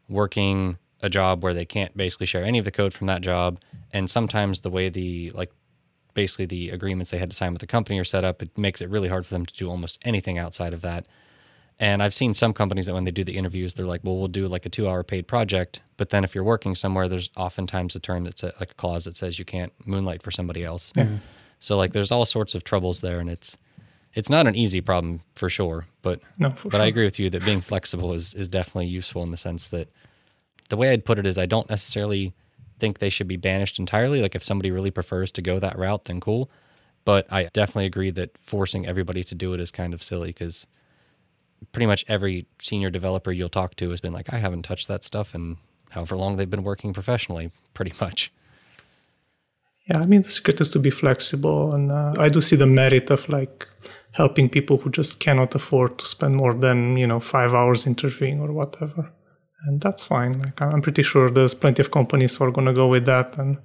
working 0.09 0.79
a 1.03 1.09
job 1.09 1.43
where 1.43 1.55
they 1.55 1.65
can't 1.65 1.97
basically 1.97 2.27
share 2.27 2.45
any 2.45 2.59
of 2.59 2.65
the 2.65 2.71
code 2.71 2.93
from 2.93 3.07
that 3.07 3.23
job. 3.23 3.59
And 3.93 4.09
sometimes 4.11 4.61
the 4.61 4.71
way 4.71 4.89
the 4.89 5.31
like 5.35 5.51
basically 6.15 6.47
the 6.47 6.71
agreements 6.71 7.11
they 7.11 7.19
had 7.19 7.31
to 7.31 7.37
sign 7.37 7.53
with 7.53 7.61
the 7.61 7.67
company 7.67 7.99
are 7.99 8.05
set 8.05 8.25
up, 8.25 8.43
it 8.43 8.57
makes 8.59 8.81
it 8.81 8.91
really 8.91 9.09
hard 9.09 9.25
for 9.27 9.35
them 9.35 9.47
to 9.47 9.55
do 9.55 9.71
almost 9.71 10.01
anything 10.05 10.39
outside 10.39 10.73
of 10.73 10.83
that. 10.83 11.07
And 11.79 12.03
I've 12.03 12.13
seen 12.13 12.35
some 12.35 12.53
companies 12.53 12.87
that 12.87 12.93
when 12.95 13.05
they 13.05 13.11
do 13.11 13.25
the 13.25 13.39
interviews, 13.39 13.73
they're 13.73 13.87
like, 13.87 14.03
"Well, 14.05 14.19
we'll 14.19 14.29
do 14.29 14.47
like 14.49 14.67
a 14.67 14.69
two-hour 14.69 15.03
paid 15.03 15.27
project." 15.27 15.81
But 15.97 16.11
then 16.11 16.25
if 16.25 16.35
you're 16.35 16.45
working 16.45 16.75
somewhere, 16.75 17.09
there's 17.09 17.31
oftentimes 17.39 17.97
a 17.97 18.01
term 18.01 18.25
that's 18.25 18.43
a, 18.43 18.53
like 18.61 18.73
a 18.73 18.75
clause 18.75 19.07
that 19.07 19.17
says 19.17 19.39
you 19.39 19.47
can't 19.47 19.73
moonlight 19.87 20.23
for 20.23 20.31
somebody 20.31 20.63
else. 20.63 20.93
So 21.59 21.77
like, 21.79 21.93
there's 21.93 22.13
all 22.13 22.27
sorts 22.27 22.55
of 22.55 22.65
troubles 22.65 23.01
there, 23.01 23.19
and 23.19 23.31
it's 23.31 23.57
it's 24.13 24.29
not 24.29 24.47
an 24.47 24.57
easy 24.57 24.81
problem 24.83 25.21
for 25.37 25.49
sure. 25.49 25.87
But 26.03 26.21
No, 26.39 26.51
for 26.51 26.69
but 26.69 26.79
sure. 26.79 26.85
I 26.85 26.87
agree 26.89 27.05
with 27.05 27.19
you 27.19 27.31
that 27.31 27.45
being 27.47 27.63
flexible 27.63 28.13
is 28.13 28.35
is 28.35 28.49
definitely 28.51 28.87
useful 28.89 29.23
in 29.23 29.31
the 29.31 29.37
sense 29.39 29.69
that 29.69 29.89
the 30.71 30.77
way 30.77 30.91
I'd 30.91 31.05
put 31.05 31.19
it 31.19 31.27
is 31.27 31.37
I 31.37 31.47
don't 31.47 31.69
necessarily 31.69 32.33
think 32.79 32.99
they 32.99 33.11
should 33.11 33.29
be 33.29 33.37
banished 33.37 33.79
entirely. 33.79 34.23
Like 34.23 34.35
if 34.35 34.43
somebody 34.43 34.71
really 34.71 34.91
prefers 34.91 35.31
to 35.33 35.43
go 35.43 35.59
that 35.59 35.79
route, 35.79 36.05
then 36.05 36.21
cool. 36.21 36.51
But 37.05 37.31
I 37.31 37.45
definitely 37.53 37.87
agree 37.87 38.11
that 38.11 38.31
forcing 38.39 38.87
everybody 38.87 39.23
to 39.25 39.35
do 39.35 39.53
it 39.53 39.61
is 39.61 39.71
kind 39.71 39.95
of 39.95 40.03
silly 40.03 40.29
because 40.29 40.67
pretty 41.73 41.87
much 41.87 42.05
every 42.09 42.47
senior 42.59 42.91
developer 42.91 43.33
you'll 43.33 43.49
talk 43.49 43.77
to 43.77 43.91
has 43.91 44.01
been 44.01 44.13
like, 44.13 44.33
I 44.33 44.39
haven't 44.39 44.63
touched 44.63 44.89
that 44.89 45.05
stuff 45.05 45.35
in 45.35 45.59
however 45.91 46.17
long 46.17 46.37
they've 46.37 46.49
been 46.49 46.63
working 46.63 46.93
professionally, 46.93 47.51
pretty 47.75 47.93
much. 48.01 48.33
Yeah, 49.89 49.99
I 49.99 50.07
mean, 50.07 50.23
the 50.23 50.29
secret 50.29 50.61
is 50.61 50.71
to 50.71 50.79
be 50.79 50.91
flexible. 50.91 51.75
And 51.75 51.91
uh, 51.91 52.15
I 52.19 52.29
do 52.29 52.41
see 52.41 52.57
the 52.57 52.67
merit 52.67 53.11
of 53.11 53.29
like 53.29 53.67
helping 54.13 54.49
people 54.49 54.79
who 54.79 54.91
just 54.91 55.21
cannot 55.21 55.55
afford 55.55 55.99
to 55.99 56.07
spend 56.07 56.37
more 56.37 56.55
than, 56.55 56.97
you 56.97 57.07
know, 57.07 57.21
five 57.21 57.55
hours 57.55 57.87
interviewing 57.87 58.41
or 58.41 58.53
whatever. 58.53 59.11
And 59.67 59.81
that's 59.81 60.05
fine. 60.05 60.41
Like, 60.41 60.61
I'm 60.61 60.81
pretty 60.81 61.03
sure 61.03 61.29
there's 61.31 61.55
plenty 61.55 61.83
of 61.83 61.91
companies 61.91 62.37
who 62.37 62.45
are 62.45 62.53
to 62.53 62.73
go 62.73 62.89
with 62.89 63.05
that 63.07 63.37
and, 63.39 63.59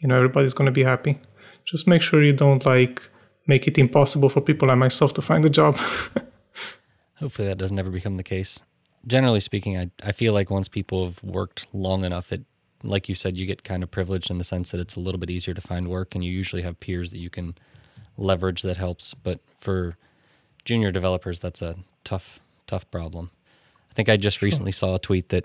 you 0.00 0.08
know, 0.08 0.16
everybody's 0.16 0.54
to 0.54 0.70
be 0.70 0.84
happy. 0.84 1.18
Just 1.64 1.86
make 1.86 2.02
sure 2.02 2.22
you 2.22 2.32
don't 2.32 2.64
like 2.66 3.02
make 3.46 3.66
it 3.66 3.78
impossible 3.78 4.28
for 4.28 4.40
people 4.40 4.68
like 4.68 4.78
myself 4.78 5.14
to 5.14 5.22
find 5.22 5.44
a 5.44 5.50
job. 5.50 5.76
Hopefully 7.16 7.48
that 7.48 7.58
doesn't 7.58 7.78
ever 7.78 7.90
become 7.90 8.16
the 8.16 8.22
case. 8.22 8.60
Generally 9.06 9.40
speaking, 9.40 9.76
I, 9.76 9.90
I 10.04 10.12
feel 10.12 10.32
like 10.32 10.50
once 10.50 10.68
people 10.68 11.04
have 11.04 11.22
worked 11.22 11.66
long 11.72 12.04
enough, 12.04 12.32
it 12.32 12.44
like 12.84 13.08
you 13.08 13.14
said, 13.14 13.36
you 13.36 13.46
get 13.46 13.62
kind 13.62 13.82
of 13.82 13.90
privileged 13.90 14.30
in 14.30 14.38
the 14.38 14.44
sense 14.44 14.70
that 14.72 14.80
it's 14.80 14.96
a 14.96 15.00
little 15.00 15.18
bit 15.20 15.30
easier 15.30 15.54
to 15.54 15.60
find 15.60 15.88
work 15.88 16.14
and 16.14 16.24
you 16.24 16.32
usually 16.32 16.62
have 16.62 16.80
peers 16.80 17.10
that 17.12 17.18
you 17.18 17.30
can 17.30 17.54
leverage 18.16 18.62
that 18.62 18.76
helps. 18.76 19.14
But 19.14 19.40
for 19.58 19.96
junior 20.64 20.90
developers, 20.90 21.38
that's 21.38 21.62
a 21.62 21.76
tough, 22.04 22.40
tough 22.66 22.90
problem. 22.90 23.30
I 23.92 23.94
think 23.94 24.08
I 24.08 24.16
just 24.16 24.40
recently 24.40 24.72
saw 24.72 24.94
a 24.94 24.98
tweet 24.98 25.28
that 25.28 25.44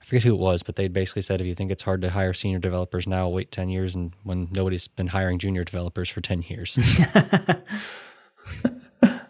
I 0.00 0.04
forget 0.04 0.24
who 0.24 0.34
it 0.34 0.40
was, 0.40 0.62
but 0.62 0.74
they 0.74 0.88
basically 0.88 1.22
said 1.22 1.40
if 1.40 1.46
you 1.46 1.54
think 1.54 1.70
it's 1.70 1.84
hard 1.84 2.02
to 2.02 2.10
hire 2.10 2.32
senior 2.32 2.58
developers 2.58 3.06
now, 3.06 3.28
wait 3.28 3.52
10 3.52 3.68
years 3.68 3.94
and 3.94 4.12
when 4.24 4.48
nobody's 4.52 4.88
been 4.88 5.06
hiring 5.06 5.38
junior 5.38 5.62
developers 5.62 6.08
for 6.08 6.20
10 6.20 6.42
years. 6.42 6.76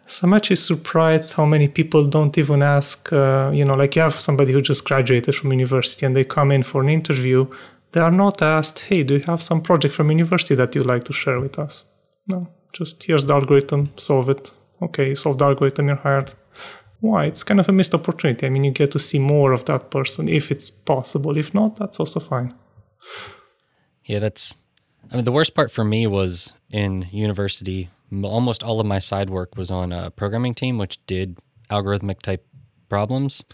So 0.09 0.24
I'm 0.26 0.34
actually 0.34 0.57
surprised 0.57 1.32
how 1.32 1.44
many 1.44 1.66
people 1.66 2.04
don't 2.04 2.38
even 2.38 2.62
ask, 2.62 3.12
uh, 3.12 3.50
you 3.52 3.64
know, 3.64 3.74
like 3.74 3.96
you 3.96 4.02
have 4.02 4.14
somebody 4.14 4.52
who 4.52 4.62
just 4.62 4.84
graduated 4.84 5.34
from 5.34 5.52
university 5.52 6.07
and 6.07 6.14
they 6.14 6.22
come 6.22 6.52
in 6.52 6.62
for 6.62 6.80
an 6.80 6.88
interview. 6.88 7.46
They 7.90 8.00
are 8.00 8.12
not 8.12 8.40
asked, 8.40 8.78
hey, 8.80 9.02
do 9.02 9.14
you 9.14 9.24
have 9.26 9.42
some 9.42 9.61
project 9.61 9.94
from 9.94 10.11
university 10.11 10.54
that 10.54 10.74
you'd 10.76 10.86
like 10.86 11.04
to 11.04 11.12
share 11.12 11.40
with 11.40 11.59
us? 11.59 11.84
No, 12.28 12.46
just 12.72 13.02
here's 13.02 13.24
the 13.24 13.34
algorithm, 13.34 13.90
solve 13.96 14.28
it. 14.30 14.52
Okay, 14.80 15.09
you 15.09 15.16
solve 15.16 15.38
the 15.38 15.44
algorithm, 15.46 15.88
you're 15.88 15.96
hired. 15.96 16.32
Why? 17.01 17.26
It's 17.26 17.42
kind 17.44 17.61
of 17.61 17.68
a 17.68 17.72
missed 17.72 17.94
opportunity. 17.94 18.47
I 18.47 18.51
mean, 18.51 18.64
you 18.64 18.70
get 18.70 18.90
to 18.92 18.99
see 18.99 19.18
more 19.18 19.53
of 19.53 19.64
that 19.66 19.90
person 19.90 20.28
if 20.28 20.51
it's 20.51 20.70
possible. 20.70 21.36
If 21.36 21.53
not, 21.55 21.76
that's 21.76 22.01
also 22.01 22.20
fine. 22.20 22.55
Yeah, 24.05 24.18
that's. 24.18 24.57
I 25.11 25.16
mean, 25.16 25.24
the 25.24 25.32
worst 25.32 25.55
part 25.55 25.70
for 25.70 25.84
me 25.84 26.07
was 26.07 26.53
in 26.70 27.09
university. 27.12 27.90
Almost 28.22 28.62
all 28.62 28.80
of 28.80 28.86
my 28.86 28.99
side 28.99 29.30
work 29.30 29.57
was 29.57 29.70
on 29.70 29.92
a 29.92 30.11
programming 30.11 30.55
team, 30.55 30.78
which 30.78 31.05
did 31.07 31.38
algorithmic 31.70 32.22
type 32.22 32.47
problems. 32.88 33.44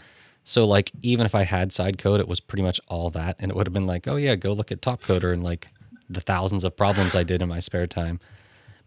So, 0.43 0.65
like, 0.65 0.91
even 1.01 1.25
if 1.25 1.35
I 1.35 1.43
had 1.43 1.71
side 1.71 1.97
code, 1.97 2.19
it 2.19 2.27
was 2.27 2.39
pretty 2.39 2.63
much 2.63 2.79
all 2.87 3.09
that, 3.11 3.35
and 3.39 3.49
it 3.49 3.55
would 3.55 3.67
have 3.67 3.73
been 3.73 3.87
like, 3.87 4.07
oh 4.07 4.15
yeah, 4.15 4.35
go 4.35 4.53
look 4.53 4.71
at 4.71 4.81
Top 4.81 5.01
Coder 5.01 5.33
and 5.33 5.43
like 5.43 5.67
the 6.09 6.21
thousands 6.21 6.63
of 6.63 6.75
problems 6.75 7.15
I 7.15 7.23
did 7.23 7.41
in 7.41 7.49
my 7.49 7.59
spare 7.59 7.87
time. 7.87 8.19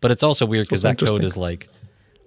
But 0.01 0.11
it's 0.11 0.23
also 0.23 0.45
weird 0.45 0.67
because 0.67 0.83
that 0.83 0.99
code 0.99 1.25
is 1.25 1.37
like, 1.37 1.69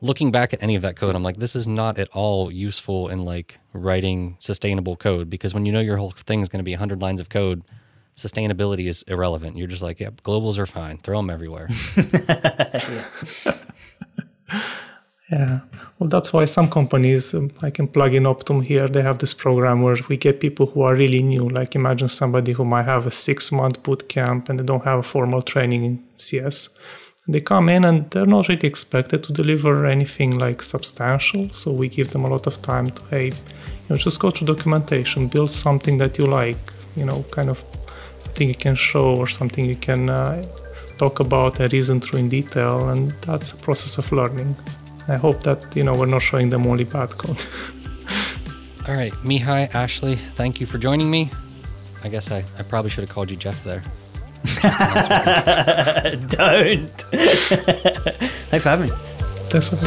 looking 0.02 0.32
back 0.32 0.54
at 0.54 0.62
any 0.64 0.76
of 0.76 0.82
that 0.82 0.96
code, 0.96 1.16
I'm 1.16 1.24
like, 1.24 1.38
this 1.38 1.56
is 1.56 1.68
not 1.68 1.98
at 2.00 2.10
all 2.10 2.52
useful 2.52 3.10
in 3.10 3.26
like 3.26 3.60
writing 3.74 4.38
sustainable 4.40 4.96
code 4.96 5.30
because 5.30 5.54
when 5.54 5.66
you 5.66 5.72
know 5.72 5.80
your 5.80 5.98
whole 5.98 6.12
thing 6.12 6.42
is 6.42 6.50
going 6.50 6.60
to 6.60 6.64
be 6.64 6.74
100 6.74 7.02
lines 7.02 7.20
of 7.20 7.30
code, 7.30 7.64
sustainability 8.16 8.88
is 8.88 9.04
irrelevant. 9.04 9.58
You're 9.58 9.68
just 9.68 9.82
like, 9.82 10.00
yep, 10.00 10.22
globals 10.22 10.58
are 10.58 10.66
fine. 10.66 10.98
Throw 10.98 11.20
them 11.20 11.30
everywhere. 11.30 11.70
Yeah, 15.32 15.60
well, 16.00 16.10
that's 16.10 16.34
why 16.34 16.46
some 16.46 16.72
companies, 16.72 17.36
um, 17.36 17.52
like 17.62 17.78
in 17.78 17.88
Plugin 17.88 18.26
Optum 18.26 18.66
here, 18.66 18.88
they 18.88 19.04
have 19.04 19.20
this 19.20 19.34
program 19.34 19.84
where 19.84 19.98
we 20.08 20.18
get 20.18 20.40
people 20.40 20.66
who 20.66 20.82
are 20.82 20.96
really 20.96 21.22
new. 21.22 21.48
Like 21.48 21.76
imagine 21.76 22.10
somebody 22.10 22.52
who 22.52 22.66
might 22.66 22.86
have 22.86 23.06
a 23.06 23.12
six 23.12 23.52
month 23.52 23.84
boot 23.84 24.10
camp 24.10 24.50
and 24.50 24.60
they 24.60 24.64
don't 24.64 24.84
have 24.84 25.00
a 25.00 25.04
formal 25.04 25.44
training 25.44 25.86
in 25.86 26.04
CS. 26.18 26.70
They 27.32 27.40
come 27.40 27.70
in 27.70 27.86
and 27.86 28.10
they're 28.10 28.26
not 28.26 28.48
really 28.48 28.68
expected 28.68 29.24
to 29.26 29.32
deliver 29.32 29.86
anything 29.86 30.32
like 30.40 30.64
substantial. 30.64 31.52
So 31.52 31.72
we 31.72 31.88
give 31.88 32.10
them 32.10 32.26
a 32.26 32.28
lot 32.28 32.48
of 32.48 32.60
time 32.64 32.90
to, 32.90 33.02
hey, 33.12 33.26
you 33.26 33.88
know, 33.90 33.98
just 33.98 34.20
go 34.20 34.32
through 34.32 34.48
documentation, 34.48 35.28
build 35.28 35.52
something 35.52 36.00
that 36.00 36.18
you 36.18 36.26
like, 36.26 36.58
you 36.96 37.06
know, 37.06 37.24
kind 37.30 37.50
of 37.52 37.64
something 38.20 38.48
you 38.48 38.56
can 38.56 38.74
show 38.74 39.16
or 39.16 39.28
something 39.28 39.64
you 39.64 39.76
can 39.76 40.10
uh, 40.10 40.44
talk 40.98 41.20
about 41.20 41.60
and 41.60 41.72
reason 41.72 42.00
through 42.02 42.20
in 42.20 42.30
detail. 42.30 42.90
And 42.90 43.12
that's 43.22 43.52
a 43.52 43.58
process 43.58 44.00
of 44.00 44.12
learning. 44.12 44.56
I 45.08 45.18
hope 45.18 45.42
that 45.44 45.76
you 45.76 45.84
know 45.84 45.96
we're 45.96 46.06
not 46.06 46.22
showing 46.22 46.50
them 46.50 46.66
only 46.68 46.84
bad 46.84 47.10
code. 47.10 47.44
all 48.88 48.96
right, 48.96 49.14
Mihai, 49.24 49.74
Ashley, 49.74 50.18
thank 50.36 50.60
you 50.60 50.68
for 50.68 50.78
joining 50.78 51.10
me. 51.10 51.32
I 52.04 52.10
guess 52.10 52.32
I, 52.32 52.44
I 52.58 52.64
probably 52.64 52.92
should 52.92 53.04
have 53.04 53.10
called 53.10 53.32
you 53.32 53.38
Jeff 53.38 53.64
there. 53.64 53.84
Don't. 56.30 56.88
Thanks 58.50 58.64
for 58.64 58.70
having 58.70 58.90
me. 58.90 58.96
That's 59.52 59.72
what. 59.72 59.82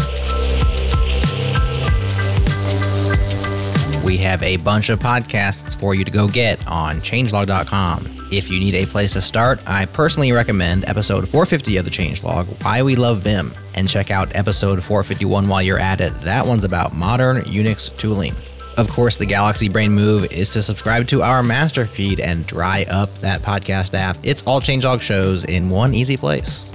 We 4.04 4.18
have 4.18 4.42
a 4.42 4.56
bunch 4.58 4.88
of 4.88 4.98
podcasts 4.98 5.78
for 5.78 5.94
you 5.94 6.04
to 6.04 6.10
go 6.10 6.26
get 6.26 6.66
on 6.66 6.96
changelog.com. 6.96 8.28
If 8.32 8.50
you 8.50 8.58
need 8.58 8.74
a 8.74 8.84
place 8.86 9.12
to 9.12 9.22
start, 9.22 9.60
I 9.66 9.86
personally 9.86 10.32
recommend 10.32 10.88
episode 10.88 11.28
450 11.28 11.76
of 11.76 11.84
the 11.84 11.90
Changelog, 11.90 12.46
Why 12.64 12.82
We 12.82 12.96
Love 12.96 13.18
Vim, 13.18 13.52
and 13.76 13.88
check 13.88 14.10
out 14.10 14.34
episode 14.34 14.82
451 14.82 15.46
while 15.48 15.62
you're 15.62 15.78
at 15.78 16.00
it. 16.00 16.18
That 16.22 16.46
one's 16.46 16.64
about 16.64 16.94
modern 16.94 17.42
Unix 17.42 17.96
tooling. 17.96 18.34
Of 18.76 18.88
course, 18.88 19.16
the 19.16 19.26
Galaxy 19.26 19.68
Brain 19.68 19.92
move 19.92 20.30
is 20.32 20.48
to 20.50 20.62
subscribe 20.62 21.06
to 21.08 21.22
our 21.22 21.42
master 21.42 21.86
feed 21.86 22.20
and 22.20 22.46
dry 22.46 22.86
up 22.90 23.14
that 23.18 23.42
podcast 23.42 23.94
app. 23.94 24.16
It's 24.22 24.42
all 24.42 24.60
Changelog 24.60 25.00
shows 25.00 25.44
in 25.44 25.68
one 25.68 25.94
easy 25.94 26.16
place. 26.16 26.68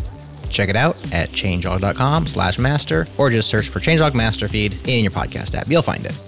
Check 0.50 0.70
it 0.70 0.76
out 0.76 0.96
at 1.14 1.30
changelog.com 1.32 2.28
slash 2.28 2.58
master 2.58 3.08
or 3.18 3.30
just 3.30 3.50
search 3.50 3.70
for 3.70 3.80
Changelog 3.80 4.14
Master 4.14 4.48
Feed 4.48 4.88
in 4.88 5.04
your 5.04 5.12
podcast 5.12 5.56
app. 5.56 5.68
You'll 5.68 5.82
find 5.82 6.06
it. 6.06 6.22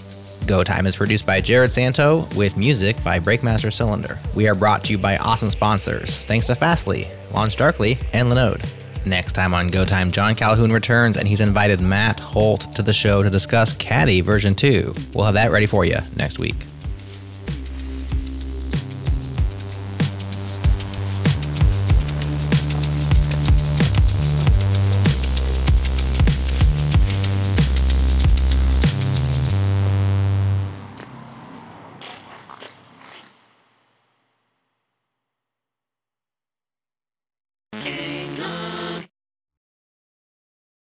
Go 0.45 0.63
Time 0.63 0.87
is 0.87 0.95
produced 0.95 1.25
by 1.25 1.41
Jerod 1.41 1.71
Santo 1.71 2.27
with 2.35 2.57
music 2.57 3.01
by 3.03 3.19
Breakmaster 3.19 3.71
Cylinder. 3.71 4.17
We 4.35 4.47
are 4.47 4.55
brought 4.55 4.83
to 4.85 4.91
you 4.91 4.97
by 4.97 5.17
awesome 5.17 5.51
sponsors, 5.51 6.17
thanks 6.17 6.47
to 6.47 6.55
Fastly, 6.55 7.07
LaunchDarkly, 7.31 8.03
and 8.13 8.29
Linode. 8.29 8.88
Next 9.05 9.33
time 9.33 9.53
on 9.53 9.69
Go 9.69 9.85
Time, 9.85 10.11
Jon 10.11 10.35
Calhoun 10.35 10.71
returns 10.71 11.17
and 11.17 11.27
he's 11.27 11.41
invited 11.41 11.79
Matt 11.79 12.19
Holt 12.19 12.75
to 12.75 12.81
the 12.81 12.93
show 12.93 13.23
to 13.23 13.29
discuss 13.29 13.75
Caddy 13.75 14.21
version 14.21 14.55
2. 14.55 14.93
We'll 15.13 15.25
have 15.25 15.33
that 15.35 15.51
ready 15.51 15.65
for 15.65 15.85
you 15.85 15.97
next 16.15 16.37
week. 16.39 16.55